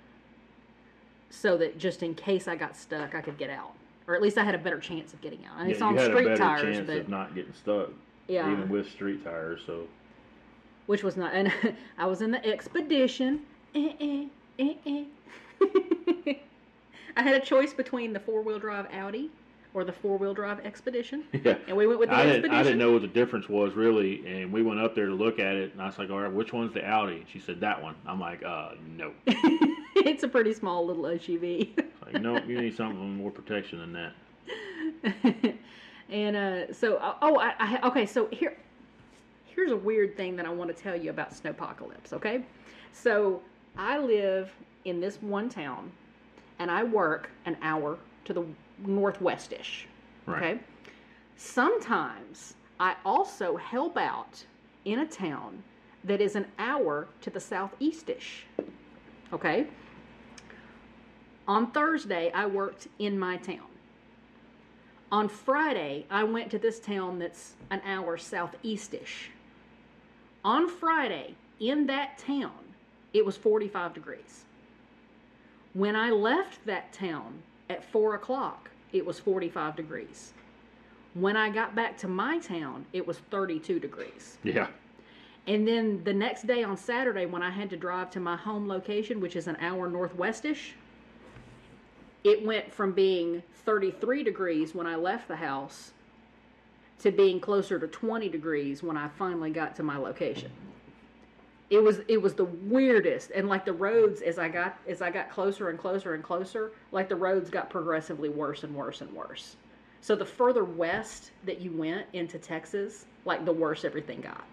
so 1.30 1.58
that 1.58 1.80
just 1.80 2.04
in 2.04 2.14
case 2.14 2.48
I 2.48 2.56
got 2.56 2.78
stuck, 2.78 3.16
I 3.16 3.22
could 3.22 3.38
get 3.38 3.50
out. 3.50 3.74
Or 4.08 4.16
at 4.16 4.22
least 4.22 4.38
I 4.38 4.44
had 4.44 4.54
a 4.54 4.60
better 4.60 4.80
chance 4.80 5.14
of 5.14 5.22
getting 5.22 5.46
out. 5.46 5.60
And 5.60 5.72
it's 5.72 5.80
yeah, 5.80 5.86
on 5.86 5.94
you 5.94 6.02
had 6.02 6.12
street 6.12 6.26
a 6.26 6.30
better 6.30 6.38
tires, 6.38 6.76
chance 6.76 6.88
but 6.88 6.98
of 6.98 7.10
not 7.10 7.34
getting 7.34 7.54
stuck, 7.54 7.90
yeah. 8.28 8.52
even 8.52 8.70
with 8.70 8.90
street 8.92 9.24
tires. 9.24 9.62
So 9.66 9.88
which 10.86 11.04
was 11.04 11.18
not. 11.18 11.34
And 11.34 11.52
I 11.98 12.06
was 12.06 12.22
in 12.22 12.32
the 12.32 12.46
expedition. 12.46 13.42
Eh, 13.74 13.94
eh, 14.00 14.26
eh, 14.60 14.74
eh. 14.86 15.04
I 17.16 17.22
had 17.22 17.36
a 17.36 17.40
choice 17.40 17.74
between 17.74 18.14
the 18.14 18.20
four 18.20 18.42
wheel 18.42 18.60
drive 18.60 18.88
Audi 18.92 19.30
or 19.74 19.84
the 19.84 19.92
four 19.92 20.18
wheel 20.18 20.34
drive 20.34 20.60
Expedition. 20.66 21.24
Yeah. 21.44 21.58
And 21.68 21.76
we 21.76 21.88
went 21.88 22.00
with 22.00 22.10
the 22.10 22.16
I 22.16 22.24
didn't, 22.24 22.36
Expedition. 22.46 22.56
I 22.60 22.64
didn't 22.64 22.80
know 22.80 22.92
what 22.92 23.02
the 23.02 23.08
difference 23.08 23.50
was 23.50 23.74
really, 23.74 24.26
and 24.26 24.52
we 24.52 24.62
went 24.62 24.80
up 24.80 24.96
there 24.96 25.08
to 25.08 25.14
look 25.14 25.40
at 25.40 25.56
it, 25.56 25.74
and 25.74 25.82
I 25.82 25.88
was 25.88 25.98
like, 25.98 26.10
"All 26.10 26.20
right, 26.20 26.32
which 26.32 26.54
one's 26.54 26.74
the 26.74 26.86
Audi?" 26.86 27.26
She 27.32 27.40
said, 27.40 27.60
"That 27.60 27.82
one." 27.82 27.96
I'm 28.06 28.20
like, 28.20 28.44
"Uh, 28.44 28.72
no." 28.96 29.12
it's 29.26 30.24
a 30.24 30.28
pretty 30.28 30.54
small 30.54 30.86
little 30.86 31.04
SUV. 31.04 31.78
Like, 32.06 32.22
no, 32.22 32.38
you 32.44 32.62
need 32.62 32.76
something 32.76 33.18
more 33.18 33.32
protection 33.32 33.80
than 33.80 33.94
that. 33.94 35.56
and 36.10 36.36
uh, 36.36 36.74
so, 36.74 36.98
uh, 36.98 37.16
oh, 37.22 37.38
I, 37.38 37.54
I, 37.60 37.88
okay. 37.88 38.06
So 38.06 38.28
here, 38.32 38.56
here's 39.46 39.72
a 39.72 39.78
weird 39.78 40.16
thing 40.16 40.36
that 40.36 40.46
I 40.46 40.50
want 40.50 40.76
to 40.76 40.82
tell 40.82 40.96
you 40.96 41.10
about 41.10 41.32
Snowpocalypse. 41.32 42.14
Okay, 42.14 42.44
so 42.92 43.42
I 43.78 43.98
live 43.98 44.52
in 44.86 45.02
this 45.02 45.22
one 45.22 45.50
town, 45.50 45.92
and 46.60 46.70
I 46.70 46.84
work 46.84 47.30
an 47.46 47.58
hour 47.62 47.98
to 48.26 48.34
the 48.34 48.46
northwestish. 48.82 49.86
Right. 50.26 50.38
Okay. 50.38 50.60
Sometimes 51.38 52.56
I 52.80 52.96
also 53.06 53.58
help 53.58 53.98
out 53.98 54.44
in 54.86 55.00
a 55.00 55.06
town 55.06 55.64
that 56.04 56.22
is 56.22 56.36
an 56.36 56.46
hour 56.60 57.08
to 57.22 57.30
the 57.30 57.40
southeastish. 57.40 58.46
Okay. 59.32 59.68
On 61.48 61.72
Thursday, 61.72 62.32
I 62.34 62.46
worked 62.46 62.88
in 63.00 63.18
my 63.18 63.38
town. 63.38 63.68
On 65.12 65.28
Friday, 65.28 66.06
I 66.10 66.24
went 66.24 66.50
to 66.52 66.58
this 66.58 66.80
town 66.80 67.20
that's 67.20 67.54
an 67.70 67.82
hour 67.86 68.18
southeastish. 68.18 69.30
On 70.44 70.68
Friday, 70.68 71.36
in 71.60 71.86
that 71.88 72.18
town, 72.18 72.52
it 73.14 73.26
was 73.26 73.38
45 73.38 73.94
degrees. 73.94 74.46
When 75.74 75.96
I 75.96 76.10
left 76.10 76.66
that 76.66 76.92
town 76.92 77.44
at 77.70 77.84
4 77.92 78.16
o'clock, 78.16 78.70
it 78.92 79.06
was 79.06 79.20
45 79.20 79.76
degrees. 79.76 80.34
When 81.14 81.38
I 81.38 81.50
got 81.50 81.76
back 81.76 81.98
to 82.00 82.08
my 82.08 82.40
town, 82.40 82.86
it 82.94 83.06
was 83.06 83.20
32 83.32 83.80
degrees. 83.80 84.38
Yeah. 84.44 84.68
And 85.46 85.68
then 85.68 86.04
the 86.04 86.14
next 86.14 86.48
day 86.48 86.64
on 86.64 86.78
Saturday, 86.78 87.26
when 87.26 87.44
I 87.44 87.50
had 87.50 87.70
to 87.72 87.78
drive 87.78 88.10
to 88.12 88.20
my 88.20 88.36
home 88.36 88.68
location, 88.68 89.20
which 89.20 89.36
is 89.36 89.48
an 89.48 89.58
hour 89.60 89.90
northwestish, 89.90 90.72
it 92.24 92.46
went 92.46 92.74
from 92.74 92.94
being 92.94 93.44
33 93.66 94.24
degrees 94.24 94.74
when 94.74 94.88
I 94.88 94.96
left 94.96 95.28
the 95.28 95.36
house 95.36 95.92
to 97.00 97.12
being 97.12 97.40
closer 97.42 97.78
to 97.80 97.88
20 97.88 98.30
degrees 98.30 98.82
when 98.82 98.96
I 98.96 99.10
finally 99.10 99.52
got 99.52 99.76
to 99.76 99.84
my 99.84 99.98
location. 99.98 100.52
It 101.74 101.82
was 101.84 102.02
it 102.08 102.22
was 102.22 102.36
the 102.36 102.46
weirdest 102.46 103.32
and 103.34 103.50
like 103.50 103.66
the 103.66 103.74
roads 103.74 104.22
as 104.22 104.38
I 104.38 104.48
got 104.48 104.78
as 104.88 105.02
I 105.02 105.10
got 105.10 105.32
closer 105.32 105.70
and 105.70 105.80
closer 105.80 106.14
and 106.14 106.24
closer, 106.24 106.72
like 106.92 107.10
the 107.10 107.16
roads 107.16 107.50
got 107.50 107.72
progressively 107.72 108.30
worse 108.30 108.64
and 108.64 108.76
worse 108.76 109.02
and 109.02 109.12
worse. 109.12 109.56
So 110.00 110.16
the 110.16 110.26
further 110.26 110.64
west 110.66 111.32
that 111.46 111.62
you 111.62 111.72
went 111.72 112.06
into 112.14 112.38
Texas, 112.38 113.06
like 113.26 113.44
the 113.44 113.52
worse 113.54 113.86
everything 113.86 114.22
got. 114.22 114.44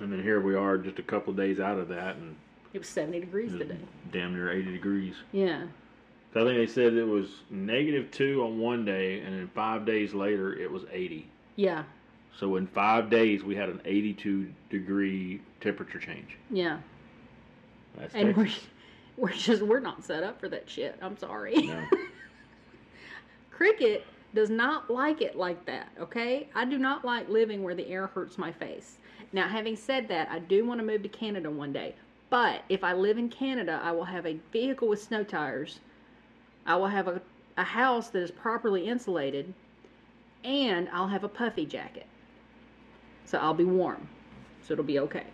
And 0.00 0.12
then 0.12 0.20
here 0.20 0.40
we 0.40 0.56
are, 0.56 0.76
just 0.78 0.98
a 0.98 1.02
couple 1.02 1.30
of 1.30 1.36
days 1.36 1.60
out 1.60 1.78
of 1.78 1.86
that, 1.88 2.16
and 2.16 2.34
It 2.72 2.78
was 2.78 2.88
70 2.88 3.20
degrees 3.20 3.52
today. 3.52 3.78
damn 4.10 4.34
near 4.34 4.50
80 4.50 4.72
degrees. 4.72 5.14
Yeah. 5.32 5.66
So 6.34 6.40
I 6.40 6.44
think 6.44 6.56
they 6.58 6.66
said 6.72 6.94
it 6.94 7.06
was 7.06 7.28
negative 7.50 8.10
two 8.10 8.42
on 8.42 8.58
one 8.58 8.84
day, 8.84 9.20
and 9.20 9.32
then 9.32 9.50
five 9.54 9.86
days 9.86 10.12
later 10.12 10.54
it 10.54 10.70
was 10.70 10.82
80. 10.90 11.28
Yeah. 11.54 11.84
So 12.38 12.56
in 12.56 12.66
five 12.66 13.08
days 13.08 13.42
we 13.42 13.56
had 13.56 13.68
an 13.68 13.80
82 13.84 14.52
degree 14.70 15.40
temperature 15.60 15.98
change. 15.98 16.36
Yeah. 16.50 16.78
That's 17.96 18.14
And 18.14 18.36
we're, 18.36 18.48
we're 19.16 19.32
just, 19.32 19.62
we're 19.62 19.80
not 19.80 20.04
set 20.04 20.22
up 20.22 20.38
for 20.38 20.48
that 20.50 20.68
shit. 20.68 20.98
I'm 21.00 21.16
sorry. 21.16 21.54
No. 21.54 21.84
Cricket 23.50 24.04
does 24.34 24.50
not 24.50 24.90
like 24.90 25.22
it 25.22 25.34
like 25.34 25.64
that, 25.64 25.88
okay? 25.98 26.48
I 26.54 26.66
do 26.66 26.76
not 26.76 27.06
like 27.06 27.26
living 27.30 27.62
where 27.62 27.74
the 27.74 27.88
air 27.88 28.06
hurts 28.08 28.36
my 28.36 28.52
face. 28.52 28.98
Now, 29.32 29.48
having 29.48 29.76
said 29.76 30.08
that, 30.08 30.28
I 30.30 30.40
do 30.40 30.66
want 30.66 30.78
to 30.78 30.86
move 30.86 31.02
to 31.04 31.08
Canada 31.08 31.50
one 31.50 31.72
day. 31.72 31.94
But 32.28 32.62
if 32.68 32.84
I 32.84 32.92
live 32.92 33.16
in 33.16 33.30
Canada, 33.30 33.80
I 33.82 33.92
will 33.92 34.04
have 34.04 34.26
a 34.26 34.38
vehicle 34.52 34.88
with 34.88 35.02
snow 35.02 35.24
tires. 35.24 35.80
I 36.66 36.76
will 36.76 36.88
have 36.88 37.08
a, 37.08 37.22
a 37.56 37.64
house 37.64 38.10
that 38.10 38.22
is 38.22 38.30
properly 38.30 38.86
insulated. 38.86 39.54
And 40.44 40.88
I'll 40.92 41.08
have 41.08 41.24
a 41.24 41.28
puffy 41.28 41.64
jacket. 41.64 42.06
So 43.26 43.38
I'll 43.38 43.54
be 43.54 43.64
warm. 43.64 44.08
So 44.62 44.72
it'll 44.72 44.84
be 44.84 44.98
okay. 45.00 45.24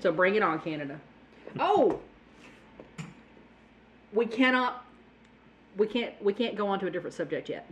So 0.00 0.12
bring 0.12 0.36
it 0.36 0.42
on, 0.42 0.60
Canada. 0.60 1.00
Oh! 1.58 2.00
We 4.12 4.26
cannot 4.26 4.84
we 5.76 5.86
can't 5.86 6.20
we 6.22 6.32
can't 6.32 6.56
go 6.56 6.66
on 6.68 6.80
to 6.80 6.86
a 6.86 6.90
different 6.90 7.14
subject 7.14 7.48
yet. 7.48 7.68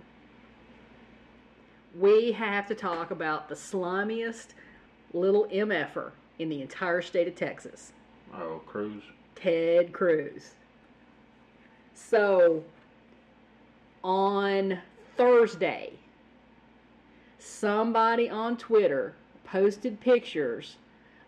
We 1.98 2.32
have 2.32 2.66
to 2.66 2.74
talk 2.74 3.10
about 3.10 3.48
the 3.48 3.54
slimiest 3.54 4.48
little 5.12 5.46
MFer 5.46 6.10
in 6.38 6.48
the 6.50 6.60
entire 6.60 7.00
state 7.00 7.26
of 7.26 7.34
Texas, 7.34 7.92
Oh, 8.34 8.60
Cruz. 8.66 9.02
Ted 9.34 9.92
Cruz. 9.92 10.50
So 11.94 12.62
on 14.04 14.78
Thursday, 15.16 15.94
somebody 17.38 18.28
on 18.28 18.56
Twitter 18.56 19.14
posted 19.44 20.00
pictures 20.00 20.76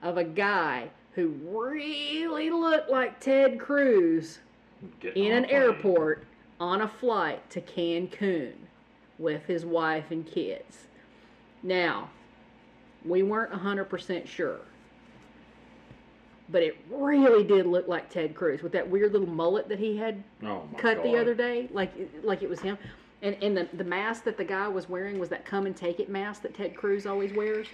of 0.02 0.16
a 0.16 0.24
guy 0.24 0.90
who 1.12 1.28
really 1.44 2.50
looked 2.50 2.90
like 2.90 3.20
Ted 3.20 3.58
Cruz 3.58 4.38
Getting 5.00 5.24
in 5.24 5.32
an 5.32 5.44
plane. 5.44 5.56
airport 5.56 6.24
on 6.60 6.82
a 6.82 6.88
flight 6.88 7.48
to 7.50 7.60
Cancun 7.60 8.52
with 9.18 9.44
his 9.46 9.64
wife 9.64 10.10
and 10.10 10.26
kids. 10.26 10.86
Now, 11.62 12.10
we 13.04 13.22
weren't 13.22 13.52
100% 13.52 14.26
sure. 14.26 14.60
But 16.50 16.62
it 16.62 16.76
really 16.90 17.44
did 17.44 17.66
look 17.66 17.88
like 17.88 18.08
Ted 18.08 18.34
Cruz 18.34 18.62
with 18.62 18.72
that 18.72 18.88
weird 18.88 19.12
little 19.12 19.28
mullet 19.28 19.68
that 19.68 19.78
he 19.78 19.96
had 19.96 20.22
Oh 20.42 20.68
cut 20.78 21.02
the 21.02 21.16
other 21.16 21.34
day, 21.34 21.68
like 21.72 21.92
like 22.22 22.42
it 22.42 22.48
was 22.48 22.60
him. 22.60 22.78
And 23.22 23.36
and 23.42 23.56
the 23.56 23.68
the 23.74 23.84
mask 23.84 24.24
that 24.24 24.36
the 24.36 24.44
guy 24.44 24.68
was 24.68 24.88
wearing 24.88 25.18
was 25.18 25.28
that 25.30 25.44
come 25.44 25.66
and 25.66 25.76
take 25.76 25.98
it 26.00 26.08
mask 26.08 26.42
that 26.42 26.54
Ted 26.54 26.76
Cruz 26.76 27.06
always 27.06 27.32
wears. 27.32 27.66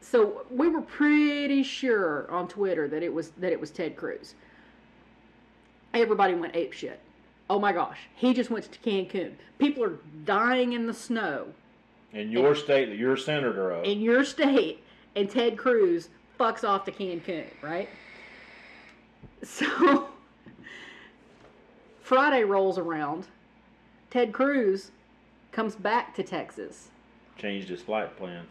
So 0.00 0.44
we 0.50 0.68
were 0.68 0.80
pretty 0.80 1.62
sure 1.62 2.30
on 2.30 2.48
Twitter 2.48 2.88
that 2.88 3.02
it 3.02 3.12
was 3.12 3.30
that 3.38 3.52
it 3.52 3.60
was 3.60 3.70
Ted 3.70 3.96
Cruz. 3.96 4.34
Everybody 5.94 6.34
went 6.34 6.54
ape 6.56 6.72
shit. 6.72 7.00
Oh 7.50 7.58
my 7.58 7.72
gosh, 7.72 7.98
he 8.14 8.34
just 8.34 8.50
went 8.50 8.70
to 8.70 8.78
Cancun. 8.80 9.32
People 9.58 9.82
are 9.84 9.98
dying 10.24 10.74
in 10.74 10.86
the 10.86 10.92
snow 10.94 11.48
In 12.12 12.30
your 12.30 12.54
state 12.54 12.90
that 12.90 12.96
you're 12.96 13.14
a 13.14 13.18
senator 13.18 13.70
of. 13.70 13.84
in 13.84 14.00
your 14.00 14.24
state, 14.24 14.82
and 15.16 15.30
Ted 15.30 15.56
Cruz 15.56 16.10
fucks 16.38 16.62
off 16.62 16.84
to 16.84 16.92
Cancun, 16.92 17.46
right? 17.62 17.88
So 19.42 20.08
Friday 22.02 22.44
rolls 22.44 22.78
around. 22.78 23.26
Ted 24.10 24.32
Cruz 24.32 24.90
comes 25.52 25.74
back 25.76 26.14
to 26.14 26.22
Texas. 26.22 26.88
changed 27.36 27.68
his 27.68 27.82
flight 27.82 28.16
plans. 28.16 28.48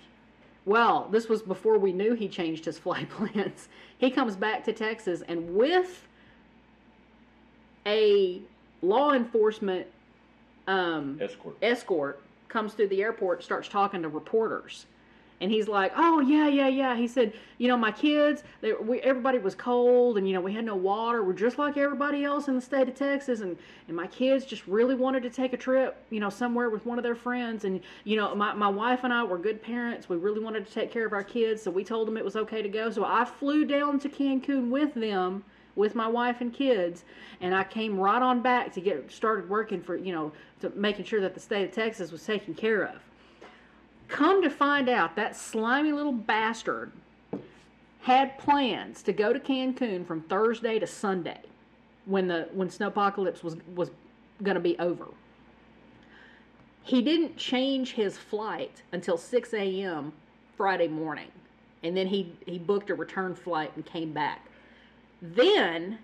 Well, 0.65 1.07
this 1.11 1.29
was 1.29 1.41
before 1.41 1.77
we 1.77 1.93
knew 1.93 2.13
he 2.13 2.27
changed 2.27 2.65
his 2.65 2.77
flight 2.85 3.09
plans. 3.09 3.69
He 3.97 4.11
comes 4.11 4.35
back 4.35 4.63
to 4.65 4.73
Texas 4.73 5.23
and 5.27 5.55
with 5.55 6.07
a 7.85 8.41
law 8.81 9.13
enforcement 9.13 9.87
um, 10.67 11.17
Escort. 11.21 11.55
escort 11.61 12.21
comes 12.49 12.73
through 12.73 12.89
the 12.89 13.01
airport, 13.01 13.43
starts 13.43 13.67
talking 13.69 14.01
to 14.01 14.09
reporters. 14.09 14.85
And 15.39 15.51
he's 15.51 15.67
like, 15.67 15.91
"Oh 15.95 16.19
yeah, 16.19 16.47
yeah, 16.47 16.67
yeah." 16.67 16.95
He 16.95 17.07
said, 17.07 17.31
"You 17.59 17.67
know, 17.67 17.77
my 17.77 17.91
kids, 17.91 18.43
they, 18.61 18.73
we, 18.73 18.99
everybody 19.01 19.37
was 19.37 19.53
cold, 19.53 20.17
and 20.17 20.27
you 20.27 20.33
know, 20.33 20.41
we 20.41 20.51
had 20.51 20.65
no 20.65 20.75
water. 20.75 21.23
We're 21.23 21.33
just 21.33 21.59
like 21.59 21.77
everybody 21.77 22.23
else 22.23 22.47
in 22.47 22.55
the 22.55 22.61
state 22.61 22.87
of 22.87 22.95
Texas, 22.95 23.41
and 23.41 23.55
and 23.87 23.95
my 23.95 24.07
kids 24.07 24.45
just 24.45 24.65
really 24.65 24.95
wanted 24.95 25.21
to 25.23 25.29
take 25.29 25.53
a 25.53 25.57
trip, 25.57 25.95
you 26.09 26.19
know, 26.19 26.31
somewhere 26.31 26.71
with 26.71 26.87
one 26.87 26.97
of 26.97 27.03
their 27.03 27.15
friends. 27.15 27.65
And 27.65 27.81
you 28.03 28.15
know, 28.17 28.33
my 28.33 28.53
my 28.53 28.67
wife 28.67 29.01
and 29.03 29.13
I 29.13 29.23
were 29.23 29.37
good 29.37 29.61
parents. 29.61 30.09
We 30.09 30.17
really 30.17 30.39
wanted 30.39 30.65
to 30.65 30.73
take 30.73 30.91
care 30.91 31.05
of 31.05 31.13
our 31.13 31.23
kids, 31.23 31.61
so 31.61 31.69
we 31.69 31.83
told 31.83 32.07
them 32.07 32.17
it 32.17 32.25
was 32.25 32.35
okay 32.35 32.63
to 32.63 32.69
go. 32.69 32.89
So 32.89 33.05
I 33.05 33.23
flew 33.23 33.63
down 33.65 33.99
to 33.99 34.09
Cancun 34.09 34.69
with 34.69 34.93
them." 34.95 35.43
with 35.75 35.93
my 35.93 36.07
wife 36.07 36.41
and 36.41 36.51
kids, 36.51 37.05
and 37.39 37.53
I 37.53 37.63
came 37.63 37.99
right 37.99 38.19
on 38.19 38.41
back 38.41 38.73
to 38.73 38.81
get 38.81 39.11
started 39.11 39.47
working 39.47 39.79
for 39.79 39.95
you 39.95 40.11
know 40.11 40.31
to 40.59 40.71
making 40.71 41.05
sure 41.05 41.21
that 41.21 41.35
the 41.35 41.39
state 41.39 41.69
of 41.69 41.71
Texas 41.71 42.11
was 42.11 42.25
taken 42.25 42.55
care 42.55 42.83
of. 42.83 42.95
Come 44.07 44.41
to 44.41 44.49
find 44.49 44.87
out, 44.89 45.15
that 45.15 45.35
slimy 45.35 45.91
little 45.91 46.13
bastard 46.13 46.91
had 48.01 48.37
plans 48.39 49.03
to 49.03 49.11
go 49.11 49.33
to 49.33 49.39
Cancun 49.39 50.05
from 50.05 50.21
Thursday 50.21 50.79
to 50.79 50.87
Sunday, 50.87 51.41
when 52.05 52.27
the 52.27 52.47
when 52.53 52.69
snowpocalypse 52.69 53.43
was 53.43 53.57
was 53.75 53.91
going 54.41 54.55
to 54.55 54.61
be 54.61 54.77
over. 54.79 55.07
He 56.83 57.01
didn't 57.01 57.35
change 57.35 57.93
his 57.93 58.17
flight 58.17 58.81
until 58.93 59.17
6 59.17 59.53
a.m. 59.53 60.13
Friday 60.55 60.87
morning, 60.87 61.31
and 61.83 61.97
then 61.97 62.07
he 62.07 62.33
he 62.45 62.57
booked 62.57 62.89
a 62.89 62.95
return 62.95 63.35
flight 63.35 63.73
and 63.75 63.85
came 63.85 64.13
back. 64.13 64.47
Then 65.21 65.99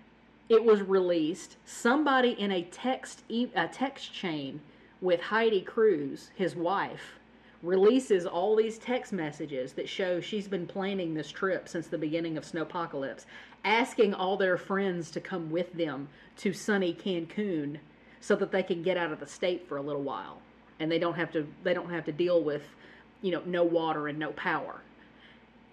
it 0.50 0.62
was 0.62 0.82
released. 0.82 1.56
Somebody 1.64 2.32
in 2.32 2.52
a 2.52 2.62
text 2.64 3.22
a 3.30 3.68
text 3.72 4.12
chain 4.12 4.60
with 5.00 5.20
Heidi 5.20 5.62
Cruz, 5.62 6.30
his 6.34 6.54
wife, 6.54 7.18
releases 7.64 8.26
all 8.26 8.54
these 8.54 8.78
text 8.78 9.12
messages 9.12 9.72
that 9.72 9.88
show 9.88 10.20
she's 10.20 10.46
been 10.46 10.66
planning 10.66 11.14
this 11.14 11.30
trip 11.30 11.68
since 11.68 11.86
the 11.86 11.98
beginning 11.98 12.36
of 12.36 12.44
Snowpocalypse, 12.44 13.24
asking 13.64 14.12
all 14.12 14.36
their 14.36 14.58
friends 14.58 15.10
to 15.10 15.20
come 15.20 15.50
with 15.50 15.72
them 15.72 16.08
to 16.36 16.52
sunny 16.52 16.92
Cancun 16.92 17.78
so 18.20 18.36
that 18.36 18.52
they 18.52 18.62
can 18.62 18.82
get 18.82 18.96
out 18.96 19.12
of 19.12 19.20
the 19.20 19.26
state 19.26 19.66
for 19.66 19.78
a 19.78 19.82
little 19.82 20.02
while 20.02 20.40
and 20.78 20.90
they 20.90 20.98
don't 20.98 21.14
have 21.14 21.32
to 21.32 21.46
they 21.62 21.74
don't 21.74 21.90
have 21.90 22.04
to 22.04 22.12
deal 22.12 22.42
with, 22.42 22.62
you 23.22 23.32
know, 23.32 23.42
no 23.46 23.64
water 23.64 24.08
and 24.08 24.18
no 24.18 24.32
power. 24.32 24.82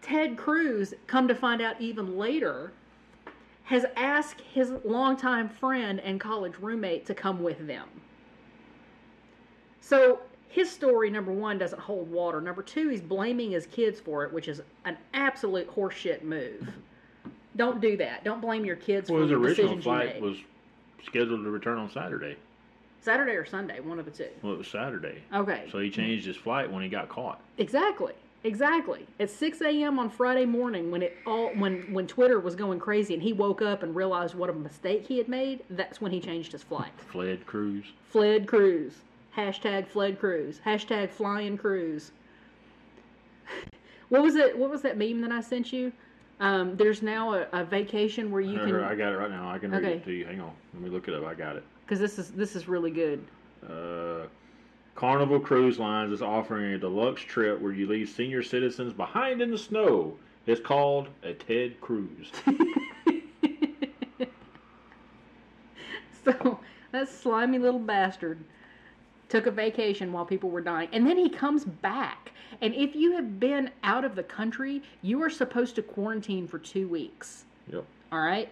Ted 0.01 0.37
Cruz, 0.37 0.93
come 1.07 1.27
to 1.27 1.35
find 1.35 1.61
out 1.61 1.79
even 1.79 2.17
later, 2.17 2.71
has 3.63 3.85
asked 3.95 4.41
his 4.41 4.71
longtime 4.83 5.49
friend 5.49 5.99
and 5.99 6.19
college 6.19 6.53
roommate 6.59 7.05
to 7.05 7.13
come 7.13 7.43
with 7.43 7.67
them. 7.67 7.87
So 9.79 10.21
his 10.51 10.69
story, 10.69 11.09
number 11.09 11.31
one, 11.31 11.57
doesn't 11.57 11.81
hold 11.81 12.11
water. 12.11 12.41
Number 12.41 12.61
two, 12.61 12.89
he's 12.89 13.01
blaming 13.01 13.51
his 13.51 13.65
kids 13.67 13.99
for 13.99 14.25
it, 14.25 14.33
which 14.33 14.47
is 14.47 14.61
an 14.85 14.97
absolute 15.13 15.73
horseshit 15.73 16.23
move. 16.23 16.67
Don't 17.55 17.81
do 17.81 17.97
that. 17.97 18.23
Don't 18.23 18.41
blame 18.41 18.65
your 18.65 18.75
kids 18.75 19.09
Well, 19.09 19.19
for 19.19 19.21
his 19.23 19.29
the 19.29 19.37
original 19.37 19.81
flight 19.81 20.21
was 20.21 20.37
scheduled 21.05 21.43
to 21.43 21.49
return 21.49 21.77
on 21.77 21.89
Saturday. 21.91 22.35
Saturday 23.01 23.31
or 23.31 23.45
Sunday, 23.45 23.79
one 23.79 23.97
of 23.97 24.05
the 24.05 24.11
two. 24.11 24.27
Well, 24.43 24.53
it 24.53 24.57
was 24.57 24.67
Saturday. 24.67 25.23
Okay. 25.33 25.67
So 25.71 25.79
he 25.79 25.89
changed 25.89 26.25
his 26.25 26.35
flight 26.35 26.71
when 26.71 26.83
he 26.83 26.89
got 26.89 27.09
caught. 27.09 27.41
Exactly. 27.57 28.13
Exactly. 28.43 29.05
At 29.19 29.29
6 29.29 29.61
a.m. 29.61 29.99
on 29.99 30.09
Friday 30.09 30.45
morning, 30.45 30.91
when 30.91 31.03
it 31.03 31.15
all 31.25 31.49
when 31.49 31.93
when 31.93 32.07
Twitter 32.07 32.39
was 32.39 32.55
going 32.55 32.79
crazy, 32.79 33.13
and 33.13 33.21
he 33.21 33.33
woke 33.33 33.61
up 33.61 33.83
and 33.83 33.95
realized 33.95 34.33
what 34.33 34.49
a 34.49 34.53
mistake 34.53 35.05
he 35.07 35.17
had 35.17 35.27
made, 35.27 35.63
that's 35.69 36.01
when 36.01 36.11
he 36.11 36.19
changed 36.19 36.51
his 36.51 36.63
flight. 36.63 36.91
Fled 37.11 37.45
Cruz 37.45 37.85
Fled 38.09 38.47
Cruz. 38.47 38.93
Hashtag 39.35 39.87
fled 39.87 40.19
Cruz. 40.19 40.59
Hashtag 40.65 41.09
flying 41.09 41.57
cruise. 41.57 42.11
What 44.09 44.21
was 44.23 44.35
it? 44.35 44.57
What 44.57 44.69
was 44.69 44.81
that 44.81 44.97
meme 44.97 45.21
that 45.21 45.31
I 45.31 45.39
sent 45.41 45.71
you? 45.71 45.91
Um, 46.41 46.75
there's 46.75 47.01
now 47.01 47.33
a, 47.33 47.47
a 47.53 47.63
vacation 47.63 48.31
where 48.31 48.41
you 48.41 48.59
I 48.61 48.65
can 48.65 48.75
I 48.75 48.95
got 48.95 49.13
it 49.13 49.17
right 49.17 49.29
now. 49.29 49.49
I 49.49 49.57
can 49.57 49.71
read 49.71 49.83
Okay. 49.85 49.93
it 49.97 50.05
to 50.05 50.11
you. 50.11 50.25
Hang 50.25 50.41
on. 50.41 50.51
Let 50.73 50.83
me 50.83 50.89
look 50.89 51.07
it 51.07 51.13
up. 51.13 51.23
I 51.25 51.33
got 51.33 51.55
it. 51.55 51.63
because 51.85 51.99
this 51.99 52.17
is 52.19 52.31
this 52.31 52.55
is 52.55 52.67
really 52.67 52.91
good. 52.91 53.23
Uh, 53.65 54.25
Carnival 54.95 55.39
Cruise 55.39 55.79
Lines 55.79 56.11
is 56.11 56.21
offering 56.21 56.73
a 56.73 56.77
deluxe 56.77 57.21
trip 57.21 57.61
where 57.61 57.71
you 57.71 57.87
leave 57.87 58.09
senior 58.09 58.43
citizens 58.43 58.91
behind 58.91 59.41
in 59.41 59.49
the 59.51 59.57
snow. 59.57 60.17
It's 60.47 60.59
called 60.59 61.07
a 61.23 61.33
Ted 61.33 61.79
Cruise. 61.79 62.31
So 66.23 66.59
that 66.91 67.09
slimy 67.09 67.57
little 67.57 67.79
bastard 67.79 68.43
took 69.31 69.47
a 69.47 69.51
vacation 69.51 70.11
while 70.11 70.25
people 70.25 70.49
were 70.49 70.61
dying. 70.61 70.89
And 70.91 71.07
then 71.07 71.17
he 71.17 71.29
comes 71.29 71.63
back. 71.63 72.33
And 72.59 72.75
if 72.75 72.95
you 72.95 73.13
have 73.15 73.39
been 73.39 73.71
out 73.83 74.03
of 74.03 74.13
the 74.15 74.23
country, 74.23 74.83
you 75.01 75.23
are 75.23 75.29
supposed 75.29 75.75
to 75.75 75.81
quarantine 75.81 76.47
for 76.47 76.59
two 76.59 76.87
weeks. 76.89 77.45
yep. 77.71 77.85
All 78.11 78.19
right? 78.19 78.49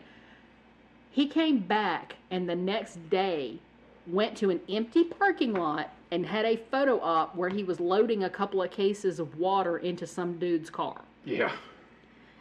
He 1.12 1.28
came 1.28 1.60
back 1.60 2.16
and 2.32 2.48
the 2.48 2.56
next 2.56 2.98
day 3.10 3.60
went 4.08 4.38
to 4.38 4.50
an 4.52 4.62
empty 4.70 5.04
parking 5.04 5.54
lot 5.54 5.94
and 6.12 6.26
had 6.26 6.46
a 6.46 6.56
photo 6.72 7.00
op 7.02 7.36
where 7.36 7.50
he 7.50 7.64
was 7.64 7.80
loading 7.80 8.24
a 8.24 8.30
couple 8.30 8.64
of 8.64 8.72
cases 8.72 9.20
of 9.20 9.38
water 9.38 9.80
into 9.80 10.08
some 10.08 10.40
dude's 10.40 10.70
car. 10.70 11.02
Yeah. 11.26 11.52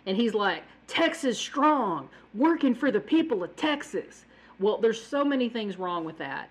And 0.06 0.16
he's 0.16 0.32
like, 0.32 0.62
Texas 0.86 1.36
strong, 1.38 2.08
working 2.34 2.74
for 2.74 2.92
the 2.92 3.00
people 3.00 3.42
of 3.42 3.54
Texas. 3.56 4.24
Well, 4.60 4.78
there's 4.78 5.02
so 5.02 5.24
many 5.24 5.48
things 5.48 5.76
wrong 5.76 6.04
with 6.04 6.18
that. 6.18 6.50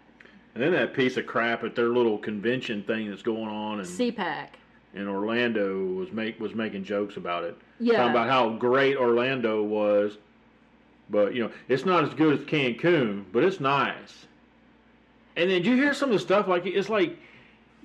And 0.58 0.63
then 0.63 0.72
that 0.72 0.96
piece 0.96 1.17
of 1.17 1.28
crap 1.28 1.63
at 1.63 1.76
their 1.76 1.89
little 1.89 2.17
convention 2.17 2.82
thing 2.82 3.12
that's 3.12 3.22
going 3.22 3.48
on 3.48 3.80
in, 3.80 3.86
CPAC. 3.86 4.48
in 4.96 5.08
Orlando 5.08 5.86
was 5.86 6.12
make 6.12 6.39
was 6.39 6.56
making 6.56 6.84
jokes 6.84 7.15
about 7.15 7.43
it. 7.43 7.56
Yeah. 7.80 7.98
Talking 7.98 8.10
about 8.10 8.28
how 8.28 8.50
great 8.50 8.98
Orlando 8.98 9.62
was. 9.62 10.17
But 11.12 11.36
you 11.36 11.43
know, 11.43 11.52
it's 11.67 11.86
not 11.86 12.06
as 12.06 12.13
good 12.15 12.39
as 12.39 12.46
Cancun, 12.48 13.26
but 13.32 13.43
it's 13.43 13.60
nice. 13.60 14.26
And 15.36 15.48
then 15.52 15.63
you 15.63 15.76
hear 15.76 15.93
some 15.93 16.10
of 16.10 16.13
the 16.13 16.20
stuff 16.20 16.48
like 16.48 16.65
it's 16.65 16.89
like 16.89 17.20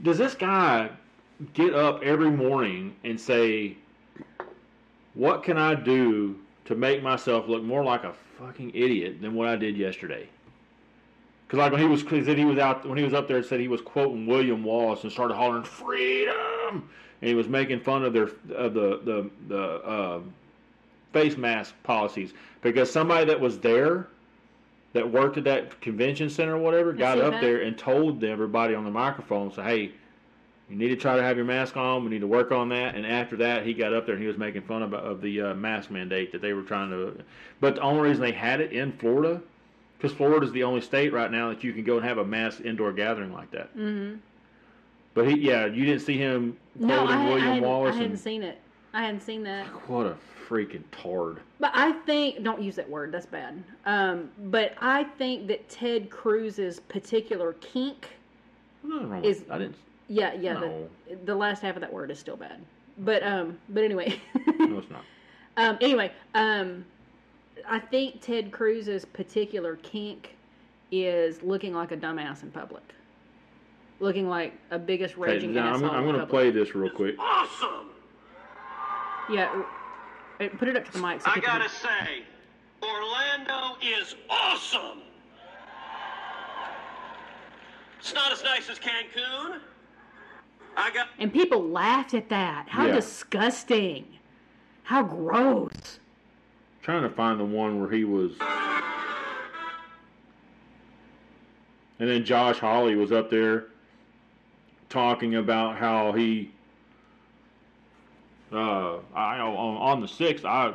does 0.02 0.16
this 0.16 0.35
guy 0.35 0.88
get 1.52 1.74
up 1.74 2.02
every 2.02 2.30
morning 2.30 2.96
and 3.04 3.20
say 3.20 3.76
what 5.12 5.42
can 5.42 5.58
I 5.58 5.74
do 5.74 6.38
to 6.64 6.74
make 6.74 7.02
myself 7.02 7.48
look 7.48 7.62
more 7.62 7.85
like 7.85 8.04
a 8.04 8.14
fucking 8.38 8.70
idiot 8.74 9.20
than 9.20 9.35
what 9.35 9.46
I 9.46 9.56
did 9.56 9.76
yesterday? 9.76 10.26
Because 11.46 11.59
like 11.59 11.72
when 11.72 11.81
he 11.81 11.87
was, 11.87 12.02
cause 12.02 12.26
he 12.26 12.44
was 12.44 12.59
out 12.59 12.87
when 12.88 12.96
he 12.96 13.05
was 13.05 13.12
up 13.14 13.28
there, 13.28 13.42
said 13.42 13.61
he 13.61 13.68
was 13.68 13.81
quoting 13.83 14.26
William 14.26 14.64
Wallace 14.64 15.02
and 15.02 15.12
started 15.12 15.35
hollering 15.35 15.64
"freedom," 15.64 16.88
and 17.20 17.28
he 17.28 17.35
was 17.35 17.48
making 17.48 17.81
fun 17.81 18.05
of 18.05 18.12
their 18.12 18.31
of 18.55 18.74
the 18.74 19.00
the 19.05 19.31
the 19.48 19.61
uh, 19.61 20.20
face 21.12 21.37
mask 21.37 21.74
policies 21.83 22.33
because 22.62 22.90
somebody 22.90 23.26
that 23.26 23.38
was 23.38 23.59
there 23.59 24.09
that 24.94 25.11
worked 25.11 25.37
at 25.37 25.44
that 25.44 25.81
convention 25.81 26.28
center 26.28 26.57
or 26.57 26.59
whatever 26.59 26.92
got 26.92 27.18
up 27.18 27.33
that? 27.33 27.40
there 27.40 27.62
and 27.62 27.78
told 27.78 28.22
everybody 28.24 28.74
on 28.74 28.85
the 28.85 28.90
microphone, 28.90 29.52
"Say, 29.52 29.62
hey, 29.62 29.92
you 30.70 30.76
need 30.76 30.88
to 30.88 30.96
try 30.96 31.16
to 31.16 31.22
have 31.22 31.37
your 31.37 31.46
mask 31.46 31.76
on. 31.76 32.05
We 32.05 32.11
need 32.11 32.20
to 32.20 32.26
work 32.26 32.50
on 32.50 32.68
that." 32.70 32.94
And 32.94 33.07
after 33.07 33.37
that, 33.37 33.66
he 33.66 33.74
got 33.74 33.92
up 33.92 34.07
there 34.07 34.14
and 34.14 34.22
he 34.22 34.28
was 34.28 34.38
making 34.38 34.62
fun 34.62 34.83
of, 34.83 34.94
of 34.94 35.20
the 35.20 35.40
uh, 35.40 35.55
mask 35.55 35.90
mandate 35.90 36.33
that 36.33 36.40
they 36.40 36.52
were 36.55 36.62
trying 36.62 36.90
to. 36.90 37.22
But 37.61 37.76
the 37.76 37.83
only 37.83 38.09
reason 38.09 38.22
they 38.22 38.33
had 38.33 38.61
it 38.61 38.72
in 38.72 38.92
Florida, 38.92 39.42
because 40.02 40.16
Florida 40.16 40.44
is 40.44 40.50
the 40.50 40.64
only 40.64 40.80
state 40.80 41.12
right 41.12 41.30
now 41.30 41.48
that 41.50 41.62
you 41.62 41.72
can 41.72 41.84
go 41.84 41.96
and 41.96 42.04
have 42.04 42.18
a 42.18 42.24
mass 42.24 42.58
indoor 42.60 42.92
gathering 42.92 43.32
like 43.32 43.52
that. 43.52 43.74
Mm-hmm. 43.76 44.16
But 45.14 45.28
he, 45.28 45.38
yeah, 45.38 45.66
you 45.66 45.84
didn't 45.84 46.00
see 46.02 46.18
him 46.18 46.56
No, 46.74 47.06
quoting 47.06 47.16
I, 47.16 47.22
I, 47.22 47.28
William 47.28 47.46
hadn't, 47.46 47.64
I 47.64 47.86
hadn't 47.86 48.02
and, 48.02 48.18
seen 48.18 48.42
it. 48.42 48.58
I 48.92 49.02
hadn't 49.02 49.20
seen 49.20 49.44
that. 49.44 49.64
what 49.88 50.06
a 50.06 50.16
freaking 50.48 50.82
tard. 50.90 51.38
But 51.60 51.70
I 51.72 51.92
think 51.92 52.42
don't 52.42 52.60
use 52.60 52.74
that 52.76 52.90
word. 52.90 53.12
That's 53.12 53.26
bad. 53.26 53.62
Um, 53.86 54.30
but 54.46 54.74
I 54.80 55.04
think 55.04 55.46
that 55.46 55.68
Ted 55.68 56.10
Cruz's 56.10 56.80
particular 56.80 57.52
kink. 57.54 58.08
Is- 59.22 59.40
with 59.40 59.50
I 59.50 59.58
didn't. 59.58 59.76
Yeah, 60.08 60.34
yeah. 60.34 60.54
No. 60.54 60.88
The, 61.08 61.16
the 61.26 61.34
last 61.34 61.62
half 61.62 61.76
of 61.76 61.80
that 61.80 61.92
word 61.92 62.10
is 62.10 62.18
still 62.18 62.36
bad. 62.36 62.60
But 62.98 63.22
um, 63.22 63.56
but 63.68 63.84
anyway. 63.84 64.20
No, 64.58 64.78
it's 64.78 64.90
not. 64.90 65.04
Um, 65.54 65.76
anyway, 65.82 66.10
um, 66.34 66.82
I 67.68 67.79
think 67.79 68.20
Ted 68.20 68.51
Cruz's 68.51 69.05
particular 69.05 69.77
kink 69.77 70.37
is 70.90 71.42
looking 71.42 71.75
like 71.75 71.92
a 71.92 71.96
dumbass 71.96 72.42
in 72.42 72.51
public, 72.51 72.83
looking 74.01 74.29
like 74.29 74.55
a 74.70 74.79
biggest 74.79 75.14
Okay, 75.14 75.33
raging 75.33 75.55
now 75.55 75.68
I'm, 75.68 75.75
asshole. 75.85 75.90
I'm 75.90 76.05
going 76.05 76.20
to 76.20 76.27
play 76.27 76.51
this 76.51 76.75
real 76.75 76.90
quick. 76.90 77.16
Awesome! 77.18 77.90
Yeah, 79.31 79.62
uh, 80.40 80.48
put 80.59 80.68
it 80.68 80.77
up 80.77 80.85
to 80.87 80.92
the 80.92 80.98
mic. 80.98 81.22
So 81.22 81.31
I 81.31 81.38
gotta 81.38 81.68
say, 81.68 82.25
Orlando 82.83 83.77
is 83.83 84.16
awesome! 84.29 85.03
It's 88.01 88.12
not 88.12 88.33
as 88.33 88.42
nice 88.42 88.68
as 88.68 88.79
Cancun. 88.79 89.61
I 90.77 90.90
got. 90.92 91.09
And 91.18 91.33
people 91.33 91.62
laughed 91.68 92.14
at 92.14 92.29
that. 92.31 92.68
How 92.68 92.87
Yeah. 92.87 92.94
disgusting! 92.94 94.18
How 94.85 95.03
gross! 95.05 96.01
Trying 96.82 97.02
to 97.02 97.10
find 97.10 97.38
the 97.38 97.44
one 97.44 97.80
where 97.80 97.90
he 97.90 98.04
was. 98.04 98.32
And 101.98 102.10
then 102.10 102.24
Josh 102.24 102.58
Hawley 102.58 102.96
was 102.96 103.12
up 103.12 103.30
there 103.30 103.66
talking 104.88 105.36
about 105.36 105.76
how 105.76 106.12
he. 106.12 106.50
Uh, 108.52 108.98
I 109.14 109.38
on, 109.38 109.76
on 109.76 110.00
the 110.00 110.08
sixth, 110.08 110.44
I 110.44 110.74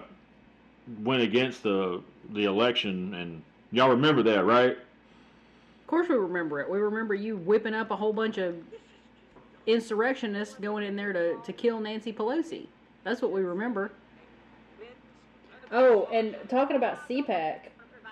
went 1.04 1.22
against 1.22 1.64
the 1.64 2.02
the 2.34 2.46
election, 2.46 3.14
and 3.14 3.44
y'all 3.72 3.90
remember 3.90 4.24
that, 4.24 4.46
right? 4.46 4.72
Of 4.72 5.88
course, 5.88 6.10
we 6.10 6.16
remember 6.16 6.60
it. 6.60 6.70
We 6.70 6.80
remember 6.80 7.14
you 7.14 7.38
whipping 7.38 7.74
up 7.74 7.92
a 7.92 7.96
whole 7.96 8.14
bunch 8.14 8.38
of 8.38 8.56
insurrectionists 9.68 10.56
going 10.56 10.86
in 10.86 10.96
there 10.96 11.14
to, 11.14 11.38
to 11.44 11.54
kill 11.54 11.80
Nancy 11.80 12.12
Pelosi. 12.12 12.68
That's 13.04 13.22
what 13.22 13.32
we 13.32 13.42
remember. 13.42 13.92
Oh, 15.72 16.08
and 16.14 16.36
talking 16.48 16.78
about 16.78 17.08
CPAC, 17.08 17.60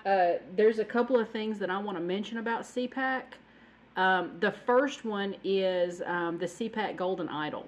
uh, 0.04 0.32
there's 0.54 0.78
a 0.78 0.84
couple 0.84 1.18
of 1.18 1.30
things 1.30 1.58
that 1.58 1.70
I 1.70 1.78
want 1.78 1.96
to 1.96 2.04
mention 2.04 2.38
about 2.38 2.62
CPAC. 2.62 3.22
Um, 3.96 4.32
the 4.40 4.52
first 4.52 5.04
one 5.04 5.34
is 5.42 6.02
um, 6.04 6.38
the 6.38 6.46
CPAC 6.46 6.96
Golden 6.96 7.28
Idol. 7.28 7.66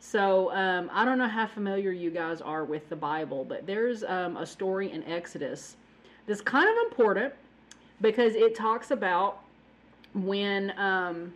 So 0.00 0.50
um, 0.52 0.90
I 0.92 1.04
don't 1.04 1.16
know 1.16 1.28
how 1.28 1.46
familiar 1.46 1.92
you 1.92 2.10
guys 2.10 2.40
are 2.40 2.64
with 2.64 2.88
the 2.88 2.96
Bible, 2.96 3.44
but 3.44 3.66
there's 3.68 4.02
um, 4.02 4.36
a 4.36 4.44
story 4.44 4.90
in 4.90 5.04
Exodus 5.04 5.76
that's 6.26 6.40
kind 6.40 6.68
of 6.68 6.74
important 6.90 7.32
because 8.00 8.34
it 8.34 8.56
talks 8.56 8.90
about 8.90 9.44
when 10.12 10.76
um, 10.76 11.32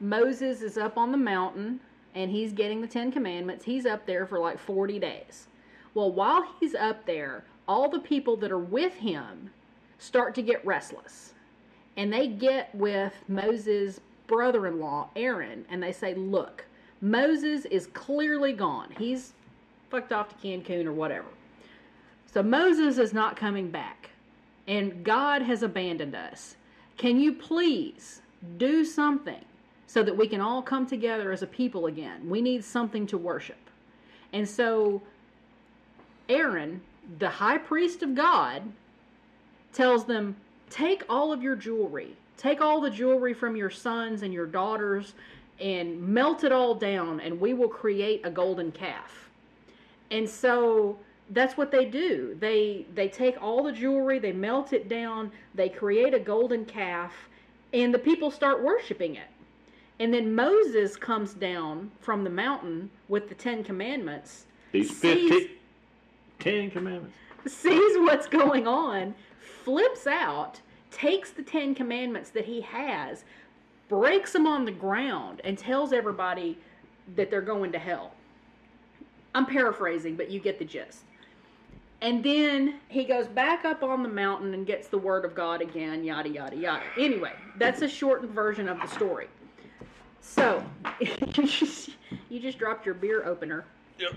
Moses 0.00 0.62
is 0.62 0.78
up 0.78 0.96
on 0.96 1.12
the 1.12 1.18
mountain 1.18 1.80
and 2.14 2.30
he's 2.30 2.54
getting 2.54 2.80
the 2.80 2.88
Ten 2.88 3.12
Commandments. 3.12 3.62
He's 3.62 3.84
up 3.84 4.06
there 4.06 4.24
for 4.24 4.38
like 4.38 4.58
40 4.58 4.98
days. 4.98 5.48
Well, 5.96 6.12
while 6.12 6.46
he's 6.60 6.74
up 6.74 7.06
there, 7.06 7.42
all 7.66 7.88
the 7.88 8.00
people 8.00 8.36
that 8.36 8.52
are 8.52 8.58
with 8.58 8.92
him 8.92 9.48
start 9.98 10.34
to 10.34 10.42
get 10.42 10.64
restless. 10.64 11.32
And 11.96 12.12
they 12.12 12.26
get 12.26 12.72
with 12.74 13.14
Moses' 13.28 13.98
brother 14.26 14.66
in 14.66 14.78
law, 14.78 15.08
Aaron, 15.16 15.64
and 15.70 15.82
they 15.82 15.92
say, 15.92 16.12
Look, 16.12 16.66
Moses 17.00 17.64
is 17.64 17.86
clearly 17.86 18.52
gone. 18.52 18.92
He's 18.98 19.32
fucked 19.88 20.12
off 20.12 20.28
to 20.28 20.34
Cancun 20.46 20.84
or 20.84 20.92
whatever. 20.92 21.28
So 22.26 22.42
Moses 22.42 22.98
is 22.98 23.14
not 23.14 23.34
coming 23.34 23.70
back. 23.70 24.10
And 24.68 25.02
God 25.02 25.40
has 25.40 25.62
abandoned 25.62 26.14
us. 26.14 26.56
Can 26.98 27.18
you 27.18 27.32
please 27.32 28.20
do 28.58 28.84
something 28.84 29.46
so 29.86 30.02
that 30.02 30.14
we 30.14 30.28
can 30.28 30.42
all 30.42 30.60
come 30.60 30.86
together 30.86 31.32
as 31.32 31.40
a 31.40 31.46
people 31.46 31.86
again? 31.86 32.28
We 32.28 32.42
need 32.42 32.62
something 32.66 33.06
to 33.06 33.16
worship. 33.16 33.56
And 34.34 34.46
so 34.46 35.00
Aaron, 36.28 36.80
the 37.18 37.28
high 37.28 37.58
priest 37.58 38.02
of 38.02 38.14
God, 38.14 38.62
tells 39.72 40.04
them, 40.06 40.36
Take 40.70 41.04
all 41.08 41.32
of 41.32 41.42
your 41.42 41.54
jewelry, 41.54 42.16
take 42.36 42.60
all 42.60 42.80
the 42.80 42.90
jewelry 42.90 43.34
from 43.34 43.54
your 43.54 43.70
sons 43.70 44.22
and 44.22 44.32
your 44.32 44.46
daughters, 44.46 45.14
and 45.60 46.00
melt 46.02 46.44
it 46.44 46.52
all 46.52 46.74
down, 46.74 47.20
and 47.20 47.40
we 47.40 47.54
will 47.54 47.68
create 47.68 48.20
a 48.24 48.30
golden 48.30 48.72
calf. 48.72 49.30
And 50.10 50.28
so 50.28 50.98
that's 51.30 51.56
what 51.56 51.70
they 51.70 51.84
do. 51.84 52.36
They 52.38 52.86
they 52.94 53.08
take 53.08 53.40
all 53.42 53.62
the 53.62 53.72
jewelry, 53.72 54.18
they 54.18 54.32
melt 54.32 54.72
it 54.72 54.88
down, 54.88 55.30
they 55.54 55.68
create 55.68 56.14
a 56.14 56.20
golden 56.20 56.64
calf, 56.64 57.12
and 57.72 57.92
the 57.92 57.98
people 57.98 58.30
start 58.30 58.62
worshiping 58.62 59.16
it. 59.16 59.28
And 59.98 60.12
then 60.12 60.34
Moses 60.34 60.96
comes 60.96 61.32
down 61.32 61.90
from 62.00 62.22
the 62.22 62.30
mountain 62.30 62.90
with 63.08 63.28
the 63.28 63.34
Ten 63.34 63.64
Commandments, 63.64 64.44
These 64.72 64.94
sees- 64.96 65.30
15, 65.30 65.55
10 66.38 66.70
commandments. 66.70 67.16
sees 67.46 67.96
what's 67.98 68.26
going 68.26 68.66
on, 68.66 69.14
flips 69.64 70.06
out, 70.06 70.60
takes 70.90 71.30
the 71.30 71.42
Ten 71.42 71.74
Commandments 71.74 72.30
that 72.30 72.44
he 72.44 72.60
has, 72.62 73.24
breaks 73.88 74.32
them 74.32 74.46
on 74.46 74.64
the 74.64 74.72
ground, 74.72 75.40
and 75.44 75.58
tells 75.58 75.92
everybody 75.92 76.58
that 77.14 77.30
they're 77.30 77.40
going 77.40 77.72
to 77.72 77.78
hell. 77.78 78.12
I'm 79.34 79.46
paraphrasing, 79.46 80.16
but 80.16 80.30
you 80.30 80.40
get 80.40 80.58
the 80.58 80.64
gist. 80.64 81.04
And 82.00 82.22
then 82.22 82.80
he 82.88 83.04
goes 83.04 83.26
back 83.26 83.64
up 83.64 83.82
on 83.82 84.02
the 84.02 84.08
mountain 84.08 84.52
and 84.54 84.66
gets 84.66 84.88
the 84.88 84.98
word 84.98 85.24
of 85.24 85.34
God 85.34 85.62
again, 85.62 86.04
yada, 86.04 86.28
yada, 86.28 86.56
yada. 86.56 86.84
Anyway, 86.98 87.32
that's 87.58 87.82
a 87.82 87.88
shortened 87.88 88.32
version 88.32 88.68
of 88.68 88.80
the 88.80 88.86
story. 88.86 89.28
So, 90.20 90.62
you 91.00 92.40
just 92.40 92.58
dropped 92.58 92.84
your 92.84 92.94
beer 92.94 93.24
opener. 93.24 93.64
Yep. 93.98 94.14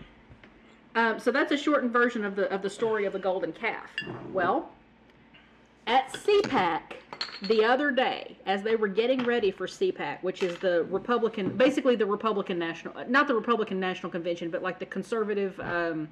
Um, 1.00 1.18
so 1.18 1.32
that's 1.32 1.52
a 1.54 1.58
shortened 1.58 1.94
version 1.94 2.26
of 2.26 2.36
the 2.36 2.52
of 2.54 2.62
the 2.62 2.70
story 2.70 3.06
of 3.06 3.14
the 3.14 3.20
golden 3.20 3.54
calf. 3.54 3.90
Well, 4.34 4.70
at 5.88 6.12
CPAC 6.12 6.82
the 7.44 7.64
other 7.64 7.90
day, 7.90 8.36
as 8.46 8.64
they 8.64 8.76
were 8.76 8.90
getting 8.90 9.24
ready 9.24 9.50
for 9.50 9.66
CPAC, 9.66 10.22
which 10.24 10.44
is 10.44 10.58
the 10.58 10.84
Republican, 10.86 11.56
basically 11.56 11.96
the 11.96 12.06
Republican 12.06 12.60
National, 12.60 12.94
not 13.08 13.30
the 13.30 13.34
Republican 13.34 13.80
National 13.80 14.12
Convention, 14.12 14.50
but 14.50 14.62
like 14.62 14.78
the 14.78 14.86
conservative, 14.86 15.58
um, 15.62 16.10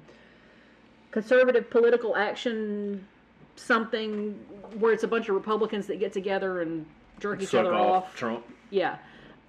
conservative 1.10 1.68
political 1.68 2.16
action 2.16 3.06
something 3.56 4.32
where 4.78 4.92
it's 4.92 5.02
a 5.02 5.08
bunch 5.08 5.28
of 5.28 5.34
Republicans 5.34 5.86
that 5.88 5.98
get 5.98 6.14
together 6.14 6.62
and 6.62 6.86
jerk 7.20 7.42
each 7.42 7.50
Suck 7.50 7.66
other 7.66 7.74
off 7.74 8.04
off. 8.04 8.16
Trump. 8.16 8.44
Yeah. 8.70 8.96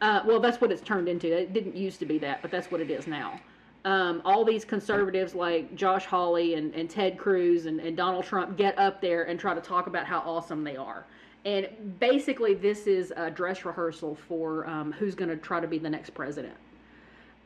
Uh, 0.01 0.21
well, 0.25 0.41
that's 0.41 0.59
what 0.59 0.71
it's 0.71 0.81
turned 0.81 1.07
into. 1.07 1.31
It 1.31 1.53
didn't 1.53 1.77
used 1.77 1.99
to 1.99 2.05
be 2.05 2.17
that, 2.19 2.41
but 2.41 2.51
that's 2.51 2.71
what 2.71 2.81
it 2.81 2.89
is 2.89 3.07
now. 3.07 3.39
Um, 3.85 4.21
all 4.25 4.43
these 4.43 4.65
conservatives 4.65 5.33
like 5.33 5.73
Josh 5.75 6.05
Hawley 6.05 6.55
and, 6.55 6.73
and 6.75 6.89
Ted 6.89 7.17
Cruz 7.17 7.65
and, 7.65 7.79
and 7.79 7.95
Donald 7.95 8.25
Trump 8.25 8.57
get 8.57 8.77
up 8.77 8.99
there 8.99 9.23
and 9.23 9.39
try 9.39 9.53
to 9.53 9.61
talk 9.61 9.87
about 9.87 10.05
how 10.05 10.19
awesome 10.19 10.63
they 10.63 10.75
are. 10.75 11.05
And 11.45 11.97
basically, 11.99 12.53
this 12.53 12.87
is 12.87 13.13
a 13.15 13.31
dress 13.31 13.63
rehearsal 13.63 14.17
for 14.27 14.67
um, 14.67 14.91
who's 14.91 15.15
going 15.15 15.29
to 15.29 15.37
try 15.37 15.61
to 15.61 15.67
be 15.67 15.77
the 15.77 15.89
next 15.89 16.09
president. 16.09 16.55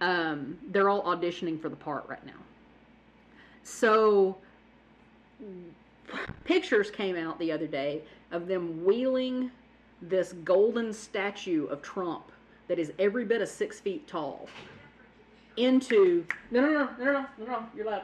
Um, 0.01 0.57
they're 0.71 0.89
all 0.89 1.03
auditioning 1.03 1.61
for 1.61 1.69
the 1.69 1.75
part 1.75 2.05
right 2.09 2.25
now. 2.25 2.33
So, 3.63 4.37
pictures 6.43 6.89
came 6.89 7.15
out 7.15 7.37
the 7.37 7.51
other 7.51 7.67
day 7.67 8.01
of 8.31 8.47
them 8.47 8.83
wheeling 8.83 9.51
this 10.01 10.33
golden 10.43 10.91
statue 10.91 11.67
of 11.67 11.81
Trump 11.81 12.31
that 12.67 12.79
is 12.79 12.91
every 12.99 13.23
bit 13.23 13.41
of 13.41 13.47
six 13.47 13.79
feet 13.79 14.07
tall 14.07 14.49
into 15.57 16.25
no 16.51 16.61
no 16.61 16.71
no 16.71 16.89
no 16.97 17.05
no 17.05 17.25
no 17.39 17.45
no 17.45 17.65
you're 17.75 17.85
loud 17.85 18.03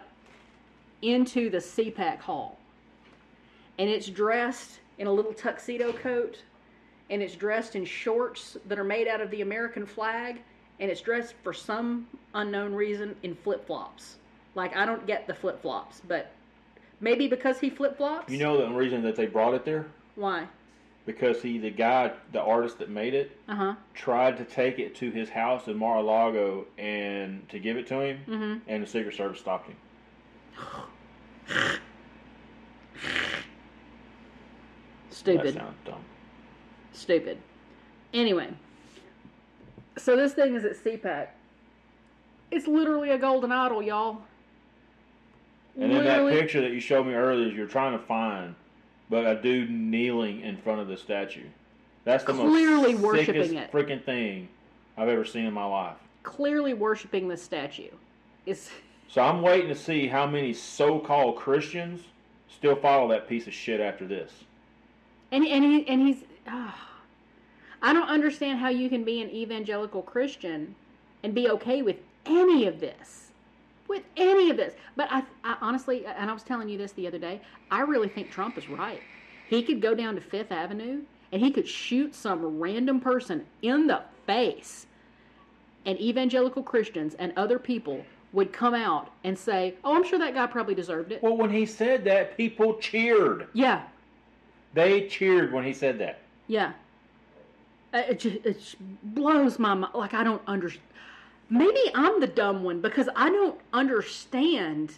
into 1.02 1.50
the 1.50 1.58
CPAC 1.58 2.20
hall, 2.20 2.58
and 3.78 3.90
it's 3.90 4.08
dressed 4.08 4.80
in 4.98 5.08
a 5.08 5.12
little 5.12 5.34
tuxedo 5.34 5.94
coat, 5.94 6.44
and 7.10 7.22
it's 7.22 7.36
dressed 7.36 7.76
in 7.76 7.86
shorts 7.86 8.58
that 8.68 8.78
are 8.78 8.84
made 8.84 9.08
out 9.08 9.22
of 9.22 9.32
the 9.32 9.42
American 9.42 9.86
flag, 9.86 10.42
and 10.80 10.92
it's 10.92 11.02
dressed 11.02 11.36
for 11.44 11.54
some 11.54 12.08
unknown 12.34 12.74
reason 12.74 13.16
in 13.24 13.34
flip 13.34 13.66
flops. 13.66 14.18
Like 14.56 14.76
I 14.76 14.86
don't 14.86 15.06
get 15.08 15.28
the 15.28 15.34
flip 15.34 15.62
flops, 15.62 16.02
but 16.08 16.32
maybe 17.00 17.28
because 17.28 17.60
he 17.60 17.70
flip 17.70 17.98
flops. 17.98 18.32
You 18.32 18.40
know 18.40 18.58
the 18.58 18.74
reason 18.74 19.02
that 19.04 19.16
they 19.16 19.26
brought 19.26 19.54
it 19.54 19.64
there? 19.66 19.86
why? 20.16 20.48
Because 21.10 21.42
he, 21.42 21.58
the 21.58 21.72
guy, 21.72 22.12
the 22.34 22.40
artist 22.40 22.78
that 22.78 22.90
made 22.92 23.16
it, 23.16 23.36
Uh 23.48 23.56
huh. 23.56 23.76
tried 23.96 24.38
to 24.38 24.46
take 24.46 24.78
it 24.78 24.94
to 24.98 25.10
his 25.10 25.28
house 25.28 25.68
in 25.68 25.76
Mar-a-Lago 25.76 26.68
and 26.78 27.50
to 27.50 27.58
give 27.58 27.78
it 27.78 27.88
to 27.88 28.00
him, 28.00 28.20
Mm-hmm. 28.28 28.58
and 28.68 28.84
the 28.84 28.88
Secret 28.88 29.16
Service 29.16 29.40
stopped 29.40 29.70
him. 29.70 29.76
Stupid. 35.10 35.48
That 35.48 35.54
sounds 35.56 35.76
dumb. 35.86 36.04
Stupid. 36.94 37.38
Anyway, 38.14 38.50
so 39.98 40.16
this 40.16 40.34
thing 40.34 40.56
is 40.56 40.66
at 40.66 40.74
CPAC. 40.84 41.28
It's 42.52 42.68
literally 42.68 43.12
a 43.12 43.18
golden 43.18 43.52
idol, 43.52 43.82
y'all. 43.82 44.22
And 45.80 45.92
then 45.92 46.04
that 46.04 46.22
Literally- 46.24 46.40
picture 46.42 46.62
that 46.62 46.72
you 46.72 46.80
showed 46.80 47.06
me 47.06 47.14
earlier, 47.14 47.48
you're 47.48 47.68
trying 47.68 47.98
to 47.98 48.04
find, 48.06 48.56
but 49.10 49.26
a 49.26 49.42
dude 49.42 49.70
kneeling 49.72 50.42
in 50.42 50.58
front 50.58 50.80
of 50.82 50.88
the 50.88 50.98
statue. 50.98 51.46
That's 52.06 52.24
the 52.24 52.34
Clearly 52.34 52.94
most 52.94 53.04
worshiping 53.04 53.56
it. 53.56 53.72
freaking 53.72 54.04
thing 54.04 54.48
I've 54.98 55.10
ever 55.10 55.26
seen 55.26 55.46
in 55.46 55.54
my 55.54 55.66
life. 55.66 55.98
clearly 56.24 56.74
worshiping 56.74 57.28
the 57.28 57.38
statue. 57.38 57.90
It's 58.46 58.70
So 59.08 59.22
I'm 59.22 59.42
waiting 59.42 59.68
to 59.70 59.76
see 59.76 60.08
how 60.08 60.26
many 60.28 60.54
so-called 60.54 61.36
Christians 61.38 62.02
still 62.48 62.76
follow 62.76 63.08
that 63.10 63.28
piece 63.28 63.48
of 63.48 63.54
shit 63.54 63.80
after 63.80 64.06
this. 64.08 64.32
and 65.32 65.46
and 65.46 65.64
he 65.64 65.88
and 65.88 66.02
he's. 66.08 66.24
ah. 66.48 66.86
I 67.82 67.94
don't 67.94 68.10
understand 68.10 68.60
how 68.60 68.68
you 68.70 68.90
can 68.90 69.04
be 69.06 69.22
an 69.22 69.30
evangelical 69.30 70.02
Christian 70.02 70.76
and 71.24 71.34
be 71.34 71.50
okay 71.50 71.82
with 71.82 71.96
any 72.26 72.66
of 72.68 72.80
this, 72.82 73.29
with 73.90 74.04
any 74.16 74.50
of 74.50 74.56
this. 74.56 74.74
But 74.96 75.10
I, 75.12 75.24
I 75.44 75.58
honestly, 75.60 76.06
and 76.06 76.30
I 76.30 76.34
was 76.34 76.44
telling 76.44 76.70
you 76.70 76.78
this 76.78 76.94
the 76.94 77.08
other 77.08 77.18
day. 77.18 77.42
I 77.70 77.82
really 77.82 78.08
think 78.08 78.32
Trump 78.32 78.58
is 78.58 78.70
right. 78.70 79.02
He 79.50 79.64
could 79.64 79.82
go 79.82 79.94
down 79.96 80.16
to 80.16 80.22
Fifth 80.22 80.52
Avenue 80.52 81.02
and 81.32 81.42
he 81.42 81.52
could 81.52 81.68
shoot 81.68 82.16
some 82.16 82.60
random 82.60 83.00
person 83.02 83.46
in 83.62 83.88
the 83.88 84.02
face, 84.26 84.88
and 85.86 86.00
evangelical 86.00 86.64
Christians 86.64 87.16
and 87.20 87.34
other 87.38 87.60
people 87.60 88.04
would 88.34 88.52
come 88.54 88.74
out 88.74 89.12
and 89.24 89.38
say, 89.38 89.76
"Oh, 89.84 89.96
I'm 89.96 90.04
sure 90.04 90.18
that 90.20 90.34
guy 90.34 90.48
probably 90.48 90.74
deserved 90.76 91.12
it." 91.12 91.22
Well, 91.22 91.38
when 91.38 91.52
he 91.52 91.66
said 91.68 92.04
that, 92.06 92.36
people 92.38 92.76
cheered. 92.80 93.48
Yeah, 93.54 93.84
They 94.74 95.08
cheered 95.08 95.52
when 95.54 95.64
he 95.64 95.74
said 95.74 96.00
that. 96.00 96.20
Yeah. 96.48 96.74
Uh, 97.94 98.04
It 98.10 98.20
just, 98.20 98.36
it 98.46 98.60
just 98.60 98.76
blows 99.04 99.58
my 99.60 99.74
mind. 99.76 99.94
Like, 99.96 100.14
I 100.16 100.24
don't 100.24 100.42
understand. 100.48 100.84
Maybe 101.50 101.80
I'm 101.96 102.20
the 102.20 102.28
dumb 102.28 102.64
one 102.64 102.80
because 102.82 103.10
I 103.16 103.30
don't 103.30 103.60
understand 103.74 104.94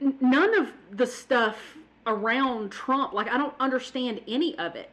none 0.00 0.54
of 0.58 0.68
the 0.90 1.06
stuff 1.06 1.76
around 2.06 2.70
Trump. 2.70 3.12
Like, 3.12 3.28
I 3.28 3.38
don't 3.38 3.54
understand 3.58 4.20
any 4.28 4.58
of 4.58 4.76
it. 4.76 4.90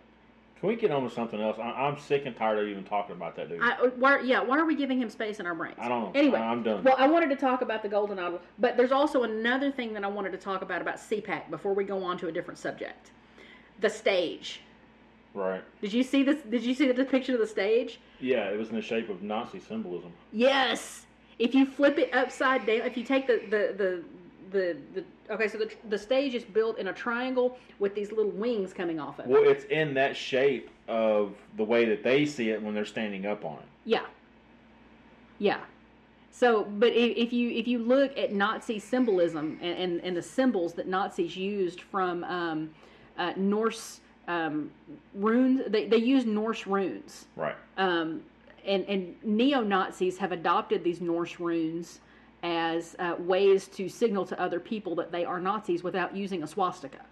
Can 0.59 0.67
we 0.67 0.75
get 0.75 0.91
on 0.91 1.03
to 1.03 1.09
something 1.09 1.39
else? 1.39 1.57
I, 1.57 1.69
I'm 1.69 1.97
sick 1.97 2.25
and 2.25 2.35
tired 2.35 2.59
of 2.59 2.67
even 2.67 2.83
talking 2.83 3.15
about 3.15 3.35
that 3.37 3.47
dude. 3.47 3.61
I, 3.61 3.71
uh, 3.71 3.89
why, 3.91 4.19
yeah, 4.19 4.41
why 4.41 4.57
are 4.57 4.65
we 4.65 4.75
giving 4.75 5.01
him 5.01 5.09
space 5.09 5.39
in 5.39 5.45
our 5.45 5.55
brains? 5.55 5.77
I 5.79 5.87
don't 5.87 6.03
know. 6.03 6.11
Anyway, 6.19 6.37
I'm 6.37 6.63
done. 6.63 6.83
Well, 6.83 6.95
I 6.97 7.07
wanted 7.07 7.29
to 7.29 7.37
talk 7.37 7.61
about 7.61 7.81
the 7.81 7.87
Golden 7.87 8.19
Idol, 8.19 8.41
but 8.57 8.75
there's 8.75 8.91
also 8.91 9.23
another 9.23 9.71
thing 9.71 9.93
that 9.93 10.03
I 10.03 10.07
wanted 10.07 10.31
to 10.33 10.37
talk 10.37 10.61
about 10.61 10.81
about 10.81 10.95
CPAC 10.97 11.49
before 11.49 11.73
we 11.73 11.85
go 11.85 12.03
on 12.03 12.17
to 12.17 12.27
a 12.27 12.31
different 12.31 12.57
subject. 12.57 13.11
The 13.79 13.89
stage. 13.89 14.59
Right. 15.33 15.63
Did 15.81 15.93
you 15.93 16.03
see 16.03 16.23
this? 16.23 16.41
Did 16.49 16.63
you 16.63 16.73
see 16.73 16.87
the 16.87 16.93
depiction 16.93 17.33
of 17.33 17.41
the 17.41 17.47
stage? 17.47 17.99
Yeah, 18.19 18.49
it 18.49 18.57
was 18.57 18.69
in 18.69 18.75
the 18.75 18.81
shape 18.81 19.09
of 19.09 19.21
Nazi 19.21 19.59
symbolism. 19.59 20.11
Yes. 20.31 21.05
If 21.37 21.55
you 21.55 21.65
flip 21.65 21.97
it 21.97 22.13
upside 22.13 22.65
down, 22.65 22.81
if 22.81 22.97
you 22.97 23.03
take 23.03 23.27
the 23.27 23.41
the 23.49 23.73
the 23.77 24.03
the, 24.51 24.77
the 24.95 25.33
okay, 25.33 25.47
so 25.47 25.57
the 25.57 25.71
the 25.89 25.97
stage 25.97 26.33
is 26.35 26.43
built 26.43 26.77
in 26.79 26.87
a 26.87 26.93
triangle 26.93 27.57
with 27.79 27.95
these 27.95 28.11
little 28.11 28.31
wings 28.31 28.73
coming 28.73 28.99
off 28.99 29.19
of 29.19 29.25
it. 29.25 29.31
Well, 29.31 29.47
it's 29.47 29.65
in 29.65 29.93
that 29.93 30.15
shape 30.15 30.69
of 30.87 31.35
the 31.55 31.63
way 31.63 31.85
that 31.85 32.03
they 32.03 32.25
see 32.25 32.49
it 32.49 32.61
when 32.61 32.73
they're 32.73 32.83
standing 32.85 33.25
up 33.25 33.45
on 33.45 33.57
it. 33.57 33.65
Yeah. 33.85 34.05
Yeah. 35.37 35.59
So, 36.31 36.63
but 36.63 36.93
if, 36.93 37.33
you 37.33 37.49
if 37.51 37.67
you 37.67 37.79
look 37.79 38.17
at 38.17 38.33
Nazi 38.33 38.79
symbolism 38.79 39.59
and, 39.61 39.77
and, 39.77 40.01
and 40.01 40.15
the 40.15 40.21
symbols 40.21 40.73
that 40.73 40.87
Nazis 40.87 41.35
used 41.35 41.81
from 41.81 42.23
um, 42.23 42.69
uh, 43.17 43.33
Norse 43.35 44.01
um, 44.29 44.71
runes, 45.15 45.63
they, 45.67 45.87
they 45.87 45.97
used 45.97 46.27
Norse 46.27 46.65
runes. 46.65 47.25
Right. 47.35 47.55
Um, 47.77 48.21
and 48.65 48.85
and 48.87 49.15
neo 49.23 49.61
Nazis 49.61 50.17
have 50.19 50.31
adopted 50.31 50.83
these 50.83 51.01
Norse 51.01 51.39
runes 51.39 51.99
as 52.43 52.95
uh, 52.99 53.15
ways 53.19 53.67
to 53.69 53.89
signal 53.89 54.25
to 54.25 54.39
other 54.39 54.59
people 54.59 54.95
that 54.95 55.11
they 55.11 55.25
are 55.25 55.39
Nazis 55.39 55.83
without 55.83 56.15
using 56.15 56.43
a 56.43 56.47
swastika. 56.47 57.03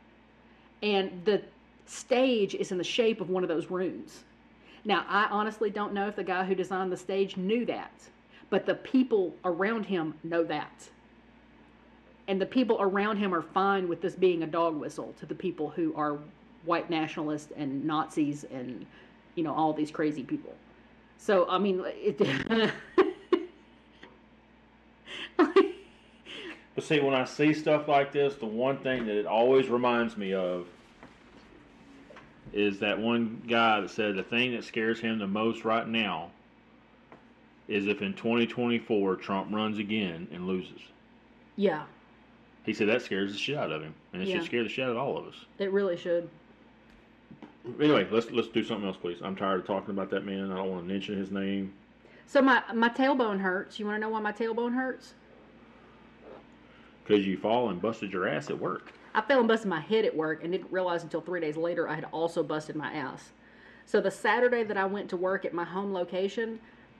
And 0.84 1.22
the 1.26 1.41
stage 1.86 2.53
is 2.53 2.72
in 2.72 2.78
the 2.78 2.84
shape 2.84 3.20
of 3.20 3.30
one 3.30 3.43
of 3.43 3.49
those 3.49 3.70
runes. 3.72 4.24
Now, 4.86 5.03
I 5.09 5.28
honestly 5.32 5.70
don't 5.70 5.93
know 5.93 6.07
if 6.07 6.15
the 6.15 6.24
guy 6.24 6.45
who 6.45 6.55
designed 6.55 6.91
the 6.91 6.97
stage 6.97 7.36
knew 7.36 7.65
that, 7.65 7.91
but 8.49 8.65
the 8.65 8.76
people 8.76 9.34
around 9.43 9.86
him 9.86 10.13
know 10.24 10.43
that. 10.43 10.88
And 12.28 12.39
the 12.39 12.45
people 12.45 12.78
around 12.80 13.18
him 13.18 13.34
are 13.34 13.41
fine 13.41 13.89
with 13.89 14.01
this 14.01 14.15
being 14.15 14.43
a 14.43 14.47
dog 14.47 14.78
whistle 14.78 15.13
to 15.20 15.26
the 15.26 15.36
people 15.36 15.70
who 15.70 15.93
are 15.95 16.20
white 16.68 16.89
nationalists 16.89 17.51
and 17.55 17.86
Nazis 17.86 18.43
and, 18.51 18.86
you 19.36 19.43
know, 19.43 19.53
all 19.53 19.74
these 19.74 19.89
crazy 19.89 20.22
people. 20.24 20.53
So, 21.18 21.47
I 21.49 21.57
mean, 21.57 21.82
it. 21.86 22.72
But 26.76 26.84
see, 26.84 26.99
when 26.99 27.15
I 27.15 27.26
see 27.26 27.53
stuff 27.55 27.88
like 27.88 28.11
this, 28.11 28.36
the 28.36 28.45
one 28.45 28.78
thing 28.78 29.07
that 29.07 29.15
it 29.18 29.26
always 29.26 29.68
reminds 29.68 30.15
me 30.15 30.36
of 30.36 30.68
is 32.53 32.78
that 32.80 32.99
one 32.99 33.41
guy 33.47 33.82
that 33.82 33.89
said 33.89 34.15
the 34.15 34.22
thing 34.22 34.51
that 34.53 34.63
scares 34.63 34.99
him 34.99 35.18
the 35.18 35.26
most 35.26 35.65
right 35.65 35.88
now 35.88 36.30
is 37.68 37.88
if 37.88 38.03
in 38.03 38.13
2024 38.13 39.15
Trump 39.15 39.51
runs 39.51 39.80
again 39.80 40.28
and 40.32 40.45
loses. 40.45 40.80
yeah, 41.55 41.84
He 42.63 42.74
said 42.74 42.88
that 42.89 43.01
scares 43.01 43.32
the 43.34 43.39
shit 43.39 43.57
out 43.57 43.72
of 43.72 43.82
him, 43.82 43.95
and 44.13 44.22
it 44.22 44.28
Yeah. 44.28 44.36
should 44.36 44.45
scare 44.45 44.61
the 44.63 44.70
shit 44.70 44.86
out 44.86 44.91
of 44.91 44.97
all 44.97 45.18
of 45.18 45.26
us. 45.26 45.45
it 45.57 45.72
really 45.72 45.97
should. 45.97 46.30
Anyway, 47.82 48.07
let's 48.11 48.32
let's 48.32 48.47
do 48.47 48.63
something 48.63 48.88
else, 48.88 48.97
please. 48.97 49.18
I'm 49.22 49.36
tired 49.36 49.61
of 49.61 49.68
talking 49.68 49.91
about 49.91 50.09
that 50.11 50.26
man. 50.26 50.51
I 50.51 50.55
don't 50.55 50.72
want 50.72 50.88
to 50.88 50.93
mention 50.93 51.18
his 51.18 51.32
name. 51.32 51.74
So 52.26 52.41
my 52.41 52.63
my 52.74 52.89
tailbone 52.89 53.39
hurts. 53.39 53.80
You 53.80 53.86
want 53.86 53.97
to 53.97 53.99
know 53.99 54.09
why 54.09 54.20
my 54.20 54.32
tailbone 54.32 54.74
hurts? 54.74 55.13
Because 57.03 57.26
you 57.26 57.38
fall 57.38 57.70
and 57.70 57.82
busted 57.82 58.11
your 58.11 58.28
ass 58.28 58.49
at 58.49 58.59
work. 58.59 58.91
I 59.13 59.22
fell 59.22 59.39
and 59.39 59.47
busted 59.47 59.70
my 59.70 59.80
head 59.80 60.05
at 60.05 60.15
work 60.15 60.43
and 60.43 60.51
didn't 60.51 60.72
realize 60.72 61.03
until 61.03 61.22
three 61.22 61.39
days 61.39 61.57
later 61.57 61.88
I 61.88 61.95
had 61.95 62.05
also 62.11 62.43
busted 62.43 62.76
my 62.76 62.91
ass. 62.93 63.32
So 63.86 64.01
the 64.01 64.11
Saturday 64.11 64.63
that 64.63 64.78
I 64.78 64.86
went 64.86 65.09
to 65.09 65.18
work 65.18 65.45
at 65.45 65.53
my 65.53 65.63
home 65.63 65.93
location, 65.93 66.59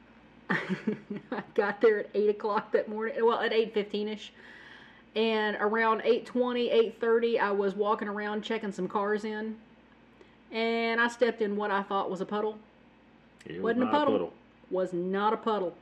I 0.49 1.43
got 1.53 1.82
there 1.82 1.99
at 1.99 2.09
eight 2.13 2.30
o'clock 2.30 2.72
that 2.72 2.88
morning. 2.88 3.15
Well, 3.24 3.39
at 3.39 3.51
eight 3.51 3.74
fifteen 3.74 4.07
ish, 4.07 4.32
and 5.18 5.57
around 5.59 6.01
8.20, 6.01 6.99
8.30, 7.01 7.39
I 7.39 7.51
was 7.51 7.74
walking 7.74 8.07
around 8.07 8.43
checking 8.43 8.72
some 8.72 8.88
cars 8.88 9.26
in, 9.26 9.57
and 10.51 10.99
I 10.99 11.07
stepped 11.07 11.41
in 11.41 11.55
what 11.55 11.71
I 11.71 11.83
thought 11.83 12.09
was 12.09 12.21
a 12.21 12.25
puddle. 12.25 12.57
It 13.45 13.61
Wasn't 13.61 13.83
a 13.83 13.85
not 13.85 13.93
puddle. 13.93 14.33
Was 14.69 14.93
not 14.93 15.33
a 15.33 15.37
puddle. 15.37 15.73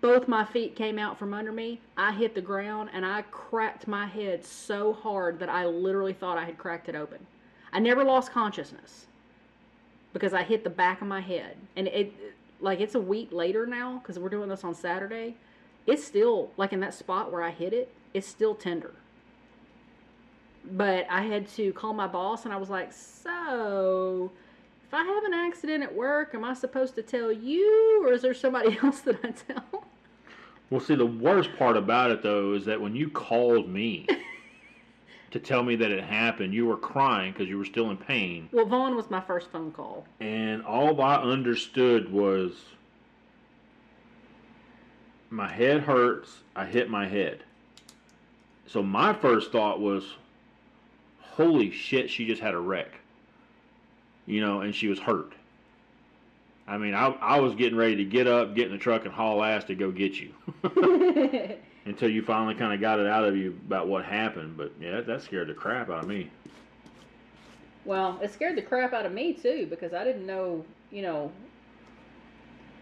Both 0.00 0.26
my 0.26 0.44
feet 0.44 0.74
came 0.74 0.98
out 0.98 1.18
from 1.18 1.32
under 1.32 1.52
me. 1.52 1.80
I 1.96 2.12
hit 2.12 2.34
the 2.34 2.40
ground 2.40 2.90
and 2.92 3.06
I 3.06 3.22
cracked 3.30 3.86
my 3.86 4.06
head 4.06 4.44
so 4.44 4.92
hard 4.92 5.38
that 5.38 5.48
I 5.48 5.64
literally 5.66 6.12
thought 6.12 6.36
I 6.36 6.44
had 6.44 6.58
cracked 6.58 6.88
it 6.88 6.96
open. 6.96 7.26
I 7.72 7.78
never 7.78 8.02
lost 8.04 8.32
consciousness 8.32 9.06
because 10.12 10.34
I 10.34 10.42
hit 10.42 10.64
the 10.64 10.70
back 10.70 11.00
of 11.00 11.06
my 11.06 11.20
head. 11.20 11.56
And 11.76 11.86
it, 11.88 12.12
like, 12.60 12.80
it's 12.80 12.96
a 12.96 13.00
week 13.00 13.28
later 13.32 13.64
now 13.64 13.98
because 13.98 14.18
we're 14.18 14.28
doing 14.28 14.48
this 14.48 14.64
on 14.64 14.74
Saturday. 14.74 15.36
It's 15.86 16.04
still, 16.04 16.50
like, 16.56 16.72
in 16.72 16.80
that 16.80 16.94
spot 16.94 17.32
where 17.32 17.42
I 17.42 17.50
hit 17.50 17.72
it, 17.72 17.94
it's 18.12 18.26
still 18.26 18.54
tender. 18.54 18.94
But 20.64 21.06
I 21.10 21.22
had 21.22 21.48
to 21.56 21.72
call 21.72 21.92
my 21.92 22.06
boss 22.06 22.44
and 22.44 22.54
I 22.54 22.56
was 22.56 22.70
like, 22.70 22.92
so 22.92 24.30
if 24.86 24.94
I 24.94 25.02
have 25.04 25.24
an 25.24 25.34
accident 25.34 25.82
at 25.82 25.94
work, 25.94 26.34
am 26.34 26.44
I 26.44 26.54
supposed 26.54 26.94
to 26.96 27.02
tell 27.02 27.32
you 27.32 28.02
or 28.06 28.12
is 28.12 28.22
there 28.22 28.34
somebody 28.34 28.78
else 28.82 29.00
that 29.00 29.18
I 29.24 29.30
tell? 29.30 29.84
Well, 30.70 30.80
see, 30.80 30.94
the 30.94 31.04
worst 31.06 31.50
part 31.58 31.76
about 31.76 32.10
it 32.10 32.22
though 32.22 32.54
is 32.54 32.64
that 32.66 32.80
when 32.80 32.94
you 32.96 33.10
called 33.10 33.68
me 33.68 34.06
to 35.32 35.38
tell 35.40 35.62
me 35.62 35.76
that 35.76 35.90
it 35.90 36.04
happened, 36.04 36.54
you 36.54 36.64
were 36.66 36.76
crying 36.76 37.32
because 37.32 37.48
you 37.48 37.58
were 37.58 37.64
still 37.64 37.90
in 37.90 37.96
pain, 37.96 38.48
Well, 38.52 38.66
Vaughn 38.66 38.94
was 38.96 39.10
my 39.10 39.20
first 39.20 39.50
phone 39.50 39.72
call. 39.72 40.06
and 40.20 40.62
all 40.62 41.00
I 41.02 41.16
understood 41.16 42.10
was 42.12 42.52
my 45.30 45.50
head 45.50 45.80
hurts. 45.82 46.40
I 46.54 46.66
hit 46.66 46.88
my 46.90 47.08
head. 47.08 47.42
So 48.66 48.82
my 48.82 49.12
first 49.12 49.50
thought 49.52 49.80
was, 49.80 50.04
"Holy 51.32 51.70
shit, 51.70 52.10
she 52.10 52.26
just 52.26 52.40
had 52.40 52.54
a 52.54 52.58
wreck." 52.58 52.92
You 54.26 54.40
know, 54.40 54.60
and 54.60 54.74
she 54.74 54.88
was 54.88 54.98
hurt. 54.98 55.32
I 56.66 56.78
mean, 56.78 56.94
I, 56.94 57.06
I 57.20 57.40
was 57.40 57.54
getting 57.54 57.76
ready 57.76 57.96
to 57.96 58.04
get 58.04 58.26
up, 58.26 58.54
get 58.54 58.66
in 58.66 58.72
the 58.72 58.78
truck, 58.78 59.04
and 59.04 59.12
haul 59.12 59.42
ass 59.42 59.64
to 59.64 59.74
go 59.74 59.90
get 59.90 60.14
you. 60.20 60.32
until 61.84 62.08
you 62.08 62.22
finally 62.22 62.54
kind 62.54 62.72
of 62.72 62.80
got 62.80 63.00
it 63.00 63.06
out 63.06 63.24
of 63.24 63.36
you 63.36 63.50
about 63.66 63.88
what 63.88 64.04
happened. 64.04 64.56
But 64.56 64.72
yeah, 64.80 64.92
that, 64.92 65.06
that 65.06 65.22
scared 65.22 65.48
the 65.48 65.54
crap 65.54 65.90
out 65.90 66.04
of 66.04 66.08
me. 66.08 66.30
Well, 67.84 68.18
it 68.22 68.32
scared 68.32 68.56
the 68.56 68.62
crap 68.62 68.92
out 68.92 69.06
of 69.06 69.12
me 69.12 69.32
too 69.32 69.66
because 69.68 69.92
I 69.92 70.04
didn't 70.04 70.26
know, 70.26 70.64
you 70.90 71.02
know. 71.02 71.32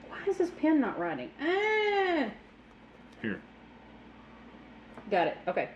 Why 0.09 0.19
is 0.29 0.37
this 0.37 0.51
pen 0.61 0.81
not 0.81 0.99
writing? 0.99 1.31
Ah! 1.41 2.29
Here, 3.23 3.41
Got 5.11 5.29
it. 5.29 5.39
Okay. 5.49 5.71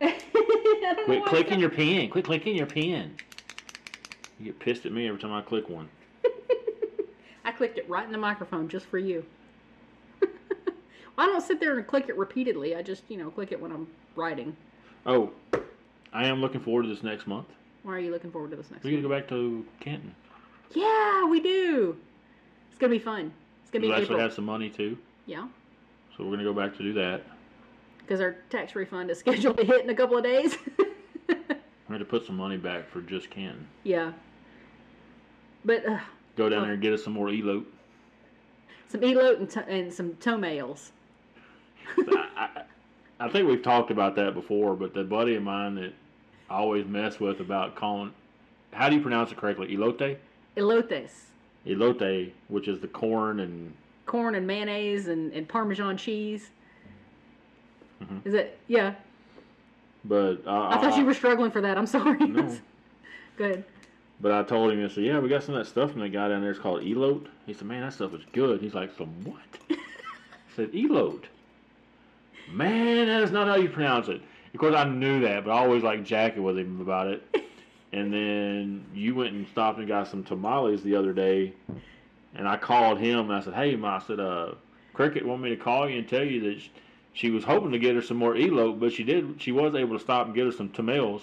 Quit 0.00 1.24
clicking 1.26 1.60
your 1.60 1.70
pen. 1.70 2.08
Quit 2.10 2.24
clicking 2.24 2.56
your 2.56 2.66
pen. 2.66 3.16
You 4.38 4.46
get 4.46 4.58
pissed 4.58 4.86
at 4.86 4.92
me 4.92 5.08
every 5.08 5.20
time 5.20 5.32
I 5.32 5.42
click 5.42 5.68
one. 5.68 5.88
I 7.44 7.50
clicked 7.50 7.78
it 7.78 7.88
right 7.88 8.04
in 8.04 8.12
the 8.12 8.18
microphone 8.18 8.68
just 8.68 8.86
for 8.86 8.98
you. 8.98 9.24
well, 10.20 10.30
I 11.16 11.26
don't 11.26 11.42
sit 11.42 11.60
there 11.60 11.76
and 11.76 11.86
click 11.86 12.08
it 12.08 12.16
repeatedly. 12.16 12.76
I 12.76 12.82
just, 12.82 13.02
you 13.08 13.16
know, 13.16 13.30
click 13.30 13.52
it 13.52 13.60
when 13.60 13.72
I'm 13.72 13.88
writing. 14.14 14.56
Oh, 15.06 15.30
I 16.12 16.26
am 16.26 16.40
looking 16.40 16.60
forward 16.60 16.82
to 16.82 16.88
this 16.88 17.02
next 17.02 17.26
month. 17.26 17.48
Why 17.82 17.94
are 17.94 17.98
you 17.98 18.10
looking 18.10 18.30
forward 18.30 18.50
to 18.50 18.56
this 18.56 18.70
next 18.70 18.84
month? 18.84 18.84
We're 18.84 19.00
gonna 19.00 19.08
go 19.08 19.20
back 19.20 19.28
to 19.28 19.66
Canton. 19.80 20.14
Yeah, 20.74 21.24
we 21.26 21.40
do. 21.40 21.96
It's 22.70 22.78
gonna 22.78 22.90
be 22.90 22.98
fun. 22.98 23.32
It's 23.62 23.70
gonna 23.70 23.82
be 23.82 23.88
We'll 23.88 23.98
actually 23.98 24.20
have 24.20 24.32
some 24.32 24.44
money 24.44 24.70
too, 24.70 24.98
Yeah, 25.26 25.48
so 26.16 26.24
we're 26.24 26.30
gonna 26.30 26.44
go 26.44 26.52
back 26.52 26.76
to 26.76 26.82
do 26.82 26.92
that. 26.94 27.22
Because 28.08 28.22
our 28.22 28.36
tax 28.48 28.74
refund 28.74 29.10
is 29.10 29.18
scheduled 29.20 29.58
to 29.58 29.64
hit 29.64 29.84
in 29.84 29.90
a 29.90 29.94
couple 29.94 30.16
of 30.16 30.24
days. 30.24 30.56
We're 31.28 31.36
gonna 31.94 32.04
put 32.04 32.24
some 32.26 32.36
money 32.36 32.56
back 32.56 32.88
for 32.90 33.00
just 33.02 33.30
Canton. 33.30 33.66
yeah, 33.84 34.12
but 35.64 35.86
uh, 35.86 35.98
Go 36.36 36.48
down 36.48 36.62
there 36.62 36.72
and 36.72 36.82
get 36.82 36.92
us 36.92 37.02
some 37.04 37.12
more 37.14 37.28
elote. 37.28 37.64
some 38.88 39.00
elote 39.00 39.38
and, 39.40 39.50
to- 39.50 39.68
and 39.68 39.92
some 39.92 40.14
toenails. 40.16 40.92
I, 41.98 42.28
I, 42.36 42.62
I 43.26 43.28
think 43.30 43.48
we've 43.48 43.62
talked 43.62 43.90
about 43.90 44.14
that 44.16 44.34
before, 44.34 44.74
but 44.76 44.94
the 44.94 45.02
buddy 45.04 45.34
of 45.34 45.42
mine 45.42 45.74
that 45.76 45.92
I 46.50 46.56
always 46.58 46.86
mess 46.86 47.18
with 47.18 47.40
about 47.40 47.74
calling, 47.74 48.12
how 48.72 48.88
do 48.88 48.96
you 48.96 49.02
pronounce 49.02 49.32
it 49.32 49.38
correctly? 49.38 49.68
Elote? 49.74 50.16
Elotes, 50.56 51.10
Elote, 51.66 52.32
which 52.48 52.68
is 52.68 52.78
the 52.80 52.88
corn 52.88 53.40
and 53.40 53.72
corn 54.06 54.34
and 54.34 54.46
mayonnaise 54.46 55.08
and, 55.08 55.32
and 55.32 55.48
Parmesan 55.48 55.96
cheese. 55.96 56.50
Mhm. 58.02 58.26
Is 58.26 58.34
it? 58.34 58.58
Yeah. 58.68 58.94
but 60.04 60.42
uh, 60.46 60.68
I 60.68 60.78
thought 60.80 60.96
you 60.96 61.04
were 61.04 61.14
struggling 61.14 61.50
for 61.50 61.60
that. 61.60 61.76
I'm 61.76 61.86
sorry. 61.98 62.18
No. 62.18 62.56
Good. 63.36 63.64
But 64.20 64.32
I 64.32 64.42
told 64.42 64.72
him, 64.72 64.84
I 64.84 64.88
said, 64.88 65.04
yeah, 65.04 65.18
we 65.20 65.28
got 65.28 65.44
some 65.44 65.54
of 65.54 65.64
that 65.64 65.70
stuff 65.70 65.92
from 65.92 66.00
the 66.00 66.08
guy 66.08 66.28
down 66.28 66.40
there. 66.42 66.50
It's 66.50 66.58
called 66.58 66.82
elote. 66.82 67.26
He 67.46 67.54
said, 67.54 67.68
man, 67.68 67.82
that 67.82 67.92
stuff 67.92 68.12
is 68.14 68.22
good. 68.32 68.60
He's 68.60 68.74
like, 68.74 68.90
some 68.98 69.14
what? 69.24 69.38
I 69.70 69.76
said, 70.56 70.72
elote. 70.72 71.24
Man, 72.50 73.06
that 73.06 73.22
is 73.22 73.30
not 73.30 73.46
how 73.46 73.56
you 73.56 73.68
pronounce 73.68 74.08
it. 74.08 74.20
Of 74.54 74.60
course, 74.60 74.74
I 74.74 74.84
knew 74.84 75.20
that, 75.20 75.44
but 75.44 75.50
I 75.52 75.58
always 75.58 75.82
like 75.82 76.04
jacking 76.04 76.42
with 76.42 76.58
him 76.58 76.80
about 76.80 77.06
it. 77.08 77.22
And 77.90 78.12
then 78.12 78.84
you 78.92 79.14
went 79.14 79.32
and 79.32 79.48
stopped 79.48 79.78
and 79.78 79.88
got 79.88 80.08
some 80.08 80.22
tamales 80.22 80.82
the 80.82 80.94
other 80.94 81.14
day, 81.14 81.54
and 82.34 82.46
I 82.46 82.58
called 82.58 82.98
him 82.98 83.20
and 83.20 83.32
I 83.32 83.40
said, 83.40 83.54
"Hey, 83.54 83.76
Ma," 83.76 83.96
I 83.96 84.06
said, 84.06 84.20
"Uh, 84.20 84.56
Cricket 84.92 85.24
wanted 85.24 85.42
me 85.44 85.48
to 85.48 85.56
call 85.56 85.88
you 85.88 85.96
and 85.98 86.06
tell 86.06 86.22
you 86.22 86.38
that 86.52 86.60
sh- 86.60 86.68
she 87.12 87.30
was 87.30 87.44
hoping 87.44 87.72
to 87.72 87.78
get 87.78 87.94
her 87.94 88.02
some 88.02 88.16
more 88.16 88.34
elote, 88.34 88.78
but 88.80 88.92
she 88.92 89.04
did. 89.04 89.40
She 89.40 89.52
was 89.52 89.74
able 89.74 89.96
to 89.96 90.02
stop 90.02 90.26
and 90.26 90.34
get 90.34 90.46
her 90.46 90.52
some 90.52 90.68
tamales." 90.70 91.22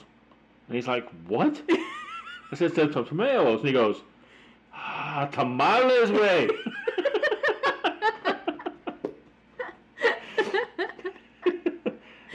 And 0.68 0.76
he's 0.76 0.88
like, 0.88 1.08
"What?" 1.28 1.62
I 2.52 2.56
said, 2.56 2.74
"Some 2.76 2.92
some 2.94 3.06
tamales," 3.06 3.60
and 3.60 3.68
he 3.68 3.74
goes, 3.74 4.02
"Ah, 4.74 5.30
tamales 5.32 6.12
way." 6.12 6.50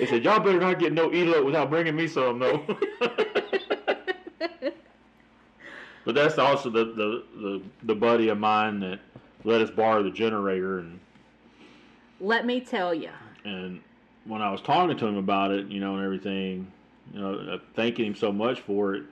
He 0.00 0.06
said, 0.06 0.24
"Y'all 0.24 0.40
better 0.40 0.58
not 0.58 0.78
get 0.78 0.94
no 0.94 1.10
elote 1.10 1.44
without 1.44 1.68
bringing 1.68 1.94
me 1.94 2.08
some, 2.08 2.38
though." 2.38 2.64
but 6.06 6.14
that's 6.14 6.38
also 6.38 6.70
the, 6.70 6.86
the, 6.86 7.22
the, 7.36 7.62
the 7.82 7.94
buddy 7.94 8.28
of 8.28 8.38
mine 8.38 8.80
that 8.80 9.00
let 9.44 9.60
us 9.60 9.70
borrow 9.70 10.02
the 10.02 10.10
generator, 10.10 10.78
and 10.78 10.98
Let 12.18 12.46
me 12.46 12.62
tell 12.62 12.94
you. 12.94 13.10
And 13.44 13.80
when 14.24 14.42
I 14.42 14.50
was 14.50 14.60
talking 14.60 14.96
to 14.96 15.06
him 15.06 15.16
about 15.16 15.50
it, 15.50 15.66
you 15.68 15.80
know, 15.80 15.96
and 15.96 16.04
everything, 16.04 16.70
you 17.12 17.20
know, 17.20 17.34
uh, 17.34 17.58
thanking 17.74 18.06
him 18.06 18.14
so 18.14 18.32
much 18.32 18.60
for 18.60 18.94
it, 18.94 19.04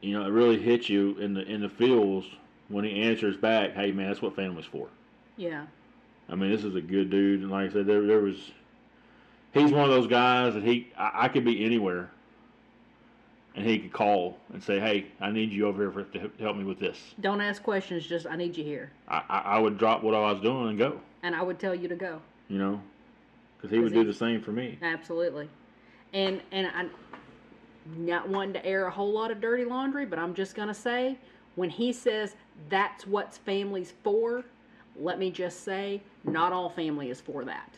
you 0.00 0.18
know, 0.18 0.26
it 0.26 0.30
really 0.30 0.58
hits 0.60 0.88
you 0.88 1.16
in 1.18 1.34
the 1.34 1.42
in 1.42 1.60
the 1.60 1.68
feels 1.68 2.24
when 2.68 2.84
he 2.84 3.02
answers 3.02 3.36
back, 3.36 3.74
"Hey, 3.74 3.92
man, 3.92 4.08
that's 4.08 4.22
what 4.22 4.34
family's 4.34 4.66
for." 4.66 4.88
Yeah. 5.36 5.66
I 6.28 6.34
mean, 6.34 6.50
this 6.50 6.64
is 6.64 6.74
a 6.74 6.80
good 6.80 7.10
dude, 7.10 7.40
and 7.40 7.50
like 7.50 7.70
I 7.70 7.72
said, 7.72 7.86
there 7.86 8.06
there 8.06 8.20
was. 8.20 8.50
He's 9.52 9.70
one 9.70 9.84
of 9.84 9.90
those 9.90 10.06
guys 10.06 10.54
that 10.54 10.62
he 10.62 10.88
I, 10.96 11.24
I 11.24 11.28
could 11.28 11.44
be 11.44 11.64
anywhere, 11.64 12.10
and 13.54 13.66
he 13.66 13.78
could 13.78 13.92
call 13.92 14.38
and 14.52 14.62
say, 14.62 14.80
"Hey, 14.80 15.06
I 15.20 15.30
need 15.30 15.52
you 15.52 15.66
over 15.66 15.82
here 15.82 15.92
for, 15.92 16.02
to 16.04 16.18
help- 16.18 16.40
help 16.40 16.56
me 16.56 16.64
with 16.64 16.80
this." 16.80 16.98
Don't 17.20 17.40
ask 17.40 17.62
questions. 17.62 18.06
Just 18.06 18.26
I 18.26 18.34
need 18.36 18.56
you 18.56 18.64
here, 18.64 18.90
I, 19.08 19.22
I, 19.28 19.38
I 19.38 19.58
would 19.58 19.78
drop 19.78 20.02
what 20.02 20.14
I 20.14 20.32
was 20.32 20.40
doing 20.40 20.70
and 20.70 20.78
go, 20.78 21.00
and 21.22 21.34
I 21.34 21.42
would 21.42 21.58
tell 21.58 21.74
you 21.74 21.88
to 21.88 21.96
go. 21.96 22.20
you 22.48 22.58
know, 22.58 22.80
because 23.56 23.70
he 23.70 23.78
would 23.78 23.92
do 23.94 24.04
the 24.04 24.12
same 24.14 24.40
for 24.42 24.52
me. 24.52 24.78
Absolutely. 24.82 25.48
And 26.12 26.40
and 26.50 26.66
I 26.66 26.86
not 27.96 28.28
wanting 28.28 28.52
to 28.54 28.64
air 28.64 28.86
a 28.86 28.90
whole 28.90 29.12
lot 29.12 29.30
of 29.30 29.40
dirty 29.40 29.64
laundry, 29.64 30.06
but 30.06 30.18
I'm 30.18 30.34
just 30.34 30.54
gonna 30.54 30.74
say 30.74 31.18
when 31.54 31.70
he 31.70 31.92
says 31.92 32.34
that's 32.68 33.06
what's 33.06 33.38
family's 33.38 33.92
for, 34.04 34.44
let 34.96 35.18
me 35.18 35.30
just 35.30 35.64
say 35.64 36.00
not 36.24 36.52
all 36.52 36.70
family 36.70 37.10
is 37.10 37.20
for 37.20 37.44
that. 37.44 37.74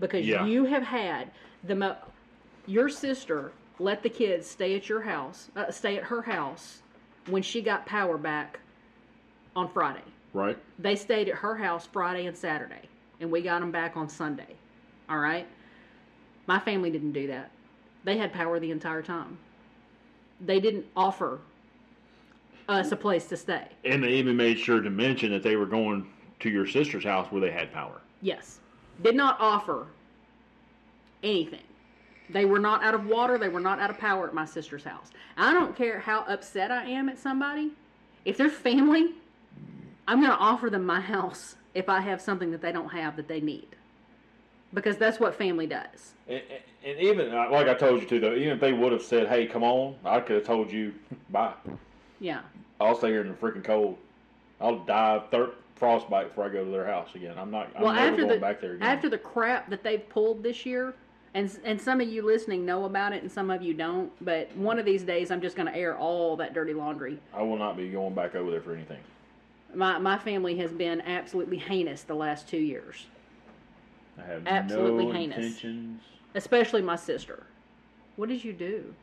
Because 0.00 0.26
Yeah. 0.26 0.44
you 0.46 0.64
have 0.66 0.82
had 0.82 1.30
the 1.64 1.74
mo- 1.74 1.96
your 2.66 2.88
sister 2.88 3.52
let 3.78 4.02
the 4.02 4.08
kids 4.08 4.46
stay 4.46 4.74
at 4.76 4.88
your 4.88 5.02
house, 5.02 5.50
uh, 5.56 5.70
stay 5.70 5.96
at 5.96 6.04
her 6.04 6.22
house 6.22 6.82
when 7.28 7.42
she 7.42 7.60
got 7.62 7.84
power 7.86 8.16
back 8.18 8.60
on 9.54 9.68
Friday. 9.68 10.00
Right? 10.36 10.58
They 10.78 10.96
stayed 10.96 11.30
at 11.30 11.36
her 11.36 11.56
house 11.56 11.88
Friday 11.90 12.26
and 12.26 12.36
Saturday, 12.36 12.82
and 13.20 13.30
we 13.30 13.40
got 13.40 13.60
them 13.60 13.70
back 13.70 13.96
on 13.96 14.06
Sunday. 14.06 14.54
All 15.08 15.18
right? 15.18 15.46
My 16.46 16.58
family 16.58 16.90
didn't 16.90 17.12
do 17.12 17.26
that. 17.28 17.50
They 18.04 18.18
had 18.18 18.34
power 18.34 18.60
the 18.60 18.70
entire 18.70 19.00
time. 19.00 19.38
They 20.42 20.60
didn't 20.60 20.84
offer 20.94 21.40
us 22.68 22.92
a 22.92 22.96
place 22.96 23.26
to 23.28 23.36
stay. 23.38 23.66
And 23.86 24.04
they 24.04 24.10
even 24.10 24.36
made 24.36 24.58
sure 24.58 24.82
to 24.82 24.90
mention 24.90 25.32
that 25.32 25.42
they 25.42 25.56
were 25.56 25.64
going 25.64 26.06
to 26.40 26.50
your 26.50 26.66
sister's 26.66 27.04
house 27.04 27.32
where 27.32 27.40
they 27.40 27.50
had 27.50 27.72
power. 27.72 28.02
Yes. 28.20 28.60
Did 29.02 29.16
not 29.16 29.38
offer 29.40 29.86
anything. 31.22 31.62
They 32.28 32.44
were 32.44 32.58
not 32.58 32.84
out 32.84 32.94
of 32.94 33.06
water. 33.06 33.38
They 33.38 33.48
were 33.48 33.60
not 33.60 33.78
out 33.78 33.88
of 33.88 33.96
power 33.96 34.28
at 34.28 34.34
my 34.34 34.44
sister's 34.44 34.84
house. 34.84 35.12
I 35.38 35.54
don't 35.54 35.74
care 35.74 35.98
how 35.98 36.26
upset 36.28 36.70
I 36.70 36.84
am 36.84 37.08
at 37.08 37.18
somebody. 37.18 37.70
If 38.26 38.36
they're 38.36 38.50
family, 38.50 39.14
I'm 40.08 40.20
going 40.20 40.32
to 40.32 40.38
offer 40.38 40.70
them 40.70 40.84
my 40.84 41.00
house 41.00 41.56
if 41.74 41.88
I 41.88 42.00
have 42.00 42.20
something 42.20 42.50
that 42.52 42.62
they 42.62 42.72
don't 42.72 42.90
have 42.90 43.16
that 43.16 43.28
they 43.28 43.40
need. 43.40 43.68
Because 44.72 44.96
that's 44.96 45.20
what 45.20 45.34
family 45.34 45.66
does. 45.66 46.14
And, 46.28 46.42
and- 46.84 47.00
even 47.00 47.34
uh, 47.34 47.50
like 47.50 47.66
I 47.66 47.74
told 47.74 48.00
you 48.00 48.08
too, 48.08 48.20
though, 48.20 48.34
even 48.34 48.50
if 48.50 48.60
they 48.60 48.72
would 48.72 48.92
have 48.92 49.02
said, 49.02 49.26
"Hey, 49.26 49.46
come 49.46 49.64
on," 49.64 49.96
I 50.04 50.20
could 50.20 50.36
have 50.36 50.44
told 50.44 50.70
you, 50.70 50.94
"Bye." 51.30 51.54
Yeah. 52.20 52.42
I'll 52.80 52.94
stay 52.94 53.08
here 53.08 53.22
in 53.22 53.28
the 53.28 53.34
freaking 53.34 53.64
cold. 53.64 53.98
I'll 54.60 54.78
die 54.84 55.16
of 55.16 55.30
thir- 55.30 55.54
frostbite 55.74 56.28
before 56.28 56.44
I 56.44 56.48
go 56.48 56.64
to 56.64 56.70
their 56.70 56.86
house 56.86 57.08
again. 57.16 57.34
I'm 57.36 57.50
not. 57.50 57.70
I'm 57.74 57.82
well, 57.82 57.92
never 57.92 58.16
going 58.16 58.28
the 58.28 58.36
back 58.38 58.60
there 58.60 58.74
again. 58.74 58.86
after 58.86 59.08
the 59.08 59.18
crap 59.18 59.68
that 59.70 59.82
they've 59.82 60.08
pulled 60.08 60.44
this 60.44 60.64
year, 60.64 60.94
and 61.34 61.58
and 61.64 61.80
some 61.80 62.00
of 62.00 62.08
you 62.08 62.22
listening 62.22 62.64
know 62.64 62.84
about 62.84 63.12
it, 63.12 63.22
and 63.22 63.32
some 63.32 63.50
of 63.50 63.62
you 63.62 63.74
don't. 63.74 64.12
But 64.24 64.54
one 64.56 64.78
of 64.78 64.84
these 64.84 65.02
days, 65.02 65.32
I'm 65.32 65.40
just 65.40 65.56
going 65.56 65.66
to 65.66 65.76
air 65.76 65.96
all 65.96 66.36
that 66.36 66.54
dirty 66.54 66.72
laundry. 66.72 67.18
I 67.34 67.42
will 67.42 67.58
not 67.58 67.76
be 67.76 67.88
going 67.88 68.14
back 68.14 68.36
over 68.36 68.50
there 68.50 68.60
for 68.60 68.74
anything. 68.74 69.00
My 69.74 69.98
my 69.98 70.18
family 70.18 70.56
has 70.58 70.72
been 70.72 71.00
absolutely 71.02 71.58
heinous 71.58 72.02
the 72.02 72.14
last 72.14 72.48
two 72.48 72.58
years, 72.58 73.06
I 74.18 74.22
have 74.32 74.46
Absolutely 74.46 75.06
no 75.06 75.12
heinous. 75.12 75.36
intentions. 75.38 76.02
especially 76.34 76.82
my 76.82 76.96
sister. 76.96 77.46
What 78.16 78.28
did 78.28 78.42
you 78.44 78.52
do? 78.52 78.94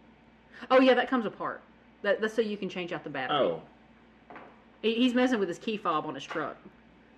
Oh 0.71 0.79
yeah, 0.79 0.93
that 0.95 1.09
comes 1.09 1.25
apart. 1.25 1.61
That, 2.01 2.21
that's 2.21 2.33
so 2.33 2.41
you 2.41 2.57
can 2.57 2.69
change 2.69 2.91
out 2.91 3.03
the 3.03 3.09
battery. 3.09 3.37
Oh, 3.37 3.61
He- 4.81 4.95
he's 4.95 5.13
messing 5.13 5.39
with 5.39 5.47
his 5.47 5.57
key 5.59 5.77
fob 5.77 6.05
on 6.05 6.15
his 6.15 6.23
truck. 6.23 6.57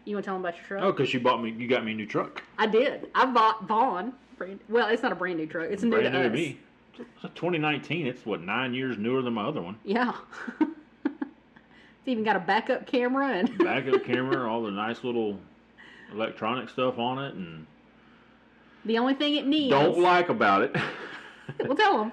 You 0.06 0.16
want 0.16 0.24
to 0.26 0.28
tell 0.28 0.36
him 0.36 0.42
about 0.42 0.56
your 0.58 0.66
truck? 0.66 0.84
oh, 0.84 0.92
because 0.92 1.14
you 1.14 1.20
bought 1.20 1.42
me, 1.42 1.52
you 1.52 1.68
got 1.68 1.84
me 1.86 1.94
a 1.94 1.96
new 1.96 2.06
truck. 2.06 2.44
I 2.60 2.68
did. 2.68 3.10
I 3.16 3.26
bought 3.26 3.66
Vaughn. 3.68 4.14
Brand, 4.38 4.60
well, 4.70 4.88
it's 4.90 5.02
not 5.02 5.12
a 5.12 5.16
brand 5.16 5.38
new 5.38 5.48
truck. 5.48 5.70
It's 5.72 5.82
new 5.82 5.90
Brand 5.92 6.06
to 6.06 6.12
new 6.12 6.20
us. 6.20 6.24
to 6.26 6.30
me. 6.30 6.60
It's 7.00 7.24
a 7.24 7.30
2019. 7.30 8.06
It's 8.06 8.26
what 8.26 8.42
nine 8.42 8.74
years 8.74 8.98
newer 8.98 9.22
than 9.22 9.34
my 9.34 9.44
other 9.46 9.62
one. 9.62 9.78
Yeah. 9.84 10.14
it's 12.06 12.12
even 12.12 12.24
got 12.24 12.36
a 12.36 12.40
backup 12.40 12.86
camera 12.86 13.30
and 13.30 13.58
Backup 13.64 14.04
camera, 14.06 14.48
all 14.48 14.62
the 14.62 14.70
nice 14.70 15.04
little 15.04 15.40
electronic 16.12 16.70
stuff 16.70 17.00
on 17.00 17.18
it, 17.18 17.34
and 17.34 17.66
the 18.86 19.00
only 19.00 19.16
thing 19.16 19.36
it 19.36 19.48
needs. 19.48 19.72
don't 19.72 19.98
like 20.00 20.30
about 20.30 20.62
it. 20.62 20.76
Well, 21.60 21.76
tell 21.76 22.02
him. 22.02 22.12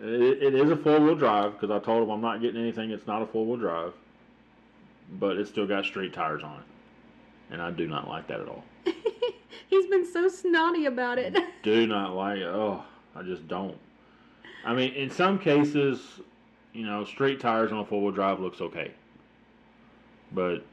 It, 0.00 0.40
it 0.40 0.54
is 0.54 0.70
a 0.70 0.76
four 0.76 1.00
wheel 1.00 1.16
drive 1.16 1.54
because 1.58 1.68
I 1.72 1.84
told 1.84 2.04
him 2.04 2.10
I'm 2.10 2.20
not 2.20 2.40
getting 2.40 2.60
anything 2.60 2.92
It's 2.92 3.08
not 3.08 3.22
a 3.22 3.26
four 3.26 3.44
wheel 3.44 3.56
drive, 3.56 3.92
but 5.18 5.36
it's 5.36 5.50
still 5.50 5.66
got 5.66 5.84
street 5.84 6.12
tires 6.12 6.44
on 6.44 6.60
it, 6.60 7.52
and 7.52 7.60
I 7.60 7.72
do 7.72 7.88
not 7.88 8.06
like 8.06 8.28
that 8.28 8.38
at 8.38 8.46
all. 8.46 8.62
He's 9.68 9.86
been 9.86 10.06
so 10.06 10.28
snotty 10.28 10.86
about 10.86 11.18
it. 11.18 11.36
Do 11.64 11.88
not 11.88 12.14
like 12.14 12.38
it. 12.38 12.44
Oh, 12.46 12.84
I 13.16 13.22
just 13.22 13.48
don't. 13.48 13.76
I 14.64 14.74
mean, 14.74 14.92
in 14.92 15.10
some 15.10 15.36
cases, 15.36 16.20
you 16.72 16.84
know, 16.86 17.04
straight 17.04 17.40
tires 17.40 17.72
on 17.72 17.78
a 17.78 17.84
four 17.84 18.00
wheel 18.02 18.12
drive 18.12 18.40
looks 18.40 18.60
okay, 18.60 18.92
but 20.32 20.64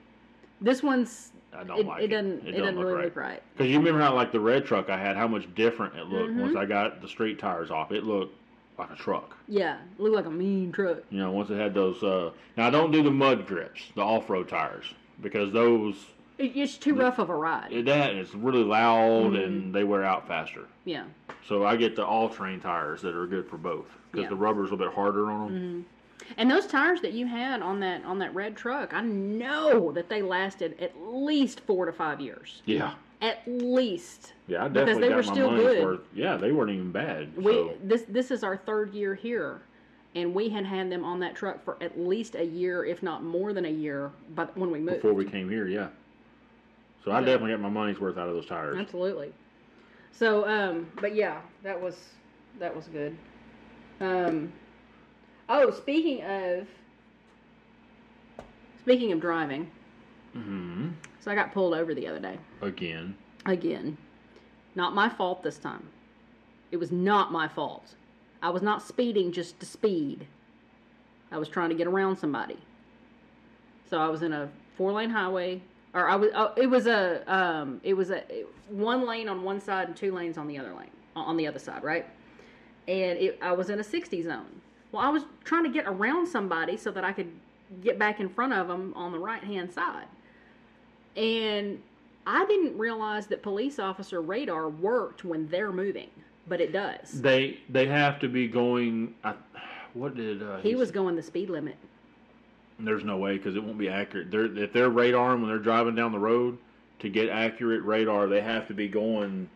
This 0.61 0.83
one's 0.83 1.31
I 1.53 1.63
don't 1.63 1.79
it, 1.79 1.85
like 1.85 2.01
it 2.01 2.05
it. 2.05 2.07
doesn't 2.09 2.47
it, 2.47 2.51
doesn't 2.51 2.75
look 2.75 2.85
really 2.85 2.95
right. 2.95 3.03
look 3.05 3.15
right. 3.15 3.43
Because 3.55 3.71
you 3.71 3.77
remember 3.79 4.01
how 4.01 4.13
like 4.13 4.31
the 4.31 4.39
red 4.39 4.65
truck 4.65 4.89
I 4.89 4.97
had, 4.97 5.15
how 5.17 5.27
much 5.27 5.53
different 5.55 5.95
it 5.95 6.05
looked 6.07 6.31
Mm-hmm. 6.31 6.41
once 6.41 6.55
I 6.55 6.65
got 6.65 7.01
the 7.01 7.07
straight 7.07 7.39
tires 7.39 7.71
off. 7.71 7.91
It 7.91 8.03
looked 8.03 8.35
like 8.77 8.91
a 8.91 8.95
truck. 8.95 9.35
Yeah, 9.47 9.77
it 9.97 9.99
looked 9.99 10.15
like 10.15 10.25
a 10.25 10.31
mean 10.31 10.71
truck. 10.71 10.97
You 11.09 11.19
know, 11.19 11.31
once 11.31 11.49
it 11.49 11.57
had 11.57 11.73
those. 11.73 12.03
Uh, 12.03 12.31
now 12.57 12.67
I 12.67 12.69
don't 12.69 12.91
do 12.91 13.01
the 13.01 13.09
mud 13.11 13.47
grips, 13.47 13.81
the 13.95 14.01
off-road 14.01 14.47
tires, 14.49 14.85
because 15.21 15.51
those 15.51 15.95
It, 15.95 16.05
it's 16.39 16.77
too 16.77 16.93
rough 16.95 17.19
of 17.19 17.29
a 17.29 17.35
ride. 17.35 17.71
it, 17.71 17.85
that 17.85 18.13
is 18.13 18.33
really 18.35 18.63
loud 18.63 19.33
Mm-hmm. 19.33 19.35
and 19.35 19.73
they 19.75 19.83
wear 19.83 20.03
out 20.03 20.27
faster. 20.27 20.65
yeah. 20.85 21.03
So 21.47 21.65
I 21.65 21.77
get 21.77 21.95
the 21.95 22.05
all-terrain 22.05 22.59
tires 22.59 23.01
that 23.03 23.15
are 23.15 23.25
good 23.25 23.47
for 23.49 23.57
both 23.57 23.85
because 24.11 24.23
Yeah. 24.23 24.25
Mm-hmm. 24.25 24.29
the 24.31 24.35
rubber's 24.35 24.69
a 24.69 24.73
little 24.73 24.88
bit 24.88 24.93
harder 24.95 25.31
on 25.31 25.53
them. 25.53 25.85
And 26.38 26.51
those 26.51 26.67
tires 26.67 26.99
that 27.01 27.13
you 27.13 27.25
had 27.25 27.61
on 27.61 27.79
that 27.79 28.03
on 28.03 28.19
that 28.19 28.35
red 28.35 28.57
truck, 28.57 28.93
I 28.93 28.99
know 29.01 29.91
that 29.93 30.09
they 30.09 30.21
lasted 30.21 30.75
at 30.81 30.91
least 31.01 31.61
four 31.61 31.85
to 31.85 31.93
five 31.93 32.19
years. 32.19 32.61
Yeah, 32.65 32.95
At 33.21 33.43
least. 33.47 34.33
yeah, 34.47 34.65
I 34.65 34.67
Because 34.67 34.97
they 34.99 35.07
got 35.07 35.15
were 35.15 35.23
my 35.23 35.31
still 35.33 35.49
good. 35.55 35.83
worth. 35.85 36.01
Yeah, 36.13 36.35
they 36.35 36.51
weren't 36.51 36.71
even 36.71 36.91
bad. 36.91 37.35
We 37.38 37.53
so. 37.53 37.73
this 37.81 38.03
this 38.09 38.29
is 38.29 38.43
our 38.43 38.57
third 38.57 38.93
year 38.93 39.15
here, 39.15 39.61
and 40.15 40.35
we 40.35 40.49
had 40.49 40.65
had 40.65 40.91
them 40.91 41.05
on 41.05 41.19
that 41.21 41.33
truck 41.35 41.63
for 41.63 41.77
at 41.81 41.97
least 41.97 42.35
a 42.35 42.43
year, 42.45 42.83
if 42.83 43.01
not 43.01 43.23
more 43.23 43.53
than 43.53 43.63
a 43.63 43.69
year. 43.71 44.11
But 44.35 44.57
when 44.57 44.69
we 44.69 44.79
moved, 44.79 44.97
before 44.97 45.13
we 45.13 45.23
came 45.23 45.49
here, 45.49 45.67
yeah. 45.67 45.88
So 47.08 47.14
I 47.14 47.22
definitely 47.22 47.51
got 47.51 47.62
my 47.62 47.70
money's 47.70 48.01
worth 48.01 48.18
out 48.18 48.28
of 48.28 48.36
those 48.36 48.47
tires. 48.47 48.78
absolutely. 48.78 49.32
So, 50.12 50.45
um, 50.45 50.91
but 50.99 51.16
yeah, 51.16 51.39
that 51.64 51.82
was 51.82 51.95
that 52.60 52.76
was 52.76 52.88
good. 52.88 53.18
Um, 54.01 54.51
oh, 55.47 55.72
speaking 55.72 56.22
of 56.24 56.68
speaking 58.82 59.14
of 59.14 59.22
driving, 59.22 59.72
mm-hmm. 60.36 60.89
so 61.22 61.32
I 61.32 61.36
got 61.36 61.53
pulled 61.53 61.74
over 61.76 61.95
the 61.95 62.05
other 62.05 62.20
day. 62.20 62.38
Again, 62.62 63.16
Again, 63.45 63.97
not 64.76 64.93
my 64.93 65.08
fault 65.08 65.43
this 65.43 65.58
time. 65.60 65.88
It 66.72 66.78
was 66.78 66.91
not 66.91 67.32
my 67.32 67.47
fault. 67.47 67.95
I 68.41 68.49
was 68.49 68.62
not 68.62 68.82
speeding 68.82 69.32
just 69.32 69.62
to 69.62 69.66
speed. 69.66 70.28
I 71.32 71.38
was 71.38 71.47
trying 71.47 71.70
to 71.70 71.76
get 71.76 71.88
around 71.88 72.18
somebody. 72.18 72.58
So 73.89 73.97
I 73.97 74.10
was 74.10 74.24
in 74.24 74.34
a 74.34 74.49
four 74.76 74.91
lane 74.91 75.10
highway, 75.10 75.62
or 75.97 76.07
I 76.09 76.15
was. 76.15 76.29
Oh, 76.35 76.53
it 76.55 76.67
was 76.67 76.85
a. 76.87 77.23
Um, 77.33 77.81
it 77.83 77.95
was 77.95 78.11
a 78.11 78.23
one 78.69 79.05
lane 79.07 79.27
on 79.27 79.43
one 79.43 79.59
side 79.59 79.87
and 79.87 79.97
two 79.97 80.13
lanes 80.13 80.37
on 80.37 80.47
the 80.47 80.57
other 80.57 80.73
lane 80.73 80.91
on 81.15 81.35
the 81.35 81.47
other 81.47 81.59
side, 81.59 81.83
right? 81.83 82.05
And 82.87 83.17
it, 83.17 83.39
I 83.41 83.51
was 83.51 83.69
in 83.69 83.79
a 83.79 83.83
sixty 83.83 84.21
zone. 84.21 84.61
Well, 84.91 85.01
I 85.01 85.09
was 85.09 85.23
trying 85.43 85.63
to 85.63 85.69
get 85.69 85.85
around 85.87 86.27
somebody 86.27 86.77
so 86.77 86.91
that 86.91 87.03
I 87.03 87.11
could 87.11 87.31
get 87.81 87.97
back 87.97 88.19
in 88.19 88.29
front 88.29 88.53
of 88.53 88.67
them 88.67 88.93
on 88.95 89.11
the 89.11 89.19
right 89.19 89.43
hand 89.43 89.73
side. 89.73 90.05
And 91.15 91.81
I 92.25 92.45
didn't 92.45 92.77
realize 92.77 93.27
that 93.27 93.41
police 93.41 93.79
officer 93.79 94.21
radar 94.21 94.69
worked 94.69 95.25
when 95.25 95.47
they're 95.49 95.71
moving, 95.71 96.09
but 96.47 96.61
it 96.61 96.71
does. 96.71 97.21
they 97.21 97.59
they 97.69 97.87
have 97.87 98.19
to 98.19 98.27
be 98.29 98.47
going. 98.47 99.15
I, 99.23 99.33
what 99.93 100.15
did 100.15 100.43
uh, 100.43 100.59
He 100.59 100.75
was 100.75 100.91
going 100.91 101.15
the 101.15 101.23
speed 101.23 101.49
limit. 101.49 101.75
There's 102.80 103.03
no 103.03 103.17
way 103.17 103.38
because 103.38 103.55
it 103.55 103.63
won't 103.63 103.78
be 103.78 103.89
accurate. 103.89 104.30
They're, 104.30 104.45
if 104.45 104.71
they're 104.71 104.89
radaring 104.89 105.39
when 105.39 105.47
they're 105.47 105.57
driving 105.57 105.95
down 105.95 106.11
the 106.11 106.19
road 106.19 106.57
to 106.99 107.09
get 107.09 107.30
accurate 107.30 107.84
radar, 107.84 108.28
they 108.28 108.41
have 108.41 108.67
to 108.67 108.73
be 108.73 108.88
going. 108.88 109.49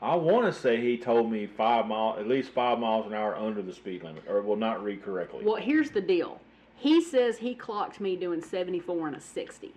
I 0.00 0.14
want 0.14 0.46
to 0.46 0.52
say 0.58 0.80
he 0.80 0.96
told 0.96 1.30
me 1.30 1.46
five 1.46 1.86
mile, 1.86 2.16
at 2.18 2.26
least 2.26 2.50
five 2.50 2.78
miles 2.78 3.06
an 3.06 3.14
hour 3.14 3.34
under 3.36 3.62
the 3.62 3.72
speed 3.72 4.02
limit, 4.02 4.24
or 4.28 4.38
it 4.38 4.44
will 4.44 4.56
not 4.56 4.82
read 4.82 5.02
correctly. 5.02 5.44
Well, 5.44 5.56
here's 5.56 5.90
the 5.90 6.00
deal. 6.00 6.40
He 6.76 7.02
says 7.02 7.38
he 7.38 7.54
clocked 7.54 8.00
me 8.00 8.16
doing 8.16 8.42
74 8.42 9.08
and 9.08 9.16
a 9.16 9.20
60. 9.20 9.72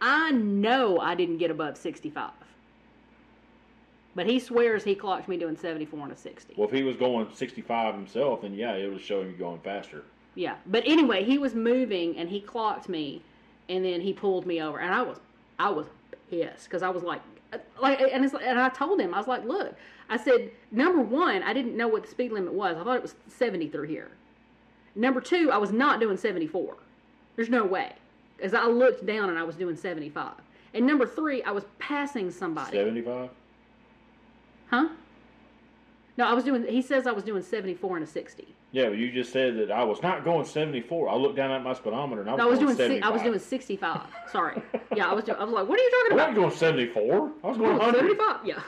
I 0.00 0.30
know 0.30 0.98
I 0.98 1.14
didn't 1.14 1.38
get 1.38 1.50
above 1.50 1.76
65. 1.76 2.30
But 4.14 4.26
he 4.26 4.38
swears 4.38 4.84
he 4.84 4.94
clocked 4.94 5.28
me 5.28 5.36
doing 5.36 5.56
74 5.56 6.00
and 6.00 6.12
a 6.12 6.16
60. 6.16 6.54
Well, 6.56 6.68
if 6.68 6.74
he 6.74 6.82
was 6.82 6.96
going 6.96 7.28
65 7.34 7.94
himself, 7.94 8.42
then 8.42 8.54
yeah, 8.54 8.72
it 8.72 8.90
would 8.90 9.02
show 9.02 9.20
you 9.20 9.32
going 9.32 9.60
faster. 9.60 10.04
Yeah. 10.36 10.56
But 10.66 10.84
anyway, 10.86 11.24
he 11.24 11.38
was 11.38 11.54
moving 11.54 12.16
and 12.16 12.28
he 12.28 12.40
clocked 12.40 12.88
me 12.88 13.22
and 13.68 13.84
then 13.84 14.00
he 14.00 14.12
pulled 14.12 14.46
me 14.46 14.62
over 14.62 14.78
and 14.78 14.94
I 14.94 15.02
was 15.02 15.18
I 15.58 15.70
was 15.70 15.86
pissed 16.30 16.70
cuz 16.70 16.82
I 16.82 16.90
was 16.90 17.02
like 17.02 17.22
like 17.80 18.00
and 18.00 18.24
it's, 18.24 18.34
and 18.34 18.60
I 18.60 18.68
told 18.68 19.00
him 19.00 19.14
I 19.14 19.18
was 19.18 19.26
like, 19.26 19.44
"Look, 19.44 19.74
I 20.08 20.16
said 20.16 20.50
number 20.70 21.00
1, 21.00 21.42
I 21.42 21.52
didn't 21.52 21.76
know 21.76 21.88
what 21.88 22.02
the 22.02 22.08
speed 22.08 22.32
limit 22.32 22.52
was. 22.52 22.76
I 22.76 22.84
thought 22.84 22.96
it 22.96 23.02
was 23.02 23.14
70 23.28 23.68
through 23.68 23.86
here. 23.86 24.10
Number 24.94 25.20
2, 25.20 25.50
I 25.50 25.58
was 25.58 25.72
not 25.72 26.00
doing 26.00 26.16
74. 26.16 26.76
There's 27.34 27.50
no 27.50 27.64
way. 27.64 27.94
Cuz 28.38 28.52
I 28.52 28.66
looked 28.66 29.06
down 29.06 29.30
and 29.30 29.38
I 29.38 29.42
was 29.42 29.56
doing 29.56 29.76
75. 29.76 30.34
And 30.74 30.86
number 30.86 31.06
3, 31.06 31.42
I 31.44 31.52
was 31.52 31.64
passing 31.78 32.30
somebody. 32.30 32.76
75? 32.76 33.30
Huh? 34.68 34.88
No, 36.18 36.26
I 36.26 36.34
was 36.34 36.44
doing 36.44 36.66
he 36.66 36.82
says 36.82 37.06
I 37.06 37.12
was 37.12 37.24
doing 37.24 37.42
74 37.42 37.96
and 37.96 38.04
a 38.04 38.06
60. 38.06 38.54
Yeah, 38.76 38.90
but 38.90 38.98
you 38.98 39.10
just 39.10 39.32
said 39.32 39.56
that 39.56 39.70
I 39.70 39.82
was 39.84 40.02
not 40.02 40.22
going 40.22 40.44
74. 40.44 41.08
I 41.08 41.14
looked 41.14 41.34
down 41.34 41.50
at 41.50 41.62
my 41.62 41.72
speedometer 41.72 42.20
and 42.20 42.28
I 42.28 42.34
was, 42.34 42.38
No, 42.38 42.44
I 42.46 42.50
was 42.50 42.58
doing 42.58 42.72
si- 42.76 43.00
75. 43.00 43.08
I 43.10 43.10
was 43.10 43.22
doing 43.22 43.38
65. 43.38 44.00
Sorry. 44.30 44.62
Yeah, 44.94 45.10
I 45.10 45.14
was 45.14 45.24
doing, 45.24 45.38
I 45.38 45.44
was 45.44 45.54
like, 45.54 45.66
"What 45.66 45.78
are 45.78 45.82
you 45.82 45.90
talking 45.90 46.12
I 46.12 46.14
about?" 46.24 46.36
wasn't 46.42 46.60
going 46.60 46.92
74. 46.92 47.32
I 47.42 47.46
was 47.48 47.56
going 47.56 47.70
Oh, 47.72 47.78
100. 47.78 47.98
75. 48.00 48.36
Yeah. 48.44 48.60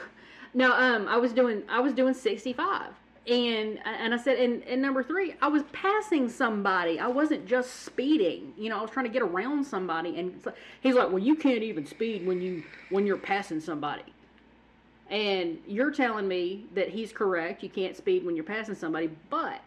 No, 0.54 0.72
um, 0.72 1.08
I 1.08 1.18
was 1.18 1.34
doing 1.34 1.62
I 1.68 1.80
was 1.80 1.92
doing 1.92 2.14
65. 2.14 2.86
And 3.26 3.78
and 3.84 4.14
I 4.14 4.16
said 4.16 4.38
and, 4.38 4.62
and 4.62 4.80
number 4.80 5.02
3, 5.02 5.34
I 5.42 5.48
was 5.48 5.62
passing 5.72 6.30
somebody. 6.30 6.98
I 6.98 7.08
wasn't 7.08 7.44
just 7.44 7.82
speeding. 7.84 8.54
You 8.56 8.70
know, 8.70 8.78
I 8.78 8.80
was 8.80 8.90
trying 8.90 9.04
to 9.04 9.12
get 9.12 9.20
around 9.20 9.62
somebody 9.64 10.18
and 10.18 10.40
like- 10.46 10.54
he's 10.80 10.94
like, 10.94 11.08
"Well, 11.10 11.18
you 11.18 11.34
can't 11.34 11.62
even 11.62 11.84
speed 11.84 12.26
when 12.26 12.40
you 12.40 12.62
when 12.88 13.04
you're 13.06 13.18
passing 13.18 13.60
somebody." 13.60 14.04
And 15.10 15.58
you're 15.66 15.90
telling 15.90 16.26
me 16.26 16.64
that 16.74 16.88
he's 16.88 17.12
correct. 17.12 17.62
You 17.62 17.68
can't 17.68 17.94
speed 17.94 18.24
when 18.24 18.36
you're 18.36 18.44
passing 18.46 18.74
somebody, 18.74 19.10
but 19.28 19.60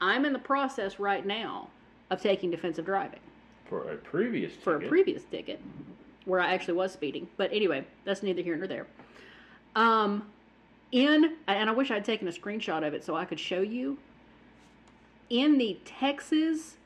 I'm 0.00 0.24
in 0.24 0.32
the 0.32 0.38
process 0.38 0.98
right 0.98 1.24
now 1.24 1.68
of 2.10 2.20
taking 2.20 2.50
defensive 2.50 2.84
driving 2.84 3.20
For 3.68 3.92
a 3.92 3.96
previous 3.96 4.52
for 4.54 4.76
a 4.76 4.78
ticket. 4.78 4.90
previous 4.90 5.24
ticket 5.24 5.60
where 6.24 6.40
I 6.40 6.52
actually 6.52 6.74
was 6.74 6.92
speeding. 6.92 7.28
But 7.36 7.52
anyway, 7.52 7.86
that's 8.04 8.22
neither 8.22 8.42
here 8.42 8.56
nor 8.56 8.66
there. 8.66 8.86
Um, 9.76 10.26
in 10.92 11.36
and 11.46 11.70
I 11.70 11.72
wish 11.72 11.90
I'd 11.90 12.04
taken 12.04 12.28
a 12.28 12.32
screenshot 12.32 12.86
of 12.86 12.94
it 12.94 13.04
so 13.04 13.14
I 13.14 13.24
could 13.24 13.40
show 13.40 13.60
you. 13.60 13.98
In 15.28 15.58
the 15.58 15.78
Texas 15.84 16.76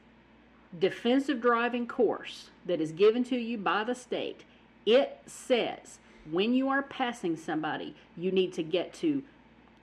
defensive 0.79 1.41
driving 1.41 1.87
course 1.87 2.51
that 2.67 2.81
is 2.81 2.93
given 2.93 3.25
to 3.25 3.37
you 3.37 3.57
by 3.57 3.85
the 3.85 3.95
state, 3.95 4.45
it 4.85 5.21
says 5.27 5.99
when 6.31 6.55
you 6.55 6.69
are 6.69 6.83
passing 6.83 7.37
somebody, 7.37 7.95
you 8.17 8.31
need 8.31 8.53
to 8.55 8.63
get 8.63 8.93
to 8.95 9.23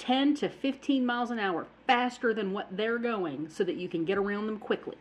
10 0.02 0.34
to 0.36 0.50
15 0.50 1.06
miles 1.06 1.30
an 1.30 1.38
hour 1.38 1.68
faster 1.86 2.34
than 2.34 2.54
what 2.54 2.76
they're 2.76 2.98
going 2.98 3.48
so 3.50 3.64
that 3.64 3.76
you 3.76 3.88
can 3.88 4.04
get 4.04 4.18
around 4.18 4.48
them 4.48 4.58
quickly 4.58 4.98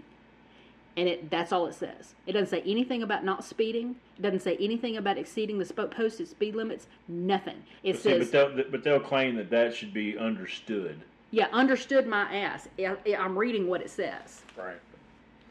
and 0.96 1.08
it 1.08 1.30
that's 1.30 1.52
all 1.52 1.66
it 1.66 1.74
says. 1.74 2.14
It 2.26 2.32
doesn't 2.32 2.48
say 2.48 2.62
anything 2.66 3.02
about 3.02 3.24
not 3.24 3.42
speeding. 3.44 3.96
It 4.18 4.22
doesn't 4.22 4.40
say 4.40 4.56
anything 4.60 4.98
about 4.98 5.16
exceeding 5.16 5.56
the 5.58 5.64
posted 5.64 6.28
speed 6.28 6.54
limits. 6.54 6.86
Nothing. 7.08 7.62
It 7.82 7.92
But, 7.92 8.02
see, 8.02 8.10
says, 8.10 8.30
but, 8.30 8.56
they'll, 8.56 8.70
but 8.70 8.84
they'll 8.84 9.00
claim 9.00 9.36
that 9.36 9.48
that 9.50 9.72
should 9.74 9.94
be 9.94 10.18
understood. 10.18 11.00
"Yeah, 11.30 11.46
understood 11.52 12.06
my 12.06 12.22
ass." 12.34 12.68
I'm 12.78 13.38
reading 13.38 13.68
what 13.68 13.80
it 13.80 13.88
says, 13.90 14.42
Right. 14.58 14.80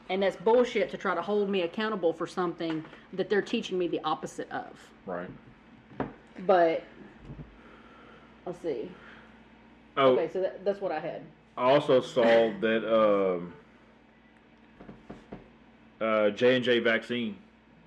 and 0.09 0.21
that's 0.21 0.35
bullshit 0.35 0.91
to 0.91 0.97
try 0.97 1.15
to 1.15 1.21
hold 1.21 1.49
me 1.49 1.61
accountable 1.61 2.13
for 2.13 2.27
something 2.27 2.83
that 3.13 3.29
they're 3.29 3.41
teaching 3.41 3.79
me 3.79 3.87
the 3.87 4.01
opposite 4.03 4.51
of. 4.51 4.91
Right. 5.05 5.29
But 6.45 6.83
let's 8.45 8.61
see. 8.61 8.91
Oh, 9.97 10.13
Okay, 10.13 10.29
so 10.31 10.41
that, 10.41 10.63
that's 10.65 10.81
what 10.81 10.91
I 10.91 10.99
had. 10.99 11.21
I 11.57 11.63
also 11.71 12.01
saw 12.01 12.23
that 12.61 13.37
um, 13.37 13.53
uh, 15.99 16.29
J 16.31 16.55
and 16.55 16.63
J 16.65 16.79
vaccine, 16.79 17.37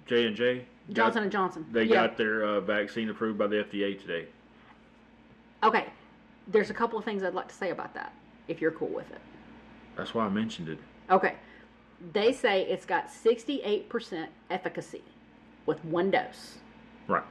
J 0.06 0.26
and 0.26 0.36
J 0.36 0.64
Johnson 0.92 1.22
and 1.22 1.32
Johnson. 1.32 1.64
They 1.72 1.84
Yeah. 1.84 2.06
got 2.08 2.16
their 2.16 2.44
uh, 2.44 2.60
vaccine 2.60 3.08
approved 3.08 3.38
by 3.38 3.46
the 3.46 3.56
FDA 3.56 3.98
today. 3.98 4.26
Okay, 5.62 5.86
there's 6.48 6.70
a 6.70 6.74
couple 6.74 6.98
of 6.98 7.04
things 7.04 7.22
I'd 7.22 7.34
like 7.34 7.48
to 7.48 7.54
say 7.54 7.70
about 7.70 7.94
that, 7.94 8.12
if 8.48 8.60
you're 8.60 8.72
cool 8.72 8.88
with 8.88 9.10
it. 9.12 9.20
That's 9.96 10.12
why 10.12 10.26
I 10.26 10.28
mentioned 10.28 10.68
it. 10.68 10.78
Okay. 11.10 11.34
They 12.12 12.32
say 12.32 12.62
it's 12.62 12.84
got 12.84 13.08
68% 13.08 14.26
efficacy 14.50 15.02
with 15.66 15.84
one 15.84 16.10
dose. 16.10 16.58
Right. 17.06 17.22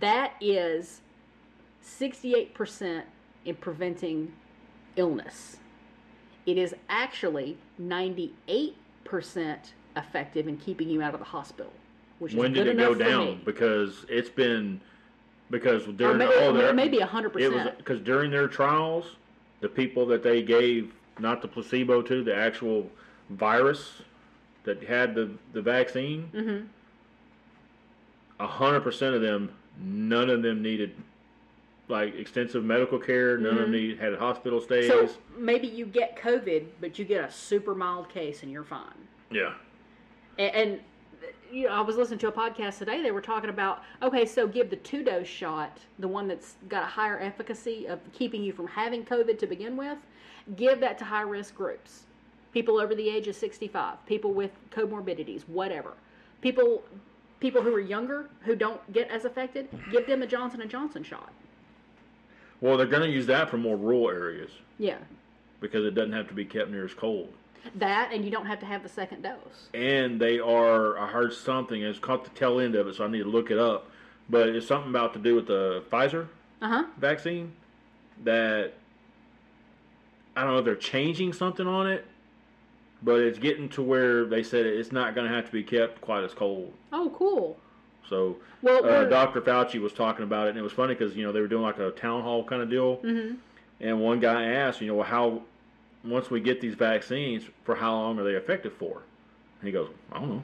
That 0.00 0.32
is 0.40 1.02
68% 1.82 3.02
in 3.44 3.54
preventing 3.56 4.32
illness. 4.96 5.56
It 6.46 6.58
is 6.58 6.74
actually 6.88 7.56
98% 7.80 8.72
effective 9.96 10.48
in 10.48 10.56
keeping 10.58 10.88
you 10.88 11.02
out 11.02 11.14
of 11.14 11.20
the 11.20 11.26
hospital, 11.26 11.72
which 12.18 12.32
is 12.32 12.38
When 12.38 12.52
good 12.52 12.64
did 12.64 12.78
it 12.78 12.78
go 12.78 12.94
down? 12.94 13.26
me. 13.26 13.40
Because 13.44 14.04
it's 14.08 14.30
been 14.30 14.80
because 15.50 15.84
during 15.96 16.16
maybe, 16.18 16.32
all 16.34 16.52
their 16.54 16.72
maybe 16.72 16.96
it 16.98 17.08
100%. 17.08 17.34
was 17.52 17.68
because 17.76 18.00
during 18.00 18.30
their 18.30 18.48
trials, 18.48 19.16
the 19.60 19.68
people 19.68 20.06
that 20.06 20.22
they 20.22 20.42
gave 20.42 20.94
not 21.18 21.42
the 21.42 21.48
placebo 21.48 22.00
to, 22.00 22.24
the 22.24 22.34
actual 22.34 22.90
virus 23.30 24.00
that 24.64 24.82
had 24.82 25.14
the 25.14 25.30
the 25.52 25.60
vaccine, 25.60 26.30
Mhm. 26.32 26.66
a 28.40 28.46
hundred 28.46 28.80
percent 28.80 29.14
of 29.14 29.20
them, 29.20 29.50
none 29.78 30.30
of 30.30 30.42
them 30.42 30.62
needed 30.62 30.94
like 31.92 32.16
extensive 32.16 32.64
medical 32.64 32.98
care. 32.98 33.38
None 33.38 33.58
of 33.58 33.70
them 33.70 33.96
had 33.98 34.14
hospital 34.18 34.60
stays. 34.60 34.90
Mm-hmm. 34.90 35.06
so 35.06 35.14
maybe 35.38 35.68
you 35.68 35.86
get 35.86 36.16
COVID, 36.16 36.66
but 36.80 36.98
you 36.98 37.04
get 37.04 37.22
a 37.24 37.30
super 37.30 37.74
mild 37.74 38.08
case 38.08 38.42
and 38.42 38.50
you're 38.50 38.64
fine. 38.64 39.06
yeah, 39.30 39.52
And, 40.38 40.54
and 40.54 40.80
you 41.52 41.66
know, 41.66 41.72
I 41.74 41.82
was 41.82 41.96
listening 41.96 42.18
to 42.20 42.28
a 42.28 42.32
podcast 42.32 42.78
today. 42.78 43.02
They 43.02 43.10
were 43.12 43.20
talking 43.20 43.50
about 43.50 43.82
okay, 44.02 44.24
so 44.24 44.48
give 44.48 44.70
the 44.70 44.76
two 44.76 45.04
dose 45.04 45.28
shot, 45.28 45.78
the 45.98 46.08
one 46.08 46.26
that's 46.26 46.56
got 46.68 46.82
a 46.82 46.86
higher 46.86 47.20
efficacy 47.20 47.86
of 47.86 48.00
keeping 48.12 48.42
you 48.42 48.52
from 48.52 48.66
having 48.66 49.04
COVID 49.04 49.38
to 49.38 49.46
begin 49.46 49.76
with. 49.76 49.98
Give 50.56 50.80
that 50.80 50.98
to 50.98 51.04
high 51.04 51.22
risk 51.22 51.54
groups, 51.54 52.04
people 52.52 52.80
over 52.80 52.94
the 52.94 53.08
age 53.08 53.28
of 53.28 53.36
sixty 53.36 53.68
five, 53.68 54.04
people 54.06 54.32
with 54.32 54.50
comorbidities, 54.70 55.42
whatever. 55.46 55.92
People, 56.40 56.82
people 57.38 57.62
who 57.62 57.72
are 57.74 57.80
younger 57.80 58.30
who 58.40 58.56
don't 58.56 58.80
get 58.92 59.08
as 59.10 59.24
affected, 59.26 59.68
give 59.92 60.06
them 60.06 60.22
a 60.22 60.26
Johnson 60.26 60.60
and 60.62 60.70
Johnson 60.70 61.02
shot. 61.04 61.30
Well, 62.62 62.78
they're 62.78 62.86
going 62.86 63.02
to 63.02 63.10
use 63.10 63.26
that 63.26 63.50
for 63.50 63.58
more 63.58 63.76
rural 63.76 64.08
areas 64.08 64.50
Yeah, 64.78 64.96
because 65.60 65.84
it 65.84 65.94
doesn't 65.94 66.12
have 66.12 66.28
to 66.28 66.34
be 66.34 66.46
kept 66.46 66.70
near 66.70 66.86
as 66.86 66.94
cold. 66.94 67.30
that, 67.74 68.10
and 68.12 68.24
you 68.24 68.30
don't 68.30 68.46
have 68.46 68.60
to 68.60 68.66
have 68.66 68.82
the 68.82 68.88
second 68.88 69.22
dose. 69.22 69.68
and 69.74 70.18
they 70.20 70.38
are 70.38 70.98
I 70.98 71.08
heard 71.08 71.32
something 71.34 71.82
it's 71.82 71.98
caught 71.98 72.24
the 72.24 72.30
tail 72.30 72.58
end 72.60 72.74
of 72.76 72.86
it 72.88 72.94
so 72.94 73.04
I 73.04 73.08
need 73.08 73.22
to 73.24 73.28
look 73.28 73.50
it 73.50 73.58
up 73.58 73.90
but 74.30 74.48
it's 74.48 74.66
something 74.66 74.90
about 74.90 75.12
to 75.14 75.18
do 75.18 75.34
with 75.34 75.46
the 75.48 75.82
Pfizer 75.90 76.28
Uh 76.62 76.68
huh. 76.68 76.84
vaccine 76.98 77.52
that 78.24 78.72
I 80.36 80.42
don't 80.44 80.52
know 80.52 80.58
if 80.60 80.64
they're 80.64 80.74
changing 80.76 81.32
something 81.34 81.66
on 81.66 81.86
it 81.88 82.04
but 83.02 83.20
it's 83.20 83.38
getting 83.38 83.68
to 83.70 83.82
where 83.82 84.24
they 84.24 84.42
said 84.44 84.64
it's 84.66 84.92
not 84.92 85.14
going 85.14 85.28
to 85.28 85.34
have 85.34 85.46
to 85.46 85.52
be 85.52 85.62
kept 85.64 86.00
quite 86.00 86.24
as 86.24 86.32
cold 86.34 86.72
Oh, 86.92 87.10
cool. 87.16 87.56
So 88.08 88.36
Well, 88.62 88.84
uh, 88.84 89.04
Dr. 89.04 89.40
Fauci 89.40 89.80
was 89.80 89.92
talking 89.92 90.24
about 90.24 90.46
it 90.46 90.50
and 90.50 90.58
it 90.58 90.62
was 90.62 90.72
funny 90.72 90.94
because 90.94 91.16
you 91.16 91.24
know 91.24 91.32
they 91.32 91.40
were 91.40 91.48
doing 91.48 91.62
like 91.62 91.78
a 91.78 91.90
town 91.92 92.22
hall 92.22 92.44
kind 92.44 92.62
of 92.62 92.68
deal 92.70 92.98
Mhm. 92.98 93.36
and 93.80 94.00
one 94.00 94.20
guy 94.20 94.44
asked 94.44 94.80
you 94.80 94.86
know 94.88 94.94
well, 94.94 95.06
how 95.06 95.42
once 96.04 96.30
we 96.30 96.40
get 96.40 96.60
these 96.60 96.74
vaccines 96.74 97.44
for 97.64 97.74
how 97.76 97.92
long 97.94 98.18
are 98.18 98.24
they 98.24 98.32
effective 98.34 98.72
for 98.74 99.02
and 99.60 99.66
he 99.68 99.72
goes 99.72 99.88
I 100.12 100.18
don't 100.18 100.28
know 100.30 100.42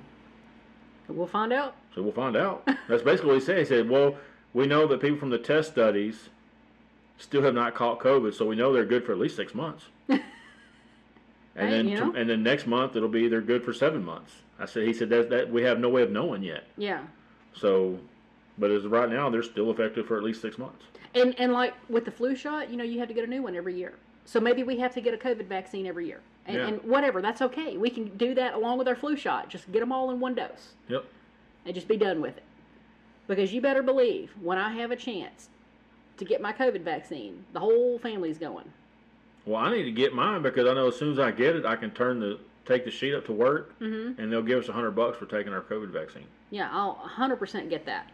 We'll 1.11 1.27
find 1.27 1.55
out. 1.55 1.75
So 1.95 2.03
we'll 2.03 2.13
find 2.13 2.37
out. 2.37 2.67
That's 2.87 3.03
basically 3.03 3.29
what 3.31 3.39
he 3.39 3.41
said. 3.41 3.59
He 3.61 3.65
said, 3.65 3.89
"Well, 3.89 4.17
we 4.53 4.67
know 4.67 4.87
that 4.89 5.01
people 5.01 5.17
from 5.17 5.31
the 5.31 5.39
test 5.39 5.71
studies 5.73 6.29
still 7.17 7.41
have 7.41 7.55
not 7.55 7.75
caught 7.75 7.99
COVID, 7.99 8.35
so 8.35 8.45
we 8.45 8.57
know 8.57 8.75
they're 8.75 8.85
good 8.85 9.07
for 9.07 9.13
at 9.13 9.19
least 9.19 9.35
six 9.35 9.55
months." 9.55 9.87
and 10.09 10.21
then, 11.57 11.89
you 11.89 11.97
to- 11.97 12.05
know. 12.07 12.13
and 12.15 12.29
then 12.29 12.43
next 12.43 12.67
month 12.67 12.95
it'll 12.95 13.09
be 13.09 13.27
they're 13.29 13.41
good 13.41 13.65
for 13.65 13.73
seven 13.73 14.05
months. 14.05 14.43
I 14.59 14.67
said, 14.67 14.87
he 14.87 14.93
said 14.93 15.09
that 15.11 15.31
that 15.31 15.51
we 15.51 15.63
have 15.63 15.79
no 15.81 15.89
way 15.89 16.03
of 16.03 16.11
knowing 16.11 16.43
yet. 16.43 16.65
Yeah. 16.77 17.01
So, 17.55 17.99
but 18.59 18.71
as 18.71 18.85
of 18.85 18.93
right 18.93 19.09
now, 19.09 19.31
they're 19.31 19.43
still 19.43 19.71
effective 19.71 20.07
for 20.07 20.17
at 20.17 20.23
least 20.23 20.41
six 20.43 20.59
months. 20.59 20.85
And 21.15 21.35
and 21.39 21.53
like 21.53 21.75
with 21.89 22.05
the 22.05 22.11
flu 22.11 22.37
shot, 22.37 22.71
you 22.71 22.77
know, 22.77 22.85
you 22.85 22.99
have 22.99 23.09
to 23.09 23.15
get 23.15 23.25
a 23.25 23.27
new 23.29 23.43
one 23.43 23.57
every 23.57 23.75
year. 23.75 23.95
So 24.25 24.41
maybe 24.41 24.63
we 24.63 24.79
have 24.79 24.93
to 24.95 25.01
get 25.01 25.15
a 25.15 25.17
COVID 25.17 25.47
vaccine 25.47 25.87
every 25.87 26.07
year. 26.07 26.21
And, 26.47 26.57
Yeah. 26.57 26.67
and 26.67 26.83
whatever, 26.85 27.23
that's 27.23 27.41
okay. 27.43 27.77
We 27.79 27.89
can 27.89 28.15
do 28.19 28.35
that 28.35 28.53
along 28.55 28.77
with 28.79 28.87
our 28.87 28.95
flu 28.95 29.17
shot. 29.17 29.49
Just 29.49 29.71
get 29.73 29.81
them 29.81 29.91
all 29.91 30.11
in 30.11 30.21
one 30.21 30.35
dose 30.35 30.75
Yep. 30.89 31.05
and 31.65 31.75
just 31.75 31.89
be 31.89 31.97
done 31.97 32.21
with 32.21 32.37
it. 32.37 32.43
Because 33.27 33.53
you 33.55 33.61
better 33.63 33.83
believe 33.83 34.33
when 34.41 34.59
I 34.59 34.73
have 34.75 34.91
a 34.91 34.97
chance 34.97 35.49
to 36.19 36.25
get 36.27 36.41
my 36.43 36.53
COVID 36.53 36.83
vaccine, 36.83 37.45
the 37.55 37.61
whole 37.61 37.99
family's 37.99 38.39
going. 38.39 38.71
Well, 39.47 39.57
I 39.63 39.71
need 39.75 39.85
to 39.85 39.93
get 39.93 40.15
mine 40.15 40.43
because 40.43 40.67
I 40.69 40.75
know 40.75 40.89
as 40.89 40.97
soon 40.97 41.13
as 41.13 41.19
I 41.19 41.31
get 41.31 41.57
it, 41.57 41.65
I 41.65 41.77
can 41.77 41.91
turn 41.91 42.21
the 42.21 42.39
take 42.69 42.85
the 42.85 42.91
sheet 42.91 43.15
up 43.15 43.25
to 43.25 43.33
work, 43.33 43.77
Mhm. 43.81 44.19
and 44.19 44.31
they'll 44.31 44.43
give 44.43 44.59
us 44.59 44.69
a 44.69 44.73
hundred 44.73 44.93
bucks 44.93 45.17
for 45.19 45.27
taking 45.27 45.53
our 45.55 45.63
COVID 45.63 45.89
vaccine. 45.89 46.27
Yeah, 46.51 46.69
I'll 46.71 46.95
100% 46.97 47.71
get 47.71 47.87
that. 47.87 48.11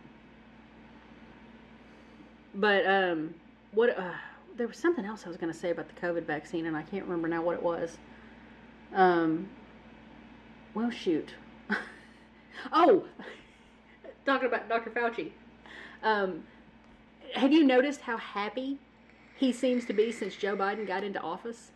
But 2.55 2.86
um, 2.86 3.34
what 3.72 3.98
uh, 3.98 4.12
there 4.57 4.68
was 4.68 4.78
something 4.78 5.05
else 5.05 5.24
I 5.26 5.28
was 5.28 5.36
going 5.36 5.52
to 5.52 5.59
say 5.59 5.70
about 5.70 5.88
the 5.88 6.00
COVID 6.00 6.22
vaccine, 6.24 6.66
and 6.66 6.76
I 6.76 6.82
can't 6.82 7.05
remember 7.05 7.26
now 7.26 7.42
what 7.42 7.57
it 7.57 7.62
was. 7.62 7.98
Um, 8.94 9.48
well, 10.72 10.90
shoot. 10.90 11.34
oh, 12.72 13.05
talking 14.24 14.46
about 14.46 14.68
Dr. 14.68 14.90
Fauci. 14.90 15.32
Um, 16.05 16.44
have 17.34 17.52
you 17.52 17.64
noticed 17.64 18.02
how 18.02 18.18
happy 18.18 18.78
he 19.34 19.50
seems 19.52 19.84
to 19.86 19.92
be 19.92 20.12
since 20.12 20.36
Joe 20.36 20.57
Biden 20.57 20.86
got 20.86 21.02
into 21.02 21.20
office? 21.20 21.72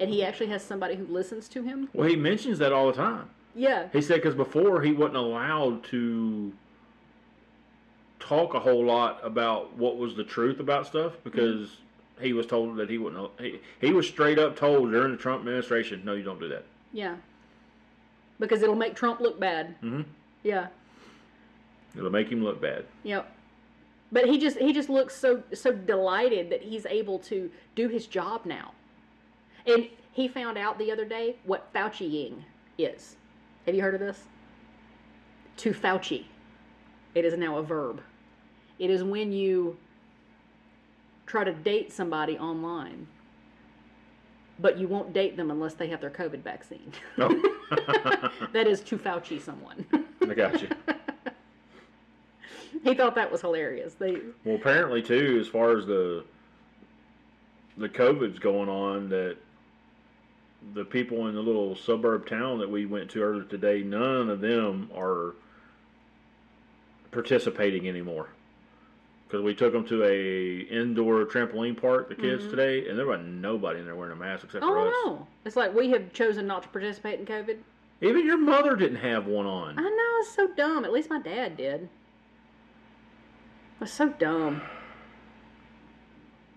And 0.00 0.10
he 0.10 0.22
actually 0.24 0.48
has 0.48 0.62
somebody 0.62 0.94
who 0.94 1.06
listens 1.06 1.48
to 1.48 1.62
him. 1.62 1.88
Well, 1.92 2.08
he 2.08 2.16
mentions 2.16 2.58
that 2.58 2.72
all 2.72 2.86
the 2.86 2.92
time. 2.92 3.30
Yeah, 3.54 3.88
He 3.92 4.00
said 4.02 4.16
because 4.16 4.36
before 4.36 4.82
he 4.82 4.92
wasn't 4.92 5.16
allowed 5.16 5.82
to 5.84 6.52
talk 8.20 8.54
a 8.54 8.60
whole 8.60 8.84
lot 8.84 9.18
about 9.24 9.76
what 9.76 9.96
was 9.96 10.14
the 10.14 10.22
truth 10.24 10.60
about 10.60 10.86
stuff 10.86 11.14
because 11.24 11.78
he 12.20 12.32
was 12.32 12.46
told 12.46 12.76
that 12.76 12.88
he 12.90 12.98
wouldn't. 12.98 13.30
He, 13.40 13.60
he 13.80 13.92
was 13.92 14.06
straight 14.06 14.38
up 14.38 14.56
told 14.56 14.90
during 14.92 15.12
the 15.12 15.18
Trump 15.18 15.40
administration, 15.40 16.02
no, 16.04 16.14
you 16.14 16.22
don't 16.22 16.38
do 16.40 16.48
that. 16.48 16.64
yeah. 16.92 17.16
Because 18.40 18.62
it'll 18.62 18.76
make 18.76 18.94
Trump 18.94 19.18
look 19.18 19.40
bad. 19.40 19.74
Mm-hmm. 19.82 20.02
Yeah. 20.44 20.68
It'll 21.96 22.10
make 22.10 22.28
him 22.28 22.44
look 22.44 22.60
bad. 22.60 22.84
Yep. 23.02 23.28
But 24.12 24.26
he 24.26 24.38
just 24.38 24.58
he 24.58 24.72
just 24.72 24.88
looks 24.88 25.16
so 25.16 25.42
so 25.52 25.72
delighted 25.72 26.48
that 26.50 26.62
he's 26.62 26.86
able 26.86 27.18
to 27.20 27.50
do 27.74 27.88
his 27.88 28.06
job 28.06 28.46
now. 28.46 28.74
And 29.68 29.86
he 30.12 30.28
found 30.28 30.56
out 30.56 30.78
the 30.78 30.90
other 30.90 31.04
day 31.04 31.36
what 31.44 31.72
Fauciing 31.74 32.42
is. 32.78 33.16
Have 33.66 33.74
you 33.74 33.82
heard 33.82 33.94
of 33.94 34.00
this? 34.00 34.24
To 35.58 35.72
Fauci. 35.72 36.24
It 37.14 37.24
is 37.24 37.36
now 37.36 37.58
a 37.58 37.62
verb. 37.62 38.00
It 38.78 38.90
is 38.90 39.04
when 39.04 39.30
you 39.30 39.76
try 41.26 41.44
to 41.44 41.52
date 41.52 41.92
somebody 41.92 42.38
online, 42.38 43.06
but 44.58 44.78
you 44.78 44.88
won't 44.88 45.12
date 45.12 45.36
them 45.36 45.50
unless 45.50 45.74
they 45.74 45.88
have 45.88 46.00
their 46.00 46.10
COVID 46.10 46.42
vaccine. 46.42 46.92
Oh. 47.18 47.28
that 48.52 48.66
is 48.66 48.80
to 48.82 48.96
Fauci 48.96 49.40
someone. 49.40 49.84
I 50.22 50.34
got 50.34 50.62
you. 50.62 50.68
he 52.84 52.94
thought 52.94 53.14
that 53.16 53.30
was 53.30 53.42
hilarious. 53.42 53.94
They 53.94 54.16
Well, 54.44 54.56
apparently 54.56 55.02
too, 55.02 55.38
as 55.40 55.48
far 55.48 55.76
as 55.76 55.84
the 55.84 56.24
the 57.76 57.88
COVID's 57.88 58.38
going 58.38 58.68
on, 58.68 59.08
that 59.10 59.36
the 60.74 60.84
people 60.84 61.28
in 61.28 61.34
the 61.34 61.40
little 61.40 61.76
suburb 61.76 62.28
town 62.28 62.58
that 62.58 62.70
we 62.70 62.86
went 62.86 63.10
to 63.10 63.22
earlier 63.22 63.44
today, 63.44 63.82
none 63.82 64.28
of 64.28 64.40
them 64.40 64.90
are 64.94 65.34
participating 67.10 67.88
anymore. 67.88 68.28
Because 69.26 69.42
we 69.42 69.54
took 69.54 69.74
them 69.74 69.86
to 69.88 70.04
a 70.04 70.60
indoor 70.74 71.26
trampoline 71.26 71.78
park, 71.78 72.08
the 72.08 72.14
kids 72.14 72.42
mm-hmm. 72.42 72.50
today, 72.50 72.88
and 72.88 72.98
there 72.98 73.06
was 73.06 73.20
nobody 73.22 73.78
in 73.78 73.84
there 73.84 73.94
wearing 73.94 74.12
a 74.12 74.16
mask 74.16 74.44
except 74.44 74.64
for 74.64 74.78
oh, 74.78 74.88
us. 74.88 74.94
Oh 74.96 75.10
no! 75.10 75.26
It's 75.44 75.54
like 75.54 75.74
we 75.74 75.90
have 75.90 76.12
chosen 76.14 76.46
not 76.46 76.62
to 76.62 76.68
participate 76.70 77.20
in 77.20 77.26
COVID. 77.26 77.58
Even 78.00 78.24
your 78.24 78.38
mother 78.38 78.74
didn't 78.74 78.98
have 78.98 79.26
one 79.26 79.44
on. 79.44 79.78
I 79.78 79.82
know 79.82 80.14
it's 80.20 80.34
so 80.34 80.48
dumb. 80.56 80.84
At 80.84 80.92
least 80.92 81.10
my 81.10 81.18
dad 81.18 81.58
did. 81.58 81.90
It's 83.80 83.92
so 83.92 84.08
dumb. 84.08 84.62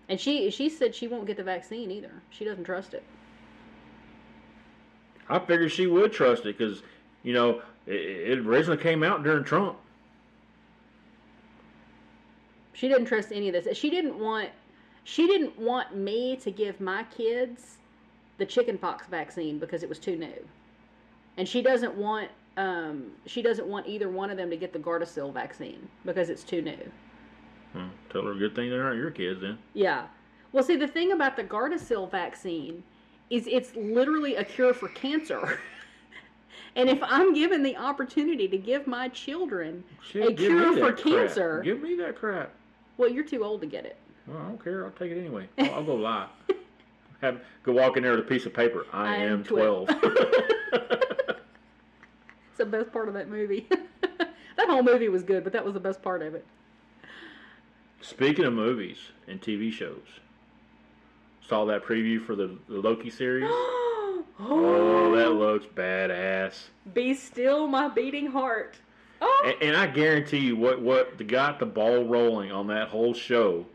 And 0.08 0.20
she 0.20 0.50
she 0.50 0.70
said 0.70 0.96
she 0.96 1.08
won't 1.08 1.26
get 1.26 1.38
the 1.38 1.44
vaccine 1.44 1.92
either. 1.92 2.12
She 2.30 2.46
doesn't 2.46 2.64
trust 2.64 2.94
it. 2.94 3.04
I 5.30 5.40
figured 5.40 5.72
she 5.72 5.88
would 5.88 6.12
trust 6.12 6.46
it 6.46 6.58
because, 6.58 6.84
you 7.24 7.34
know, 7.34 7.62
it, 7.88 7.94
it 7.94 8.40
originally 8.40 8.82
came 8.82 9.04
out 9.04 9.24
during 9.24 9.44
Trump. 9.44 9.78
She 12.74 12.88
didn't 12.88 13.06
trust 13.06 13.32
any 13.32 13.48
of 13.48 13.54
this. 13.54 13.78
She 13.78 13.90
didn't 13.90 14.18
want 14.18 14.50
she 15.04 15.28
didn't 15.28 15.58
want 15.58 15.96
me 15.96 16.36
to 16.38 16.52
give 16.52 16.80
my 16.80 17.04
kids 17.04 17.78
the 18.38 18.46
chickenpox 18.46 19.08
vaccine 19.08 19.60
because 19.60 19.84
it 19.84 19.90
was 19.90 20.00
too 20.00 20.16
new. 20.16 20.48
And 21.38 21.48
she 21.48 21.62
doesn't 21.62 21.96
want 21.96 22.30
um, 22.58 23.12
she 23.26 23.42
doesn't 23.42 23.68
want 23.68 23.88
either 23.88 24.10
one 24.10 24.30
of 24.30 24.38
them 24.38 24.50
to 24.50 24.58
get 24.58 24.74
the 24.74 24.80
Gardasil 24.80 25.34
vaccine 25.34 25.88
because 26.06 26.30
it's 26.30 26.44
too 26.44 26.62
new. 26.62 26.92
Hmm, 27.74 27.88
tell 28.10 28.24
her 28.24 28.34
a 28.34 28.38
good 28.38 28.56
thing 28.56 28.70
they 28.70 28.76
aren't 28.76 28.98
your 28.98 29.12
kids 29.12 29.42
then. 29.42 29.58
Yeah. 29.74 30.08
Well, 30.52 30.64
see, 30.64 30.76
the 30.76 30.88
thing 30.88 31.14
about 31.14 31.38
the 31.38 31.44
Gardasil 31.44 32.12
vaccine 32.12 32.84
is 33.32 33.48
it's 33.48 33.74
literally 33.76 34.36
a 34.36 34.44
cure 34.44 34.74
for 34.74 34.90
cancer. 34.90 35.60
and 36.76 36.90
if 36.90 37.00
I'm 37.02 37.34
given 37.34 37.64
the 37.64 37.78
opportunity 37.78 38.48
to 38.50 38.58
give 38.58 38.86
my 38.86 39.08
children 39.10 39.84
Shit, 40.04 40.30
a 40.30 40.34
cure 40.34 40.74
for 40.74 40.92
crap. 40.92 40.98
cancer, 41.04 41.62
Give 41.64 41.82
me 41.82 41.96
that 41.96 42.16
crap. 42.18 42.52
well, 42.98 43.10
you're 43.10 43.24
too 43.24 43.44
old 43.44 43.62
to 43.62 43.68
get 43.68 43.86
it. 43.86 43.96
Well, 44.28 44.38
I 44.38 44.42
don't 44.44 44.64
care. 44.64 44.86
I'll 44.86 44.92
take 44.92 45.12
it 45.12 45.18
anyway. 45.18 45.48
I'll, 45.58 45.76
I'll 45.76 45.84
go 45.84 45.96
lie. 45.96 46.28
Have 47.22 47.40
go 47.64 47.72
walk 47.72 47.98
in 47.98 48.04
there 48.04 48.12
with 48.12 48.26
a 48.26 48.30
piece 48.30 48.46
of 48.46 48.54
paper. 48.54 48.86
I, 48.92 49.08
I 49.08 49.16
am 49.18 49.34
am 49.40 49.44
twelve. 49.44 49.88
12. 49.88 50.26
It's 52.50 52.58
the 52.58 52.66
best 52.66 52.92
part 52.92 53.08
of 53.08 53.14
that 53.14 53.30
movie. 53.30 53.66
that 54.02 54.68
whole 54.70 54.84
movie 54.84 55.08
was 55.08 55.24
good, 55.24 55.44
but 55.46 55.54
that 55.54 55.64
was 55.64 55.74
the 55.74 55.80
best 55.80 56.02
part 56.02 56.22
of 56.22 56.36
it. 56.36 56.46
Speaking 58.02 58.44
of 58.44 58.52
movies 58.54 58.98
and 59.28 59.42
TV 59.42 59.72
shows, 59.72 60.04
saw 61.48 61.66
that 61.66 61.84
preview 61.84 62.24
for 62.24 62.36
the, 62.36 62.58
the 62.70 62.80
Loki 62.80 63.10
series. 63.10 63.46
oh, 63.50 65.14
that 65.16 65.32
looks 65.34 65.66
badass. 65.66 66.56
Be 66.94 67.14
still, 67.14 67.68
my 67.68 67.88
beating 67.88 68.28
heart. 68.28 68.76
Oh, 69.22 69.44
And, 69.46 69.70
and 69.70 69.78
I 69.78 69.88
guarantee 69.88 70.40
you, 70.40 70.56
what 70.56 70.82
what 70.82 71.28
got 71.28 71.60
the 71.60 71.66
ball 71.66 72.06
rolling 72.06 72.52
on 72.52 72.68
that 72.68 72.88
whole 72.88 73.14
show 73.14 73.66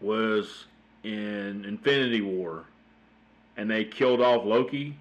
was 0.00 0.66
in 1.04 1.64
Infinity 1.64 2.20
War, 2.20 2.64
and 3.56 3.70
they 3.70 3.84
killed 3.84 4.20
off 4.20 4.44
Loki. 4.44 4.96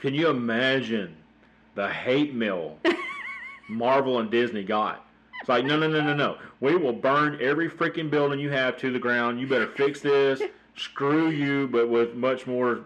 Can 0.00 0.14
you 0.14 0.30
imagine 0.30 1.14
the 1.74 1.88
hate 1.88 2.34
mail 2.34 2.78
Marvel 3.68 4.18
and 4.18 4.30
Disney 4.30 4.64
got? 4.64 5.04
It's 5.40 5.48
like, 5.48 5.64
no, 5.64 5.78
no, 5.78 5.88
no, 5.88 6.00
no, 6.02 6.14
no. 6.14 6.38
We 6.60 6.76
will 6.76 6.92
burn 6.92 7.38
every 7.40 7.68
freaking 7.70 8.10
building 8.10 8.38
you 8.38 8.50
have 8.50 8.76
to 8.78 8.92
the 8.92 8.98
ground. 8.98 9.40
You 9.40 9.46
better 9.46 9.68
fix 9.68 10.00
this. 10.00 10.42
Screw 10.76 11.30
you, 11.30 11.66
but 11.68 11.88
with 11.88 12.14
much 12.14 12.46
more 12.46 12.80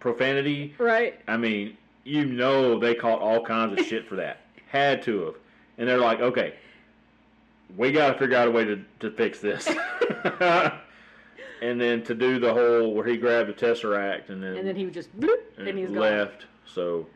profanity. 0.00 0.74
right. 0.78 1.20
I 1.26 1.36
mean, 1.36 1.76
you 2.04 2.24
know 2.24 2.78
they 2.78 2.94
caught 2.94 3.20
all 3.20 3.42
kinds 3.44 3.78
of 3.78 3.84
shit 3.86 4.08
for 4.08 4.16
that. 4.16 4.40
Had 4.68 5.02
to 5.02 5.26
have. 5.26 5.34
And 5.78 5.88
they're 5.88 5.98
like, 5.98 6.20
okay, 6.20 6.54
we 7.76 7.90
got 7.92 8.12
to 8.12 8.18
figure 8.18 8.36
out 8.36 8.48
a 8.48 8.50
way 8.50 8.64
to, 8.64 8.80
to 9.00 9.10
fix 9.10 9.40
this. 9.40 9.68
and 11.60 11.80
then 11.80 12.02
to 12.04 12.14
do 12.14 12.38
the 12.38 12.52
whole 12.52 12.94
where 12.94 13.04
he 13.06 13.16
grabbed 13.16 13.48
the 13.48 13.52
Tesseract 13.52 14.30
and 14.30 14.42
then, 14.42 14.56
And 14.56 14.66
then 14.66 14.76
he 14.76 14.84
would 14.84 14.94
just 14.94 15.14
bloop, 15.18 15.36
and 15.58 15.76
he's 15.76 15.88
gone. 15.88 15.98
left. 15.98 16.46
So, 16.66 17.06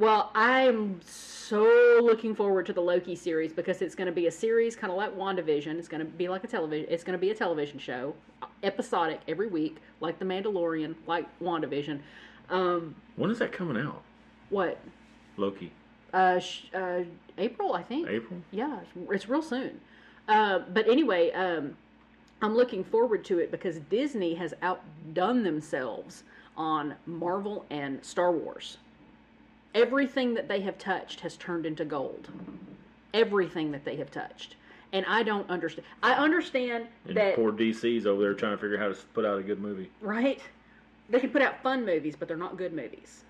Well, 0.00 0.30
I'm 0.34 0.98
so 1.04 2.00
looking 2.02 2.34
forward 2.34 2.64
to 2.66 2.72
the 2.72 2.80
Loki 2.80 3.14
series 3.14 3.52
because 3.52 3.82
it's 3.82 3.94
going 3.94 4.06
to 4.06 4.12
be 4.12 4.28
a 4.28 4.30
series 4.30 4.74
kind 4.74 4.90
of 4.90 4.96
like 4.96 5.14
WandaVision. 5.14 5.78
It's 5.78 5.88
going 5.88 6.00
to 6.00 6.10
be 6.10 6.26
like 6.26 6.42
a 6.42 6.46
television. 6.46 6.86
It's 6.88 7.04
going 7.04 7.12
to 7.12 7.20
be 7.20 7.28
a 7.32 7.34
television 7.34 7.78
show, 7.78 8.14
episodic 8.62 9.20
every 9.28 9.48
week, 9.48 9.76
like 10.00 10.18
The 10.18 10.24
Mandalorian, 10.24 10.94
like 11.06 11.26
WandaVision. 11.40 12.00
Um, 12.48 12.94
when 13.16 13.30
is 13.30 13.38
that 13.40 13.52
coming 13.52 13.76
out? 13.76 14.02
what? 14.48 14.78
Loki. 15.36 15.70
Uh, 16.14 16.38
sh- 16.38 16.70
uh, 16.72 17.02
April, 17.36 17.74
I 17.74 17.82
think. 17.82 18.08
April? 18.08 18.40
Yeah, 18.52 18.78
it's, 19.10 19.28
real 19.28 19.42
soon. 19.42 19.82
Uh, 20.26 20.60
but 20.72 20.88
anyway, 20.88 21.30
um, 21.32 21.76
I'm 22.40 22.54
looking 22.54 22.84
forward 22.84 23.22
to 23.26 23.38
it 23.38 23.50
because 23.50 23.80
Disney 23.90 24.32
has 24.36 24.54
outdone 24.62 25.42
themselves 25.42 26.24
on 26.56 26.94
Marvel 27.04 27.66
and 27.68 28.02
Star 28.02 28.32
Wars. 28.32 28.78
Everything 29.74 30.34
that 30.34 30.48
they 30.48 30.60
have 30.62 30.78
touched 30.78 31.20
has 31.20 31.36
turned 31.36 31.64
into 31.66 31.84
gold. 31.84 32.28
Everything 33.14 33.70
that 33.72 33.84
they 33.84 33.96
have 33.96 34.10
touched. 34.10 34.56
And 34.92 35.06
I 35.06 35.22
don't 35.22 35.48
understand. 35.48 35.86
I 36.02 36.14
understand 36.14 36.86
And 37.06 37.16
that, 37.16 37.36
poor 37.36 37.52
DC's 37.52 38.06
over 38.06 38.20
there 38.20 38.34
trying 38.34 38.52
to 38.56 38.58
figure 38.60 38.76
out 38.76 38.82
how 38.82 38.88
to 38.88 39.06
put 39.14 39.24
out 39.24 39.38
a 39.38 39.42
good 39.42 39.60
movie. 39.60 39.90
right? 40.00 40.40
They 41.08 41.20
can 41.20 41.30
put 41.30 41.42
out 41.42 41.62
fun 41.62 41.84
movies, 41.84 42.14
but 42.18 42.28
they're 42.28 42.36
not 42.36 42.56
good 42.56 42.72
movies. 42.72 43.24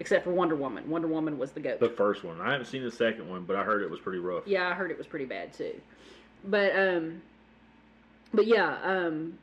Except 0.00 0.22
for 0.24 0.30
Wonder 0.30 0.54
Woman. 0.54 0.88
Wonder 0.88 1.08
Woman 1.08 1.36
was 1.38 1.50
the 1.52 1.58
goat. 1.60 1.80
The 1.80 1.88
first 1.88 2.22
one. 2.22 2.40
I 2.40 2.52
haven't 2.52 2.66
seen 2.66 2.84
the 2.84 2.90
second 2.90 3.28
one, 3.28 3.42
but 3.44 3.56
I 3.56 3.64
heard 3.64 3.82
it 3.82 3.90
was 3.90 3.98
pretty 3.98 4.20
rough. 4.20 4.44
Yeah, 4.46 4.68
I 4.68 4.74
heard 4.74 4.90
it 4.92 4.98
was 4.98 5.06
pretty 5.08 5.24
bad 5.24 5.52
too. 5.52 5.74
But 6.44 6.76
um 6.78 7.20
but 8.32 8.46
yeah, 8.46 8.78
um 8.84 9.36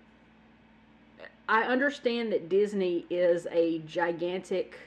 I 1.50 1.64
understand 1.64 2.32
that 2.32 2.48
Disney 2.48 3.06
is 3.10 3.48
a 3.52 3.80
gigantic 3.80 4.78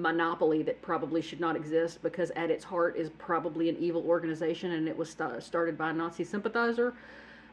monopoly 0.00 0.62
that 0.62 0.80
probably 0.82 1.20
should 1.22 1.40
not 1.40 1.56
exist 1.56 2.02
because 2.02 2.30
at 2.32 2.50
its 2.50 2.64
heart 2.64 2.96
is 2.96 3.10
probably 3.18 3.68
an 3.68 3.76
evil 3.78 4.02
organization 4.06 4.72
and 4.72 4.88
it 4.88 4.96
was 4.96 5.10
sta 5.10 5.38
started 5.40 5.76
by 5.76 5.90
a 5.90 5.92
Nazi 5.92 6.24
sympathizer. 6.24 6.94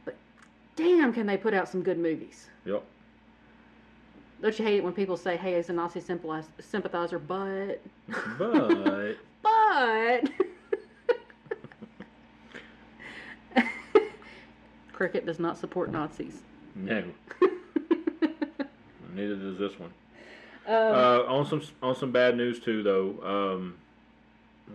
But 0.06 0.16
damn, 0.76 1.12
can 1.14 1.26
they 1.26 1.38
put 1.38 1.54
out 1.54 1.68
some 1.68 1.82
good 1.82 1.98
movies? 1.98 2.48
Yep. 2.66 2.84
Don't 4.41 4.60
you 4.60 4.66
hate 4.66 4.78
it 4.78 4.84
when 4.84 4.93
people 4.93 5.18
say, 5.18 5.38
"Hey, 5.38 5.56
he's 5.56 5.70
a 5.70 5.74
Nazi 5.74 6.02
sympathizer," 6.02 7.20
but 7.20 7.82
But 8.38 9.16
but 9.41 10.30
Cricket 14.91 15.26
does 15.26 15.39
not 15.39 15.58
support 15.58 15.91
Nazis. 15.91 16.41
no, 16.76 17.04
neither 19.14 19.36
does 19.36 19.58
this 19.58 19.80
one. 19.80 19.91
Um, 20.68 20.74
Uh, 20.74 21.20
on 21.28 21.45
some 21.45 21.61
on 21.84 21.95
some 21.95 22.11
bad 22.11 22.36
news 22.38 22.59
too, 22.59 22.82
though. 22.84 23.20
Um, 23.24 23.76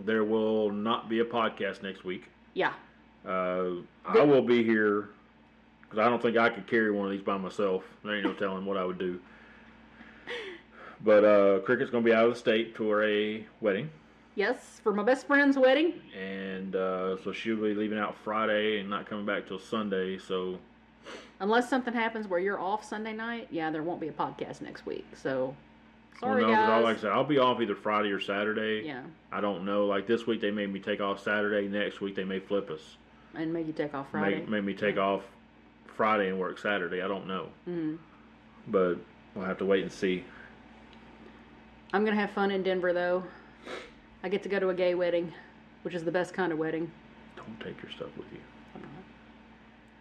there 0.05 0.25
will 0.25 0.71
not 0.71 1.09
be 1.09 1.19
a 1.21 1.25
podcast 1.25 1.83
next 1.83 2.05
week. 2.05 2.29
yeah, 2.55 2.73
Uh, 3.27 3.71
I 4.07 4.23
will 4.23 4.43
be 4.43 4.63
here 4.63 5.09
because 5.83 5.99
I 5.99 6.09
don't 6.09 6.23
think 6.23 6.37
I 6.37 6.49
could 6.49 6.67
carry 6.69 6.91
one 6.93 7.07
of 7.07 7.11
these 7.11 7.23
by 7.23 7.37
myself. 7.37 7.83
There 8.05 8.15
ain't 8.15 8.25
no 8.25 8.33
telling 8.35 8.65
what 8.65 8.77
I 8.77 8.85
would 8.85 8.99
do. 8.99 9.19
But 11.03 11.25
uh, 11.25 11.59
Cricket's 11.61 11.91
going 11.91 12.05
to 12.05 12.11
be 12.11 12.15
out 12.15 12.27
of 12.27 12.35
the 12.35 12.39
state 12.39 12.77
for 12.77 13.03
a 13.05 13.45
wedding, 13.63 13.89
yes, 14.35 14.81
for 14.83 14.93
my 14.93 15.03
best 15.03 15.27
friend's 15.27 15.57
wedding. 15.57 15.95
and 16.17 16.77
uh, 16.77 17.17
so 17.25 17.33
she'll 17.33 17.57
be 17.57 17.75
leaving 17.75 17.99
out 17.99 18.15
Friday 18.23 18.81
and 18.81 18.91
not 18.91 19.07
coming 19.09 19.25
back 19.25 19.47
till 19.47 19.59
Sunday. 19.59 20.19
So 20.19 20.59
Unless 21.41 21.71
something 21.71 21.95
happens 21.95 22.29
where 22.29 22.39
you're 22.39 22.61
off 22.61 22.85
Sunday 22.85 23.15
night, 23.15 23.49
yeah, 23.51 23.71
there 23.71 23.83
won't 23.83 23.99
be 24.01 24.09
a 24.09 24.13
podcast 24.13 24.61
next 24.61 24.85
week. 24.85 25.07
So, 25.15 25.57
sorry 26.19 26.43
well, 26.45 26.51
no, 26.51 26.57
guys. 26.57 26.85
like 26.85 26.99
I 26.99 27.01
said, 27.01 27.11
I'll 27.13 27.25
be 27.25 27.39
off 27.39 27.61
either 27.61 27.75
Friday 27.77 28.11
or 28.11 28.21
Saturday. 28.21 28.83
yeah, 28.87 29.03
I 29.31 29.41
don't 29.41 29.65
know. 29.65 29.87
Like 29.87 30.07
this 30.07 30.27
week, 30.27 30.41
they 30.41 30.51
made 30.51 30.73
me 30.73 30.81
take 30.81 31.01
off 31.01 31.23
Saturday. 31.23 31.69
Next 31.69 32.01
week, 32.01 32.15
they 32.17 32.25
may 32.25 32.41
flip 32.41 32.71
us. 32.71 32.97
and 33.35 33.53
make 33.53 33.67
you 33.67 33.73
take 33.73 33.95
off 33.95 34.11
Friday. 34.11 34.41
Make, 34.41 34.49
made 34.49 34.65
me 34.65 34.75
take 34.75 34.97
off 34.99 35.23
Friday 35.97 36.29
and 36.29 36.39
work 36.41 36.59
Saturday. 36.59 37.01
I 37.03 37.07
don't 37.09 37.27
know, 37.29 37.49
Mhm. 37.69 37.99
but 38.69 38.97
we'll 39.35 39.45
have 39.45 39.59
to 39.59 39.65
wait 39.67 39.83
and 39.83 39.93
see. 39.93 40.25
I'm 41.93 42.05
gonna 42.05 42.17
have 42.17 42.31
fun 42.31 42.51
in 42.51 42.63
Denver 42.63 42.93
though. 42.93 43.23
I 44.23 44.29
get 44.29 44.43
to 44.45 44.49
go 44.49 44.59
to 44.59 44.69
a 44.71 44.75
gay 44.75 44.95
wedding, 44.95 45.33
which 45.83 45.95
is 45.95 46.05
the 46.05 46.13
best 46.13 46.35
kind 46.35 46.53
of 46.53 46.59
wedding. 46.59 46.91
Don't 47.37 47.59
take 47.61 47.83
your 47.83 47.91
stuff 47.93 48.09
with 48.17 48.27
you. 48.33 48.41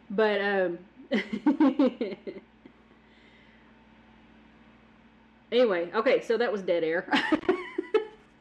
But 0.10 0.42
um 0.42 0.80
Anyway, 5.52 5.90
okay, 5.96 6.22
so 6.22 6.38
that 6.38 6.52
was 6.52 6.62
dead 6.62 6.84
air. 6.84 7.06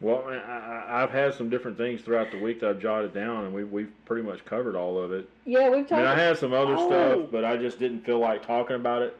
Well, 0.00 0.22
I, 0.28 0.34
I, 0.36 1.02
I've 1.02 1.10
had 1.10 1.34
some 1.34 1.50
different 1.50 1.76
things 1.76 2.02
throughout 2.02 2.30
the 2.30 2.38
week 2.38 2.60
that 2.60 2.70
I've 2.70 2.78
jotted 2.78 3.12
down, 3.12 3.46
and 3.46 3.52
we, 3.52 3.64
we've 3.64 3.90
pretty 4.04 4.22
much 4.22 4.44
covered 4.44 4.76
all 4.76 4.96
of 4.96 5.10
it. 5.10 5.28
yeah, 5.44 5.68
we've 5.68 5.80
I 5.86 5.88
talked 5.88 5.90
mean, 5.90 6.06
I 6.06 6.14
had 6.14 6.38
some 6.38 6.52
other 6.52 6.76
Oh. 6.78 6.86
stuff, 6.88 7.30
but 7.32 7.44
I 7.44 7.56
just 7.56 7.80
didn't 7.80 8.04
feel 8.04 8.20
like 8.20 8.46
talking 8.46 8.76
about 8.76 9.02
it, 9.02 9.16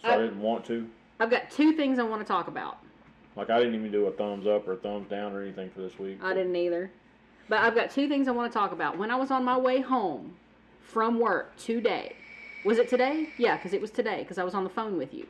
so 0.00 0.06
I, 0.08 0.14
I- 0.14 0.18
didn't 0.18 0.40
want 0.40 0.64
to. 0.66 0.88
I've 1.18 1.30
got 1.30 1.50
two 1.50 1.72
things 1.72 1.98
I 1.98 2.04
want 2.04 2.22
to 2.24 2.28
talk 2.28 2.46
about. 2.46 2.78
Like, 3.34 3.50
I 3.50 3.58
didn't 3.58 3.74
even 3.74 3.90
do 3.90 4.06
a 4.06 4.12
thumbs 4.12 4.46
up 4.46 4.68
or 4.68 4.74
a 4.74 4.76
thumbs 4.76 5.10
down 5.10 5.32
or 5.32 5.42
anything 5.42 5.68
for 5.70 5.80
this 5.80 5.98
week. 5.98 6.20
I 6.22 6.32
didn't 6.32 6.54
either. 6.54 6.92
But 7.48 7.58
I've 7.62 7.74
got 7.74 7.90
two 7.90 8.06
things 8.06 8.28
I 8.28 8.30
want 8.30 8.52
to 8.52 8.56
talk 8.56 8.70
about. 8.70 8.98
When 8.98 9.10
I 9.10 9.16
was 9.16 9.32
on 9.32 9.44
my 9.44 9.58
way 9.58 9.80
home 9.80 10.36
from 10.80 11.18
work 11.18 11.56
today, 11.56 12.14
was 12.64 12.78
it 12.78 12.88
today? 12.88 13.30
Yeah, 13.36 13.56
because 13.56 13.72
it 13.72 13.80
was 13.80 13.90
today, 13.90 14.18
because 14.20 14.38
I 14.38 14.44
was 14.44 14.54
on 14.54 14.62
the 14.62 14.70
phone 14.70 14.96
with 14.96 15.12
you. 15.12 15.26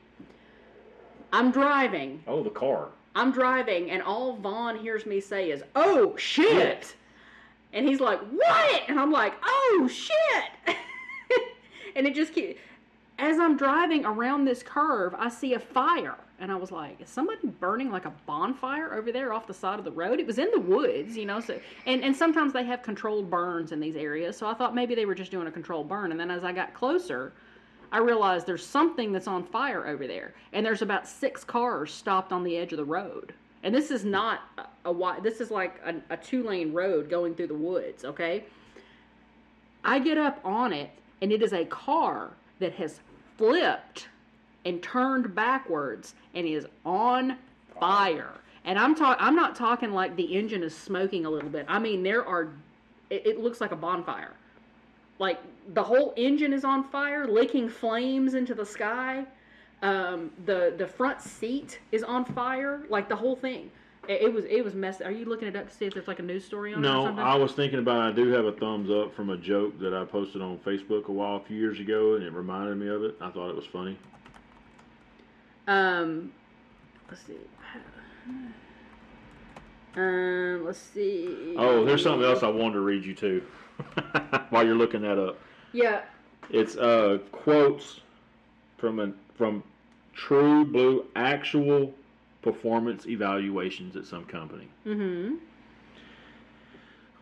I'm 1.32 1.50
driving. 1.50 2.22
Oh, 2.26 2.42
the 2.42 2.50
car. 2.50 2.88
I'm 3.14 3.32
driving, 3.32 3.90
and 3.90 4.02
all 4.02 4.36
Vaughn 4.36 4.78
hears 4.78 5.04
me 5.04 5.20
say 5.20 5.50
is, 5.50 5.62
"Oh 5.74 6.16
shit!" 6.16 6.94
And 7.72 7.86
he's 7.86 8.00
like, 8.00 8.20
"What?" 8.20 8.82
And 8.88 8.98
I'm 8.98 9.10
like, 9.10 9.34
"Oh 9.44 9.88
shit!" 9.90 10.76
and 11.96 12.06
it 12.06 12.14
just 12.14 12.32
keeps. 12.32 12.60
As 13.18 13.40
I'm 13.40 13.56
driving 13.56 14.04
around 14.04 14.44
this 14.44 14.62
curve, 14.62 15.12
I 15.18 15.28
see 15.28 15.54
a 15.54 15.58
fire, 15.58 16.14
and 16.38 16.52
I 16.52 16.54
was 16.54 16.70
like, 16.70 17.00
"Is 17.00 17.08
somebody 17.08 17.48
burning 17.48 17.90
like 17.90 18.04
a 18.04 18.12
bonfire 18.26 18.94
over 18.94 19.10
there 19.10 19.32
off 19.32 19.48
the 19.48 19.54
side 19.54 19.80
of 19.80 19.84
the 19.84 19.90
road?" 19.90 20.20
It 20.20 20.26
was 20.26 20.38
in 20.38 20.50
the 20.52 20.60
woods, 20.60 21.16
you 21.16 21.26
know. 21.26 21.40
So, 21.40 21.58
and 21.86 22.04
and 22.04 22.14
sometimes 22.14 22.52
they 22.52 22.64
have 22.64 22.82
controlled 22.82 23.28
burns 23.28 23.72
in 23.72 23.80
these 23.80 23.96
areas, 23.96 24.36
so 24.36 24.46
I 24.46 24.54
thought 24.54 24.74
maybe 24.74 24.94
they 24.94 25.06
were 25.06 25.16
just 25.16 25.32
doing 25.32 25.48
a 25.48 25.52
controlled 25.52 25.88
burn. 25.88 26.12
And 26.12 26.20
then 26.20 26.30
as 26.30 26.44
I 26.44 26.52
got 26.52 26.72
closer, 26.72 27.32
I 27.90 27.98
realized 27.98 28.46
there's 28.46 28.66
something 28.66 29.12
that's 29.12 29.26
on 29.28 29.44
fire 29.44 29.86
over 29.86 30.06
there, 30.06 30.34
and 30.52 30.64
there's 30.64 30.82
about 30.82 31.08
six 31.08 31.42
cars 31.44 31.92
stopped 31.92 32.32
on 32.32 32.44
the 32.44 32.56
edge 32.56 32.72
of 32.72 32.78
the 32.78 32.84
road. 32.84 33.32
And 33.62 33.74
this 33.74 33.90
is 33.90 34.04
not 34.04 34.40
a, 34.84 34.90
a. 34.90 35.20
This 35.20 35.40
is 35.40 35.50
like 35.50 35.80
a, 35.84 35.94
a 36.10 36.16
two 36.16 36.42
lane 36.42 36.72
road 36.72 37.08
going 37.08 37.34
through 37.34 37.48
the 37.48 37.54
woods. 37.54 38.04
Okay. 38.04 38.44
I 39.84 39.98
get 39.98 40.18
up 40.18 40.40
on 40.44 40.72
it, 40.72 40.90
and 41.22 41.32
it 41.32 41.42
is 41.42 41.52
a 41.52 41.64
car 41.64 42.30
that 42.58 42.74
has 42.74 43.00
flipped 43.36 44.08
and 44.64 44.82
turned 44.82 45.34
backwards 45.34 46.14
and 46.34 46.46
is 46.46 46.66
on 46.84 47.36
fire. 47.80 48.32
And 48.64 48.78
I'm 48.78 48.94
talking. 48.94 49.24
I'm 49.24 49.34
not 49.34 49.56
talking 49.56 49.92
like 49.92 50.14
the 50.14 50.36
engine 50.36 50.62
is 50.62 50.76
smoking 50.76 51.24
a 51.24 51.30
little 51.30 51.50
bit. 51.50 51.64
I 51.68 51.78
mean, 51.78 52.02
there 52.02 52.24
are. 52.26 52.48
It, 53.08 53.26
it 53.26 53.40
looks 53.40 53.60
like 53.60 53.72
a 53.72 53.76
bonfire 53.76 54.34
like 55.18 55.40
the 55.74 55.82
whole 55.82 56.14
engine 56.16 56.52
is 56.52 56.64
on 56.64 56.84
fire, 56.84 57.26
licking 57.26 57.68
flames 57.68 58.34
into 58.34 58.54
the 58.54 58.66
sky. 58.66 59.24
Um, 59.82 60.30
the 60.44 60.74
the 60.76 60.86
front 60.86 61.20
seat 61.20 61.80
is 61.92 62.02
on 62.02 62.24
fire, 62.24 62.82
like 62.88 63.08
the 63.08 63.16
whole 63.16 63.36
thing. 63.36 63.70
It, 64.08 64.22
it 64.22 64.32
was 64.32 64.44
it 64.46 64.64
was 64.64 64.74
messed. 64.74 65.02
Are 65.02 65.10
you 65.10 65.24
looking 65.26 65.48
it 65.48 65.56
up 65.56 65.68
to 65.68 65.74
see 65.74 65.86
if 65.86 65.94
there's 65.94 66.08
like 66.08 66.18
a 66.18 66.22
news 66.22 66.44
story 66.44 66.72
on 66.72 66.84
it 66.84 66.88
or 66.88 67.12
No? 67.12 67.22
I 67.22 67.36
was 67.36 67.52
thinking 67.52 67.78
about. 67.78 68.00
I 68.00 68.12
do 68.12 68.28
have 68.28 68.46
a 68.46 68.52
thumbs 68.52 68.90
up 68.90 69.14
from 69.14 69.30
a 69.30 69.36
joke 69.36 69.78
that 69.80 69.94
I 69.94 70.04
posted 70.04 70.42
on 70.42 70.58
Facebook 70.58 71.06
a 71.06 71.12
while, 71.12 71.36
a 71.36 71.40
few 71.40 71.56
years 71.56 71.78
ago, 71.78 72.14
and 72.14 72.24
it 72.24 72.32
reminded 72.32 72.78
me 72.78 72.88
of 72.88 73.04
it. 73.04 73.16
I 73.20 73.30
thought 73.30 73.50
it 73.50 73.56
was 73.56 73.66
funny. 73.66 73.98
Um, 75.66 76.32
let's 77.08 77.22
see. 77.22 77.36
Um, 79.96 80.64
let's 80.64 80.78
see. 80.78 81.56
Oh, 81.56 81.84
there's 81.84 82.04
something 82.04 82.22
else 82.22 82.44
I 82.44 82.48
wanted 82.48 82.74
to 82.74 82.80
read 82.80 83.04
you 83.04 83.14
too, 83.14 83.42
while 84.50 84.64
you're 84.64 84.74
looking 84.74 85.02
that 85.02 85.18
up. 85.18 85.38
Yeah. 85.72 86.02
It's 86.50 86.76
uh, 86.76 87.18
quotes 87.32 88.00
from 88.78 89.00
a 89.00 89.12
from 89.34 89.62
True 90.14 90.64
Blue 90.64 91.06
actual 91.14 91.92
performance 92.42 93.06
evaluations 93.06 93.96
at 93.96 94.06
some 94.06 94.24
company. 94.24 94.68
Mm-hmm. 94.86 95.36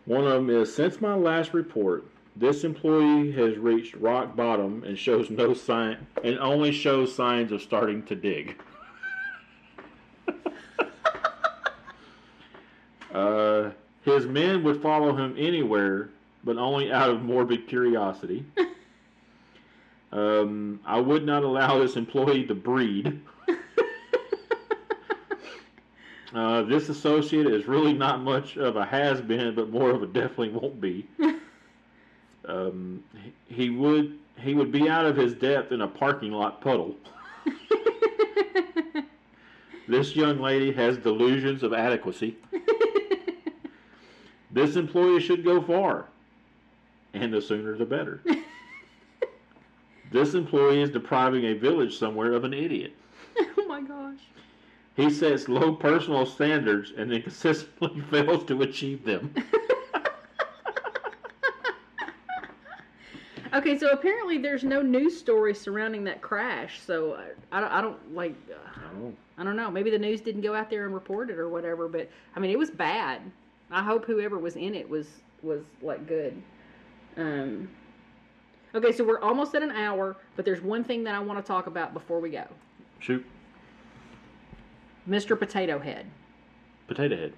One 0.04 0.24
of 0.24 0.32
them 0.32 0.50
is 0.50 0.74
since 0.74 1.00
my 1.00 1.14
last 1.14 1.52
report, 1.52 2.04
this 2.36 2.64
employee 2.64 3.32
has 3.32 3.57
reached 3.59 3.96
rock 3.96 4.36
bottom 4.36 4.84
and 4.84 4.96
shows 4.98 5.30
no 5.30 5.52
sign 5.54 6.07
and 6.22 6.38
only 6.38 6.70
shows 6.70 7.14
signs 7.14 7.50
of 7.50 7.61
starting 7.62 8.02
to 8.04 8.14
dig. 8.14 8.61
uh, 13.14 13.70
his 14.02 14.26
men 14.26 14.62
would 14.62 14.80
follow 14.80 15.16
him 15.16 15.34
anywhere, 15.36 16.11
but 16.45 16.57
only 16.57 16.93
out 16.93 17.11
of 17.11 17.22
morbid 17.22 17.66
curiosity. 17.68 18.45
um, 20.12 20.80
I 20.84 21.01
would 21.01 21.24
not 21.24 21.43
allow 21.43 21.78
this 21.78 21.97
employee 21.97 22.45
to 22.47 22.55
breed. 22.55 23.20
Uh, 26.37 26.61
this 26.61 26.91
associate 26.91 27.47
is 27.47 27.66
really 27.66 27.95
not 27.95 28.20
much 28.20 28.59
of 28.59 28.76
a 28.76 28.84
has 28.84 29.22
been, 29.22 29.55
but 29.55 29.70
more 29.70 29.91
of 29.91 30.03
a 30.03 30.07
definitely 30.07 30.51
won't 30.51 30.78
be. 30.78 31.07
um, 32.45 33.03
he, 33.49 33.55
he 33.55 33.70
would 33.70 34.18
he 34.39 34.53
would 34.53 34.70
be 34.70 34.87
out 34.87 35.07
of 35.07 35.16
his 35.16 35.32
depth 35.32 35.72
in 35.72 35.80
a 35.80 35.89
parking 35.89 36.32
lot 36.32 36.61
puddle. 36.61 36.95
this 39.89 40.14
young 40.14 40.39
lady 40.39 40.70
has 40.72 40.99
delusions 40.99 41.62
of 41.62 41.72
adequacy. 41.72 42.37
this 44.51 44.76
employee 44.76 45.20
should 45.20 45.43
go 45.43 45.62
far, 45.62 46.07
and 47.16 47.32
the 47.32 47.40
sooner 47.40 47.76
the 47.76 47.84
better. 47.84 48.22
this 50.12 50.34
employee 50.34 50.82
is 50.82 50.90
depriving 50.90 51.46
a 51.46 51.54
village 51.54 51.98
somewhere 51.98 52.32
of 52.32 52.44
an 52.44 52.54
idiot. 52.54 52.94
oh 53.58 53.66
my 53.66 53.80
gosh. 53.80 54.18
He 54.96 55.10
sets 55.10 55.48
low 55.48 55.74
personal 55.74 56.24
standards 56.24 56.92
and 56.96 57.10
then 57.10 57.22
consistently 57.22 58.00
fails 58.10 58.44
to 58.44 58.62
achieve 58.62 59.04
them. 59.04 59.34
Okay, 63.56 63.78
so 63.78 63.88
apparently 63.88 64.36
there's 64.36 64.64
no 64.64 64.82
news 64.82 65.18
story 65.18 65.54
surrounding 65.54 66.04
that 66.04 66.20
crash. 66.20 66.78
So 66.80 67.12
uh, 67.12 67.22
I 67.50 67.60
don't, 67.60 67.72
I 67.72 67.80
don't 67.80 68.14
like. 68.14 68.34
Uh, 68.50 69.12
I 69.38 69.44
don't 69.44 69.56
know. 69.56 69.70
Maybe 69.70 69.90
the 69.90 69.98
news 69.98 70.20
didn't 70.20 70.42
go 70.42 70.54
out 70.54 70.68
there 70.68 70.84
and 70.84 70.92
report 70.92 71.30
it 71.30 71.38
or 71.38 71.48
whatever. 71.48 71.88
But 71.88 72.10
I 72.34 72.40
mean, 72.40 72.50
it 72.50 72.58
was 72.58 72.70
bad. 72.70 73.22
I 73.70 73.82
hope 73.82 74.04
whoever 74.04 74.38
was 74.38 74.56
in 74.56 74.74
it 74.74 74.86
was 74.86 75.06
was 75.42 75.62
like 75.80 76.06
good. 76.06 76.40
Um. 77.16 77.68
Okay, 78.74 78.92
so 78.92 79.04
we're 79.04 79.20
almost 79.20 79.54
at 79.54 79.62
an 79.62 79.70
hour, 79.70 80.16
but 80.34 80.44
there's 80.44 80.60
one 80.60 80.84
thing 80.84 81.02
that 81.04 81.14
I 81.14 81.18
want 81.20 81.38
to 81.42 81.46
talk 81.46 81.66
about 81.66 81.94
before 81.94 82.20
we 82.20 82.30
go. 82.30 82.44
Shoot, 82.98 83.24
Mr. 85.08 85.38
Potato 85.38 85.78
Head. 85.78 86.06
potato 86.88 87.16
head. 87.16 87.32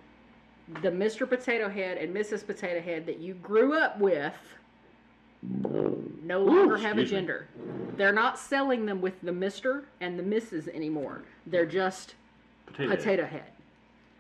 The 0.83 0.91
Mr. 0.91 1.27
Potato 1.29 1.69
Head 1.69 1.97
and 1.97 2.15
Mrs. 2.15 2.47
Potato 2.47 2.81
Head 2.81 3.07
that 3.07 3.19
you 3.21 3.35
grew 3.35 3.79
up 3.79 3.99
with 3.99 4.35
no 6.23 6.43
longer 6.43 6.77
have 6.77 6.99
a 6.99 7.01
excuse 7.03 7.13
me. 7.13 7.17
gender. 7.17 7.49
They're 7.97 8.13
not 8.13 8.39
selling 8.39 8.85
them 8.85 9.01
with 9.01 9.21
the 9.23 9.33
Mister 9.33 9.85
and 10.01 10.19
the 10.19 10.23
Mrs. 10.23 10.69
anymore. 10.75 11.23
They're 11.47 11.65
just 11.67 12.15
Potato. 12.67 12.91
head. 12.91 12.99
potato 12.99 13.25
head, 13.27 13.53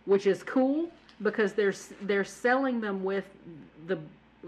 which 0.06 0.26
is 0.26 0.42
cool 0.42 0.90
because 1.22 1.52
they're 1.52 1.74
they're 2.02 2.24
selling 2.24 2.80
them 2.80 3.02
with 3.04 3.24
the 3.86 3.98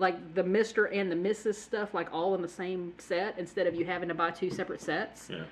like 0.00 0.34
the 0.34 0.42
Mister 0.42 0.86
and 0.86 1.10
the 1.10 1.16
Mrs. 1.16 1.54
stuff 1.54 1.94
like 1.94 2.12
all 2.12 2.34
in 2.34 2.42
the 2.42 2.48
same 2.48 2.92
set 2.98 3.38
instead 3.38 3.66
of 3.66 3.74
you 3.74 3.84
having 3.84 4.08
to 4.08 4.14
buy 4.14 4.30
two 4.30 4.50
separate 4.50 4.80
sets. 4.80 5.28
Yeah. 5.30 5.44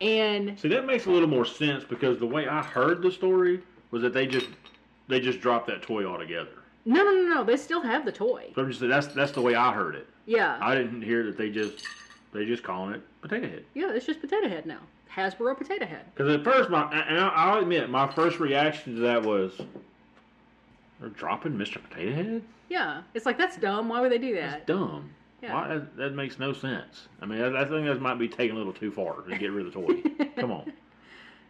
And 0.00 0.58
See, 0.58 0.68
that 0.68 0.86
makes 0.86 1.06
a 1.06 1.10
little 1.10 1.28
more 1.28 1.44
sense 1.44 1.84
because 1.84 2.18
the 2.18 2.26
way 2.26 2.48
I 2.48 2.62
heard 2.62 3.02
the 3.02 3.10
story 3.10 3.60
was 3.90 4.02
that 4.02 4.14
they 4.14 4.26
just 4.26 4.48
they 5.08 5.20
just 5.20 5.40
dropped 5.40 5.66
that 5.66 5.82
toy 5.82 6.04
altogether. 6.06 6.62
no, 6.86 7.02
no, 7.04 7.10
no, 7.10 7.34
no, 7.34 7.44
they 7.44 7.56
still 7.56 7.82
have 7.82 8.04
the 8.06 8.12
toy. 8.12 8.50
So 8.54 8.62
I'm 8.62 8.68
just 8.70 8.80
that's 8.80 9.08
that's 9.08 9.32
the 9.32 9.42
way 9.42 9.54
I 9.54 9.72
heard 9.74 9.94
it. 9.96 10.06
Yeah, 10.26 10.58
I 10.62 10.74
didn't 10.74 11.02
hear 11.02 11.24
that 11.24 11.36
they 11.36 11.50
just 11.50 11.84
they 12.32 12.46
just 12.46 12.62
calling 12.62 12.94
it 12.94 13.02
potato 13.20 13.48
head. 13.48 13.64
yeah, 13.74 13.92
it's 13.92 14.06
just 14.06 14.20
potato 14.20 14.48
head 14.48 14.64
now. 14.64 14.78
Hasbro 15.14 15.58
potato 15.58 15.84
head. 15.86 16.04
Because 16.14 16.32
at 16.32 16.44
first, 16.44 16.70
my 16.70 16.90
and 16.92 17.18
I'll 17.18 17.58
admit, 17.60 17.90
my 17.90 18.06
first 18.12 18.38
reaction 18.38 18.94
to 18.94 19.00
that 19.02 19.22
was, 19.22 19.60
they're 21.00 21.08
dropping 21.10 21.52
Mr. 21.52 21.82
Potato 21.82 22.12
Head. 22.14 22.42
Yeah, 22.68 23.02
it's 23.14 23.26
like 23.26 23.38
that's 23.38 23.56
dumb. 23.56 23.88
Why 23.88 24.00
would 24.00 24.12
they 24.12 24.18
do 24.18 24.34
that? 24.34 24.50
That's 24.50 24.66
dumb. 24.66 25.10
Yeah. 25.42 25.54
Why, 25.54 25.68
that, 25.68 25.96
that 25.96 26.14
makes 26.14 26.38
no 26.38 26.52
sense. 26.52 27.08
I 27.20 27.26
mean, 27.26 27.40
I, 27.40 27.62
I 27.62 27.64
think 27.64 27.86
that 27.86 28.00
might 28.00 28.18
be 28.18 28.28
taking 28.28 28.56
a 28.56 28.58
little 28.58 28.74
too 28.74 28.90
far 28.90 29.22
to 29.22 29.38
get 29.38 29.50
rid 29.50 29.66
of 29.66 29.72
the 29.72 29.80
toy. 29.80 30.26
Come 30.36 30.52
on. 30.52 30.72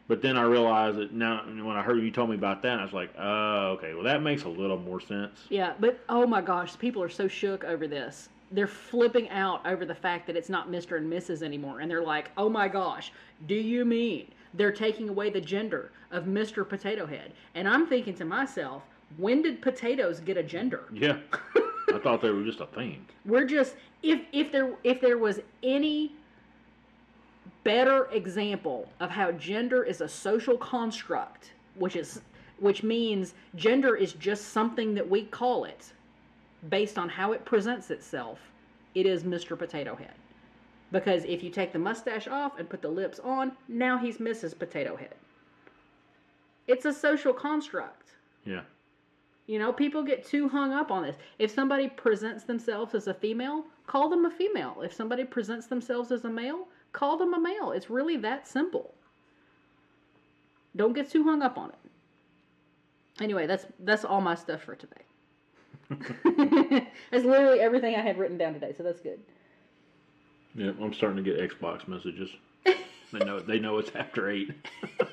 But 0.06 0.22
then 0.22 0.36
I 0.36 0.42
realized 0.42 0.96
that 0.98 1.12
now, 1.12 1.44
when 1.44 1.76
I 1.76 1.82
heard 1.82 2.02
you 2.02 2.10
told 2.10 2.30
me 2.30 2.36
about 2.36 2.62
that, 2.62 2.80
I 2.80 2.84
was 2.84 2.92
like, 2.92 3.12
oh, 3.18 3.76
okay, 3.78 3.94
well, 3.94 4.02
that 4.02 4.22
makes 4.22 4.42
a 4.42 4.48
little 4.48 4.76
more 4.76 5.00
sense. 5.00 5.46
Yeah, 5.48 5.74
but 5.78 6.00
oh 6.08 6.26
my 6.26 6.40
gosh, 6.40 6.76
people 6.78 7.02
are 7.02 7.08
so 7.08 7.28
shook 7.28 7.62
over 7.64 7.86
this. 7.86 8.28
They're 8.50 8.66
flipping 8.66 9.28
out 9.30 9.64
over 9.64 9.84
the 9.84 9.94
fact 9.94 10.26
that 10.26 10.34
it's 10.34 10.48
not 10.48 10.68
Mr. 10.68 10.96
and 10.96 11.12
Mrs. 11.12 11.42
anymore. 11.42 11.78
And 11.78 11.88
they're 11.88 12.02
like, 12.02 12.32
oh 12.36 12.48
my 12.48 12.66
gosh, 12.66 13.12
do 13.46 13.54
you 13.54 13.84
mean 13.84 14.26
they're 14.54 14.72
taking 14.72 15.08
away 15.08 15.30
the 15.30 15.40
gender 15.40 15.92
of 16.10 16.24
Mr. 16.24 16.68
Potato 16.68 17.06
Head? 17.06 17.32
And 17.54 17.68
I'm 17.68 17.86
thinking 17.86 18.14
to 18.14 18.24
myself, 18.24 18.82
when 19.16 19.42
did 19.42 19.60
potatoes 19.60 20.20
get 20.20 20.36
a 20.36 20.42
gender? 20.42 20.84
Yeah. 20.92 21.18
I 21.94 21.98
thought 21.98 22.22
they 22.22 22.30
were 22.30 22.44
just 22.44 22.60
a 22.60 22.66
thing. 22.66 23.04
We're 23.24 23.46
just 23.46 23.74
if 24.02 24.20
if 24.32 24.52
there 24.52 24.74
if 24.84 25.00
there 25.00 25.18
was 25.18 25.40
any 25.62 26.12
better 27.64 28.06
example 28.12 28.88
of 29.00 29.10
how 29.10 29.32
gender 29.32 29.82
is 29.82 30.00
a 30.00 30.08
social 30.08 30.56
construct, 30.56 31.52
which 31.74 31.96
is 31.96 32.20
which 32.58 32.82
means 32.82 33.34
gender 33.56 33.96
is 33.96 34.12
just 34.14 34.48
something 34.48 34.94
that 34.94 35.08
we 35.08 35.24
call 35.24 35.64
it 35.64 35.92
based 36.68 36.98
on 36.98 37.08
how 37.08 37.32
it 37.32 37.44
presents 37.44 37.90
itself, 37.90 38.38
it 38.94 39.06
is 39.06 39.24
Mr. 39.24 39.58
Potato 39.58 39.94
Head. 39.94 40.14
Because 40.92 41.24
if 41.24 41.42
you 41.42 41.50
take 41.50 41.72
the 41.72 41.78
mustache 41.78 42.28
off 42.28 42.58
and 42.58 42.68
put 42.68 42.82
the 42.82 42.88
lips 42.88 43.18
on, 43.20 43.52
now 43.68 43.96
he's 43.96 44.18
Mrs. 44.18 44.58
Potato 44.58 44.96
Head. 44.96 45.14
It's 46.66 46.84
a 46.84 46.92
social 46.92 47.32
construct. 47.32 48.10
Yeah. 48.44 48.62
You 49.50 49.58
know, 49.58 49.72
people 49.72 50.04
get 50.04 50.24
too 50.24 50.48
hung 50.48 50.72
up 50.72 50.92
on 50.92 51.02
this. 51.02 51.16
If 51.40 51.50
somebody 51.50 51.88
presents 51.88 52.44
themselves 52.44 52.94
as 52.94 53.08
a 53.08 53.14
female, 53.14 53.64
call 53.88 54.08
them 54.08 54.24
a 54.24 54.30
female. 54.30 54.80
If 54.80 54.94
somebody 54.94 55.24
presents 55.24 55.66
themselves 55.66 56.12
as 56.12 56.24
a 56.24 56.30
male, 56.30 56.68
call 56.92 57.16
them 57.16 57.34
a 57.34 57.40
male. 57.40 57.72
It's 57.72 57.90
really 57.90 58.16
that 58.18 58.46
simple. 58.46 58.94
Don't 60.76 60.92
get 60.92 61.10
too 61.10 61.24
hung 61.24 61.42
up 61.42 61.58
on 61.58 61.70
it. 61.70 61.78
Anyway, 63.20 63.48
that's 63.48 63.66
that's 63.80 64.04
all 64.04 64.20
my 64.20 64.36
stuff 64.36 64.62
for 64.62 64.76
today. 64.76 65.02
that's 67.10 67.24
literally 67.24 67.58
everything 67.58 67.96
I 67.96 68.02
had 68.02 68.18
written 68.20 68.38
down 68.38 68.54
today, 68.54 68.72
so 68.76 68.84
that's 68.84 69.00
good. 69.00 69.18
Yeah, 70.54 70.70
I'm 70.80 70.94
starting 70.94 71.24
to 71.24 71.28
get 71.28 71.40
Xbox 71.50 71.88
messages. 71.88 72.30
they 72.64 73.18
know 73.18 73.40
they 73.40 73.58
know 73.58 73.78
it's 73.78 73.90
after 73.96 74.30
eight. 74.30 74.52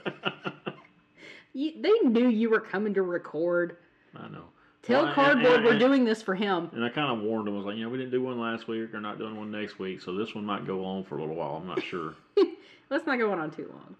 You, 1.58 1.72
they 1.82 2.08
knew 2.08 2.28
you 2.28 2.52
were 2.52 2.60
coming 2.60 2.94
to 2.94 3.02
record. 3.02 3.78
I 4.20 4.28
know. 4.30 4.44
Tell 4.84 5.00
Well, 5.02 5.06
and- 5.08 5.16
Cardboard 5.16 5.54
and- 5.56 5.66
we're 5.66 5.80
doing 5.80 6.06
this 6.06 6.22
for 6.22 6.36
him. 6.36 6.70
And 6.74 6.84
I 6.84 6.90
kind 6.90 7.12
of 7.12 7.24
warned 7.24 7.48
him. 7.48 7.54
I 7.56 7.58
was 7.58 7.66
like, 7.66 7.76
you 7.78 7.84
know, 7.84 7.90
we 7.90 7.98
didn't 7.98 8.12
do 8.12 8.22
one 8.22 8.40
last 8.40 8.68
week. 8.68 8.94
Or 8.94 9.02
not 9.02 9.18
doing 9.18 9.36
one 9.36 9.52
next 9.52 9.80
week, 9.80 10.02
so 10.02 10.14
this 10.16 10.34
one 10.36 10.46
might 10.46 10.66
go 10.66 10.84
on 10.86 11.04
for 11.04 11.18
a 11.18 11.22
little 11.22 11.36
while. 11.36 11.58
I'm 11.58 11.68
not 11.68 11.84
sure. 11.84 12.16
Let's 12.90 13.06
not 13.06 13.20
go 13.20 13.32
on 13.32 13.52
too 13.52 13.68
long. 13.70 13.96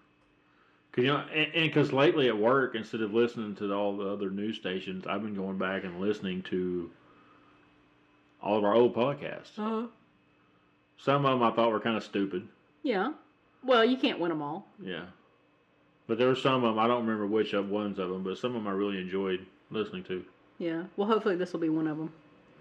Cause 0.92 1.04
you 1.04 1.10
know, 1.12 1.18
and 1.32 1.52
because 1.52 1.92
lately 1.92 2.28
at 2.28 2.36
work, 2.38 2.74
instead 2.74 3.02
of 3.02 3.12
listening 3.12 3.54
to 3.56 3.72
all 3.74 3.96
the 3.96 4.06
other 4.08 4.30
news 4.30 4.56
stations, 4.56 5.06
I've 5.06 5.22
been 5.22 5.34
going 5.34 5.58
back 5.58 5.84
and 5.84 6.00
listening 6.00 6.42
to 6.44 6.90
all 8.42 8.56
of 8.56 8.64
our 8.64 8.74
old 8.74 8.94
podcasts. 8.94 9.58
Uh, 9.58 9.88
Some 10.96 11.24
of 11.26 11.30
them 11.38 11.42
I 11.42 11.50
thought 11.54 11.70
were 11.70 11.80
kind 11.80 11.96
of 11.96 12.02
stupid. 12.04 12.48
yeah. 12.82 13.12
Well, 13.64 13.84
you 13.84 13.96
can't 13.96 14.20
win 14.20 14.28
them 14.30 14.40
all. 14.40 14.68
Yeah, 14.80 15.06
but 16.06 16.16
there 16.16 16.28
were 16.28 16.36
some 16.36 16.62
of 16.64 16.70
them 16.74 16.78
I 16.78 16.86
don't 16.86 17.00
remember 17.04 17.26
which 17.26 17.52
of 17.52 17.68
ones 17.68 17.98
of 17.98 18.08
them, 18.08 18.22
but 18.22 18.38
some 18.38 18.54
of 18.56 18.62
them 18.62 18.68
I 18.68 18.70
really 18.74 18.98
enjoyed 19.00 19.44
listening 19.70 20.04
to. 20.04 20.24
Yeah. 20.58 20.84
Well, 20.96 21.08
hopefully 21.08 21.36
this 21.36 21.52
will 21.52 21.60
be 21.60 21.68
one 21.68 21.86
of 21.86 21.98
them. 21.98 22.12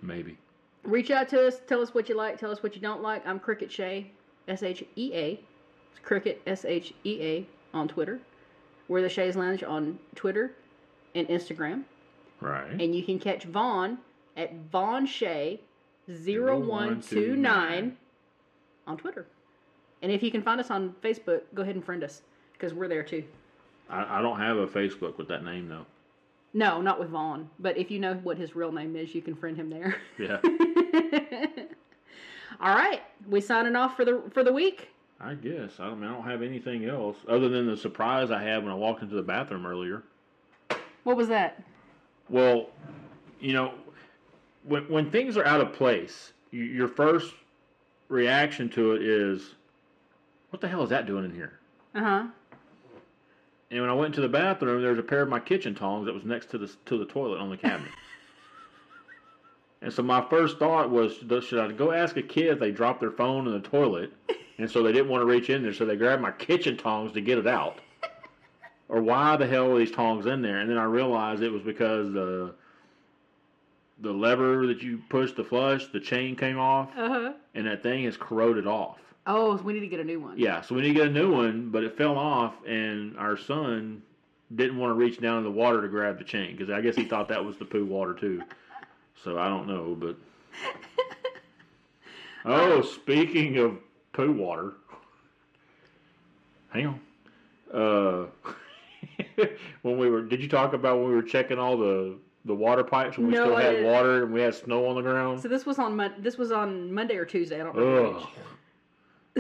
Maybe. 0.01 0.38
Reach 0.84 1.12
out 1.12 1.28
to 1.30 1.47
us. 1.47 1.60
Tell 1.68 1.82
us 1.82 1.93
what 1.93 2.08
you 2.10 2.16
like. 2.16 2.38
Tell 2.38 2.51
us 2.51 2.64
what 2.64 2.76
you 2.76 2.82
don't 2.82 3.01
like. 3.01 3.26
I'm 3.26 3.39
Cricket 3.39 3.72
Shea, 3.72 4.12
S 4.47 4.64
H 4.64 4.84
E 4.95 5.12
A. 5.14 5.39
It's 5.91 5.99
Cricket 6.03 6.41
S 6.45 6.66
H 6.66 6.93
E 7.03 7.22
A 7.22 7.47
on 7.74 7.88
Twitter. 7.88 8.20
We're 8.88 9.01
the 9.01 9.10
Shays 9.10 9.36
Lounge 9.36 9.64
on 9.64 9.99
Twitter 10.16 10.53
and 11.14 11.28
Instagram. 11.28 11.84
Right. 12.39 12.70
And 12.70 12.95
you 12.95 13.03
can 13.03 13.20
catch 13.20 13.43
Vaughn 13.43 13.97
at 14.38 14.53
Vaughn 14.72 15.05
Shea 15.05 15.60
0129 16.08 17.97
on 18.86 18.97
Twitter. 18.97 19.26
And 20.01 20.12
if 20.12 20.24
you 20.24 20.32
can 20.32 20.41
find 20.41 20.60
us 20.62 20.72
on 20.72 20.95
Facebook, 21.03 21.41
go 21.53 21.64
ahead 21.64 21.76
and 21.76 21.84
friend 21.84 22.03
us 22.03 22.22
because 22.53 22.74
we're 22.74 22.88
there 22.88 23.03
too. 23.03 23.24
I, 23.89 24.20
I 24.20 24.22
don't 24.22 24.39
have 24.39 24.58
a 24.58 24.68
Facebook 24.68 25.18
with 25.18 25.28
that 25.30 25.43
name 25.43 25.68
though. 25.68 25.86
No, 26.54 26.82
not 26.82 27.00
with 27.00 27.10
Vaughn. 27.10 27.50
But 27.60 27.78
if 27.78 27.91
you 27.91 28.00
know 28.00 28.16
what 28.24 28.38
his 28.38 28.56
real 28.56 28.72
name 28.72 28.95
is, 28.95 29.14
you 29.14 29.22
can 29.22 29.36
friend 29.36 29.56
him 29.58 29.70
there. 29.70 29.95
Yeah. 30.18 30.39
All 32.60 32.74
right, 32.74 33.02
we 33.30 33.39
signing 33.41 33.76
off 33.76 33.95
for 33.95 34.04
the 34.06 34.24
for 34.34 34.43
the 34.43 34.52
week. 34.54 34.89
I 35.20 35.34
guess. 35.36 35.80
I 35.80 35.88
don't, 35.88 36.04
I 36.04 36.12
don't 36.12 36.24
have 36.24 36.41
anything 36.41 36.86
else 36.86 37.18
other 37.28 37.50
than 37.50 37.68
the 37.68 37.78
surprise 37.78 38.32
I 38.32 38.41
had 38.41 38.64
when 38.64 38.72
I 38.72 38.76
walked 38.76 39.02
into 39.04 39.16
the 39.16 39.22
bathroom 39.22 39.66
earlier. 39.66 40.04
What 41.04 41.18
was 41.18 41.28
that? 41.28 41.62
Well, 42.30 42.70
you 43.39 43.54
know, 43.54 43.74
when 44.64 44.84
when 44.89 45.12
things 45.12 45.38
are 45.38 45.45
out 45.45 45.62
of 45.62 45.74
place, 45.74 46.34
y- 46.52 46.60
your 46.60 46.88
first 46.88 47.34
reaction 48.10 48.70
to 48.70 48.93
it 48.93 49.02
is, 49.04 49.56
"What 50.50 50.62
the 50.62 50.68
hell 50.68 50.84
is 50.84 50.89
that 50.89 51.06
doing 51.06 51.26
in 51.26 51.32
here?" 51.34 51.60
Uh 51.93 52.00
huh. 52.04 52.24
And 53.70 53.82
when 53.82 53.89
I 53.89 53.93
went 53.93 54.07
into 54.15 54.22
the 54.22 54.30
bathroom, 54.30 54.82
there 54.82 54.91
was 54.91 54.99
a 54.99 55.03
pair 55.03 55.22
of 55.22 55.30
my 55.30 55.39
kitchen 55.39 55.76
tongs 55.76 56.05
that 56.05 56.13
was 56.13 56.24
next 56.24 56.49
to 56.51 56.57
the 56.57 56.72
to 56.86 56.97
the 56.97 57.05
toilet 57.05 57.39
on 57.39 57.49
the 57.49 57.57
cabinet. 57.57 57.91
and 59.82 59.91
so 59.91 60.01
my 60.03 60.26
first 60.30 60.57
thought 60.57 60.89
was, 60.89 61.18
should 61.45 61.59
I 61.59 61.72
go 61.74 61.91
ask 61.91 62.15
a 62.18 62.22
kid 62.22 62.47
if 62.47 62.59
they 62.59 62.72
dropped 62.72 63.01
their 63.01 63.11
phone 63.11 63.45
in 63.45 63.53
the 63.53 63.59
toilet, 63.68 64.13
and 64.57 64.72
so 64.72 64.82
they 64.84 64.91
didn't 64.93 65.09
want 65.09 65.22
to 65.22 65.26
reach 65.26 65.49
in 65.49 65.63
there, 65.63 65.74
so 65.74 65.86
they 65.86 65.97
grabbed 65.97 66.22
my 66.22 66.32
kitchen 66.32 66.78
tongs 66.78 67.11
to 67.13 67.22
get 67.22 67.38
it 67.38 67.47
out, 67.47 67.80
or 68.89 69.01
why 69.01 69.36
the 69.36 69.45
hell 69.47 69.72
are 69.74 69.78
these 69.78 69.91
tongs 69.91 70.26
in 70.28 70.41
there? 70.41 70.59
And 70.59 70.70
then 70.70 70.78
I 70.78 70.86
realized 70.86 71.43
it 71.43 71.51
was 71.51 71.61
because 71.63 72.11
the 72.13 72.53
the 73.99 74.13
lever 74.13 74.68
that 74.68 74.82
you 74.84 75.01
push 75.09 75.32
to 75.34 75.43
flush, 75.43 75.88
the 75.88 75.99
chain 75.99 76.36
came 76.36 76.59
off, 76.59 76.89
Uh 76.95 77.09
huh. 77.09 77.34
and 77.55 77.65
that 77.68 77.84
thing 77.84 78.03
is 78.05 78.15
corroded 78.15 78.65
off. 78.68 78.99
Oh, 79.28 79.57
so 79.57 79.63
we 79.63 79.73
need 79.73 79.82
to 79.82 79.88
get 79.88 79.99
a 79.99 80.05
new 80.05 80.21
one. 80.21 80.38
Yeah, 80.38 80.61
so 80.61 80.73
we 80.73 80.82
need 80.82 80.88
to 80.89 80.93
get 80.93 81.07
a 81.07 81.11
new 81.11 81.34
one, 81.34 81.69
but 81.69 81.84
it 81.84 81.97
fell 81.97 82.17
off, 82.17 82.55
and 82.65 83.17
our 83.17 83.36
son 83.38 84.01
didn't 84.55 84.78
want 84.78 84.91
to 84.91 84.93
reach 84.93 85.19
down 85.19 85.39
in 85.39 85.43
the 85.43 85.51
water 85.51 85.82
to 85.82 85.89
grab 85.89 86.17
the 86.17 86.23
chain 86.23 86.55
because 86.55 86.69
I 86.69 86.80
guess 86.80 86.95
he 86.95 87.03
thought 87.03 87.28
that 87.28 87.43
was 87.43 87.57
the 87.57 87.65
poo 87.65 87.86
water 87.86 88.13
too. 88.13 88.41
So 89.21 89.38
I 89.38 89.49
don't 89.49 89.67
know, 89.67 89.95
but 89.99 90.15
oh, 92.45 92.82
speaking 92.82 93.57
of 93.57 93.78
poo 94.13 94.32
water, 94.32 94.73
hang 96.69 96.88
on. 96.88 96.99
Uh, 97.73 98.25
when 99.82 99.97
we 99.97 100.09
were, 100.09 100.21
did 100.21 100.41
you 100.41 100.47
talk 100.47 100.71
about 100.71 100.99
when 100.99 101.09
we 101.09 101.15
were 101.15 101.21
checking 101.21 101.59
all 101.59 101.78
the 101.78 102.15
the 102.45 102.55
water 102.55 102.86
pipes 102.86 103.17
when 103.17 103.28
we 103.28 103.34
No, 103.34 103.43
still 103.43 103.57
had 103.57 103.84
water 103.84 104.23
and 104.23 104.32
we 104.34 104.39
had 104.39 104.55
snow 104.55 104.86
on 104.88 104.95
the 104.95 105.01
ground? 105.01 105.41
So 105.41 105.49
this 105.49 105.65
was 105.65 105.80
on 105.80 106.13
this 106.19 106.38
was 106.38 106.53
on 106.53 106.93
Monday 106.93 107.17
or 107.17 107.25
Tuesday. 107.25 107.59
I 107.59 107.65
don't 107.65 107.75
remember. 107.75 108.21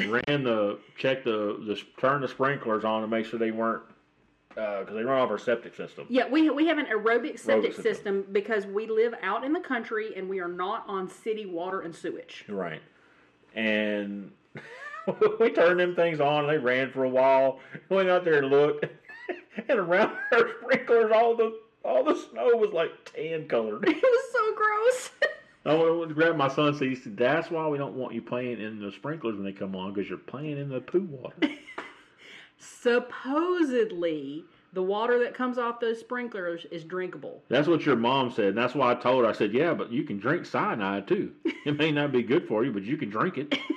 Ran 0.05 0.43
the 0.43 0.79
check 0.97 1.23
the 1.23 1.61
the 1.65 1.81
turn 1.97 2.21
the 2.21 2.27
sprinklers 2.27 2.83
on 2.83 3.01
to 3.01 3.07
make 3.07 3.25
sure 3.25 3.39
they 3.39 3.51
weren't 3.51 3.83
uh, 4.57 4.79
because 4.79 4.95
they 4.95 5.03
run 5.03 5.21
off 5.21 5.29
our 5.29 5.37
septic 5.37 5.75
system. 5.75 6.07
Yeah, 6.09 6.27
we 6.27 6.49
we 6.49 6.67
have 6.67 6.77
an 6.77 6.87
aerobic 6.87 7.39
septic 7.39 7.73
system. 7.73 7.83
system 7.83 8.25
because 8.31 8.65
we 8.65 8.87
live 8.87 9.13
out 9.21 9.43
in 9.43 9.53
the 9.53 9.59
country 9.59 10.13
and 10.15 10.27
we 10.27 10.39
are 10.39 10.47
not 10.47 10.83
on 10.87 11.09
city 11.09 11.45
water 11.45 11.81
and 11.81 11.95
sewage. 11.95 12.43
Right, 12.47 12.81
and 13.55 14.31
we 15.39 15.51
turned 15.51 15.79
them 15.79 15.95
things 15.95 16.19
on. 16.19 16.47
They 16.47 16.57
ran 16.57 16.91
for 16.91 17.03
a 17.03 17.09
while. 17.09 17.59
Went 17.89 18.09
out 18.09 18.25
there 18.25 18.39
and 18.39 18.49
looked, 18.49 18.85
and 19.69 19.79
around 19.79 20.11
our 20.31 20.49
sprinklers, 20.61 21.11
all 21.13 21.35
the 21.35 21.59
all 21.85 22.03
the 22.03 22.15
snow 22.15 22.55
was 22.55 22.71
like 22.73 22.91
tan 23.13 23.47
colored. 23.47 23.83
It 23.87 24.01
was 24.01 24.31
so 24.31 24.55
gross. 24.55 25.09
I 25.65 25.73
went 25.73 26.09
to 26.09 26.15
grab 26.15 26.35
my 26.35 26.47
son. 26.47 26.73
So 26.73 26.85
he 26.85 26.95
said, 26.95 27.17
"That's 27.17 27.51
why 27.51 27.67
we 27.67 27.77
don't 27.77 27.95
want 27.95 28.13
you 28.13 28.21
playing 28.21 28.61
in 28.61 28.79
the 28.79 28.91
sprinklers 28.91 29.35
when 29.35 29.43
they 29.43 29.51
come 29.51 29.75
on, 29.75 29.93
because 29.93 30.09
you're 30.09 30.17
playing 30.17 30.57
in 30.57 30.69
the 30.69 30.81
poo 30.81 31.01
water." 31.01 31.35
Supposedly, 32.57 34.43
the 34.73 34.81
water 34.81 35.19
that 35.19 35.33
comes 35.33 35.57
off 35.57 35.79
those 35.79 35.99
sprinklers 35.99 36.65
is 36.71 36.83
drinkable. 36.83 37.43
That's 37.49 37.67
what 37.67 37.85
your 37.85 37.95
mom 37.95 38.31
said. 38.31 38.49
And 38.49 38.57
that's 38.57 38.73
why 38.73 38.91
I 38.91 38.95
told 38.95 39.23
her. 39.23 39.29
I 39.29 39.33
said, 39.33 39.53
"Yeah, 39.53 39.73
but 39.73 39.91
you 39.91 40.03
can 40.03 40.17
drink 40.17 40.45
cyanide 40.45 41.07
too. 41.07 41.33
It 41.65 41.77
may 41.77 41.91
not 41.91 42.11
be 42.11 42.23
good 42.23 42.47
for 42.47 42.63
you, 42.63 42.71
but 42.71 42.83
you 42.83 42.97
can 42.97 43.09
drink 43.09 43.37
it." 43.37 43.57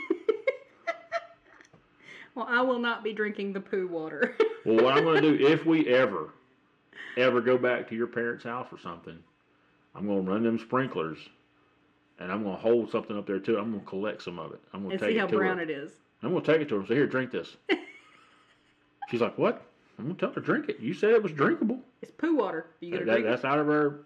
Well, 2.35 2.47
I 2.49 2.63
will 2.63 2.79
not 2.79 3.03
be 3.03 3.13
drinking 3.13 3.53
the 3.53 3.61
poo 3.61 3.87
water. 3.87 4.35
Well, 4.65 4.85
what 4.85 4.95
I'm 4.95 5.05
going 5.05 5.23
to 5.23 5.39
do 5.39 5.47
if 5.47 5.65
we 5.65 5.89
ever, 5.89 6.35
ever 7.17 7.41
go 7.41 7.57
back 7.57 7.89
to 7.89 7.95
your 7.95 8.07
parents' 8.07 8.45
house 8.45 8.69
or 8.71 8.79
something, 8.79 9.19
I'm 9.95 10.07
going 10.07 10.23
to 10.23 10.31
run 10.31 10.43
them 10.43 10.59
sprinklers, 10.59 11.19
and 12.21 12.31
I'm 12.31 12.43
going 12.45 12.55
to 12.55 12.61
hold 12.63 12.91
something 12.91 13.17
up 13.17 13.27
there 13.27 13.39
too. 13.41 13.59
I'm 13.59 13.71
going 13.71 13.81
to 13.83 13.87
collect 13.87 14.23
some 14.23 14.39
of 14.39 14.53
it. 14.53 14.61
I'm 14.73 14.83
going 14.85 14.97
to 14.99 15.05
take 15.05 15.15
see 15.15 15.19
how 15.19 15.25
it 15.27 15.31
to 15.31 15.37
brown 15.37 15.57
her. 15.57 15.63
it 15.65 15.71
is. 15.71 15.93
I'm 16.23 16.31
going 16.31 16.45
to 16.45 16.53
take 16.53 16.61
it 16.63 16.69
to 16.69 16.75
her. 16.75 16.81
and 16.81 16.89
Say, 16.89 16.95
here, 16.95 17.07
drink 17.07 17.31
this. 17.33 17.57
She's 19.11 19.21
like, 19.21 19.37
what? 19.39 19.63
I'm 19.99 20.05
going 20.05 20.17
to 20.17 20.21
tell 20.27 20.33
her 20.35 20.41
drink 20.41 20.69
it. 20.69 20.79
You 20.81 20.95
said 20.95 21.11
it 21.11 21.23
was 21.23 21.33
drinkable. 21.33 21.81
It's 22.03 22.13
poo 22.13 22.37
water. 22.37 22.67
You 22.81 22.93
That, 22.99 23.05
drink 23.05 23.25
that's 23.27 23.45
out 23.45 23.59
of 23.59 23.69
our 23.69 24.01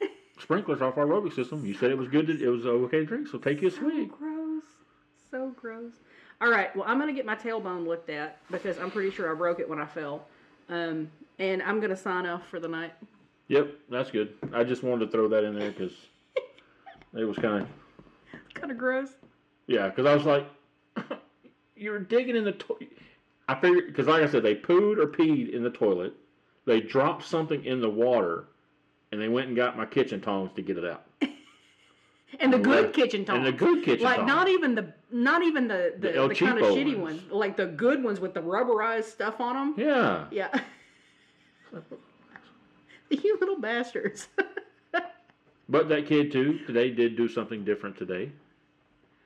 sprinklers 0.40 0.80
off 0.80 0.96
our 0.96 1.06
aerobic 1.06 1.34
system. 1.34 1.64
You 1.66 1.74
said 1.74 1.90
it 1.90 1.98
was 1.98 2.08
good. 2.08 2.26
To, 2.28 2.42
it 2.42 2.48
was 2.48 2.66
okay 2.66 3.00
to 3.00 3.04
drink. 3.06 3.28
So 3.28 3.38
take 3.38 3.60
you 3.60 3.68
a 3.68 3.70
it? 3.70 3.74
swig. 3.74 4.10
Gross. 4.10 4.62
So 5.30 5.52
gross. 5.60 5.92
All 6.40 6.50
right. 6.50 6.74
Well, 6.74 6.84
I'm 6.88 6.98
gonna 6.98 7.12
get 7.12 7.26
my 7.26 7.36
tailbone 7.36 7.86
looked 7.86 8.10
at 8.10 8.38
because 8.50 8.78
I'm 8.78 8.90
pretty 8.90 9.10
sure 9.10 9.30
I 9.30 9.34
broke 9.34 9.60
it 9.60 9.68
when 9.68 9.78
I 9.78 9.86
fell. 9.86 10.24
Um, 10.68 11.10
and 11.38 11.62
I'm 11.62 11.80
gonna 11.80 11.96
sign 11.96 12.26
off 12.26 12.48
for 12.48 12.58
the 12.58 12.66
night. 12.66 12.92
Yep, 13.48 13.72
that's 13.90 14.10
good. 14.10 14.32
I 14.52 14.64
just 14.64 14.82
wanted 14.82 15.04
to 15.06 15.10
throw 15.12 15.28
that 15.28 15.44
in 15.44 15.54
there 15.56 15.70
because 15.70 15.92
it 17.14 17.24
was 17.24 17.36
kind 17.38 17.62
of 17.62 17.68
Kind 18.54 18.70
of 18.72 18.78
gross. 18.78 19.10
Yeah, 19.66 19.88
because 19.88 20.06
I 20.06 20.14
was 20.14 20.24
like, 20.24 20.46
you're 21.76 21.98
digging 22.00 22.36
in 22.36 22.44
the 22.44 22.52
toilet. 22.52 22.88
I 23.48 23.54
figured 23.60 23.86
because, 23.88 24.06
like 24.06 24.22
I 24.22 24.28
said, 24.28 24.42
they 24.42 24.54
pooed 24.56 24.98
or 24.98 25.06
peed 25.06 25.50
in 25.52 25.62
the 25.62 25.70
toilet. 25.70 26.14
They 26.66 26.80
dropped 26.80 27.24
something 27.24 27.64
in 27.64 27.80
the 27.80 27.88
water, 27.90 28.44
and 29.12 29.20
they 29.20 29.28
went 29.28 29.48
and 29.48 29.56
got 29.56 29.76
my 29.76 29.86
kitchen 29.86 30.20
tongs 30.20 30.50
to 30.56 30.62
get 30.62 30.78
it 30.78 30.84
out. 30.84 31.04
And 32.38 32.52
the 32.52 32.56
And 32.56 32.64
good 32.64 32.92
kitchen 32.94 33.24
tongs. 33.24 33.38
and 33.38 33.46
the 33.46 33.52
good 33.52 33.84
kitchen 33.84 34.04
like 34.04 34.18
tongs. 34.18 34.28
not 34.28 34.48
even 34.48 34.74
the 34.76 34.92
not 35.10 35.42
even 35.42 35.66
the 35.66 35.94
the, 35.98 36.12
The 36.12 36.28
the 36.28 36.34
kind 36.36 36.58
of 36.58 36.64
shitty 36.66 36.96
ones. 36.96 37.20
ones. 37.22 37.32
like 37.32 37.56
the 37.56 37.66
good 37.66 38.02
ones 38.04 38.20
with 38.20 38.34
the 38.34 38.40
rubberized 38.40 39.04
stuff 39.04 39.40
on 39.40 39.54
them. 39.56 39.74
Yeah. 39.76 40.24
Yeah. 40.30 40.60
you 43.10 43.36
little 43.40 43.58
bastards. 43.58 44.28
But 45.70 45.88
that 45.88 46.06
kid 46.06 46.32
too 46.32 46.58
today 46.66 46.90
did 46.90 47.16
do 47.16 47.28
something 47.28 47.64
different 47.64 47.96
today. 47.96 48.32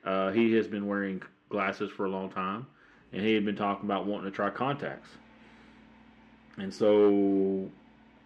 Uh, 0.05 0.31
he 0.31 0.53
has 0.53 0.67
been 0.67 0.85
wearing 0.87 1.21
glasses 1.49 1.89
for 1.89 2.05
a 2.05 2.09
long 2.09 2.29
time, 2.29 2.67
and 3.11 3.21
he 3.23 3.33
had 3.33 3.43
been 3.43 3.55
talking 3.55 3.85
about 3.85 4.05
wanting 4.05 4.29
to 4.29 4.35
try 4.35 4.49
contacts. 4.51 5.09
And 6.57 6.71
so, 6.73 7.69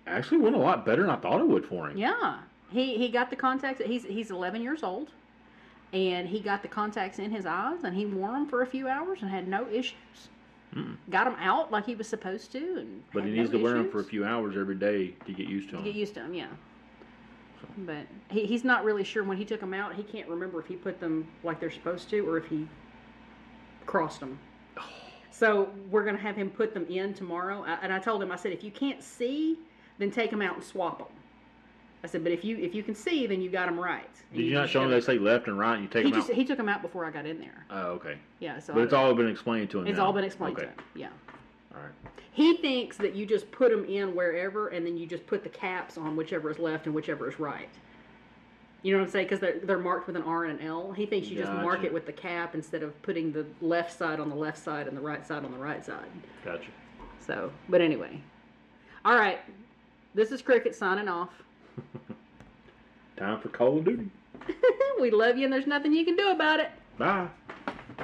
actually 0.05 0.39
went 0.39 0.55
a 0.55 0.59
lot 0.59 0.86
better 0.86 1.01
than 1.03 1.11
I 1.11 1.15
thought 1.15 1.39
it 1.39 1.47
would 1.47 1.65
for 1.65 1.89
him. 1.89 1.97
yeah. 1.97 2.39
He 2.72 2.97
he 2.97 3.09
got 3.09 3.32
the 3.32 3.36
contacts. 3.36 3.82
He's 3.84 4.03
he's 4.03 4.30
11 4.30 4.61
years 4.61 4.84
old, 4.84 5.09
and 5.91 6.28
he 6.30 6.39
got 6.39 6.61
the 6.61 6.67
contacts 6.67 7.17
in 7.17 7.32
his 7.32 7.47
eyes, 7.47 7.84
and 7.84 7.95
he 7.95 8.05
wore 8.05 8.32
them 8.34 8.45
for 8.47 8.61
a 8.61 8.67
few 8.67 8.88
hours 8.88 9.20
and 9.24 9.32
had 9.32 9.47
no 9.47 9.67
issues. 9.72 10.30
Got 11.09 11.24
them 11.24 11.36
out 11.39 11.72
like 11.72 11.88
he 11.88 11.95
was 11.95 12.07
supposed 12.07 12.51
to, 12.51 12.59
and 12.78 13.01
But 13.11 13.24
he 13.24 13.30
had 13.32 13.39
needs 13.39 13.51
no 13.51 13.57
to 13.57 13.63
wear 13.63 13.74
them 13.74 13.89
for 13.89 14.01
a 14.01 14.03
few 14.03 14.24
hours 14.24 14.55
every 14.55 14.76
day 14.76 15.15
to 15.26 15.34
get 15.34 15.47
used 15.47 15.70
to 15.70 15.72
to 15.72 15.76
them. 15.78 15.86
get 15.86 15.95
used 15.95 16.13
to 16.13 16.20
them. 16.20 16.36
Yeah. 16.36 16.45
But 17.78 18.05
he, 18.30 18.45
he's 18.45 18.64
not 18.64 18.84
really 18.84 19.03
sure 19.03 19.24
when 19.24 19.38
he 19.38 19.45
took 19.45 19.60
them 19.60 19.74
out. 19.74 19.95
He 19.95 20.03
can't 20.03 20.28
remember 20.28 20.60
if 20.60 20.68
he 20.68 20.76
put 20.76 20.99
them 20.99 21.28
like 21.43 21.60
they're 21.60 21.72
supposed 21.72 22.10
to 22.10 22.20
or 22.28 22.38
if 22.38 22.45
he 22.47 22.68
crossed 23.86 24.20
them. 24.20 24.39
So 25.32 25.70
we're 25.89 26.03
gonna 26.03 26.18
have 26.18 26.36
him 26.36 26.49
put 26.49 26.74
them 26.74 26.86
in 26.89 27.14
tomorrow. 27.14 27.64
I, 27.66 27.78
and 27.82 27.93
I 27.93 27.99
told 27.99 28.22
him, 28.22 28.32
I 28.32 28.36
said, 28.36 28.51
if 28.51 28.64
you 28.64 28.72
can't 28.72 29.01
see, 29.01 29.57
then 29.97 30.12
take 30.12 30.32
them 30.32 30.41
out 30.41 30.55
and 30.55 30.64
swap 30.64 30.97
them. 30.99 31.07
I 32.03 32.07
said, 32.07 32.24
but 32.24 32.32
if 32.32 32.43
you 32.45 32.57
if 32.57 32.74
you 32.76 32.84
can 32.84 32.95
see, 32.95 33.26
then 33.28 33.41
you 33.41 33.49
got 33.49 33.66
them 33.68 33.80
right. 33.80 34.03
And 34.32 34.38
Did 34.39 34.45
you 34.47 34.53
not 34.53 34.70
show 34.70 34.82
him 34.82 34.89
gotta- 34.89 35.01
they 35.01 35.05
say 35.05 35.18
left 35.20 35.47
and 35.47 35.57
right 35.57 35.74
and 35.76 35.84
you 35.84 35.89
take 35.89 36.05
He 36.05 36.12
them 36.12 36.20
just 36.20 36.30
out? 36.30 36.36
he 36.36 36.45
took 36.45 36.57
them 36.57 36.70
out 36.70 36.82
before 36.82 37.05
I 37.05 37.12
got 37.12 37.26
in 37.26 37.39
there. 37.39 37.66
Oh, 37.70 37.88
okay. 37.91 38.18
Yeah. 38.39 38.60
So 38.60 38.74
But 38.74 38.82
I- 38.82 38.84
it's 38.84 38.93
all 38.93 39.14
been 39.14 39.28
explained 39.28 39.70
to 39.72 39.80
him. 39.80 39.88
it's 39.88 39.97
now. 39.97 40.05
all 40.05 40.14
been 40.14 40.24
explained 40.24 40.57
okay. 40.57 40.66
to 40.68 40.72
him. 40.72 40.78
Yeah. 40.95 41.10
Right. 41.80 42.13
He 42.32 42.57
thinks 42.57 42.97
that 42.97 43.15
you 43.15 43.25
just 43.25 43.51
put 43.51 43.71
them 43.71 43.86
in 43.86 44.15
wherever, 44.15 44.69
and 44.69 44.86
then 44.86 44.97
you 44.97 45.05
just 45.05 45.25
put 45.27 45.43
the 45.43 45.49
caps 45.49 45.97
on 45.97 46.15
whichever 46.15 46.49
is 46.49 46.59
left 46.59 46.86
and 46.86 46.95
whichever 46.95 47.30
is 47.30 47.39
right. 47.39 47.69
You 48.82 48.93
know 48.93 48.99
what 48.99 49.07
I'm 49.07 49.11
saying? 49.11 49.25
Because 49.25 49.39
they're 49.39 49.59
they're 49.59 49.77
marked 49.77 50.07
with 50.07 50.15
an 50.15 50.23
R 50.23 50.45
and 50.45 50.59
an 50.59 50.65
L. 50.65 50.93
He 50.93 51.05
thinks 51.05 51.27
you 51.27 51.38
just 51.38 51.51
mark 51.51 51.84
it 51.84 51.93
with 51.93 52.05
the 52.05 52.13
cap 52.13 52.55
instead 52.55 52.82
of 52.82 52.99
putting 53.01 53.32
the 53.34 53.45
left 53.61 53.97
side 53.97 54.19
on 54.19 54.30
the 54.30 54.36
left 54.36 54.57
side 54.57 54.88
and 54.88 54.95
the 54.95 55.01
right 55.01 55.25
side 55.25 55.43
on 55.43 55.51
the 55.51 55.57
right 55.57 55.86
side. 55.86 56.07
Gotcha. 56.45 56.69
So, 57.19 57.51
but 57.67 57.82
anyway, 57.82 58.21
all 59.03 59.15
right. 59.15 59.39
This 60.15 60.32
is 60.32 60.41
Cricket 60.41 60.75
signing 60.75 61.07
off. 61.07 61.30
Time 63.17 63.39
for 63.41 63.49
Call 63.49 63.77
of 63.77 63.86
Duty. 63.86 64.09
we 65.01 65.11
love 65.11 65.38
you, 65.38 65.43
and 65.43 65.53
there's 65.53 65.67
nothing 65.67 65.93
you 65.93 66.05
can 66.05 66.15
do 66.15 66.32
about 66.32 66.59
it. 66.59 66.71
Bye. 66.97 67.27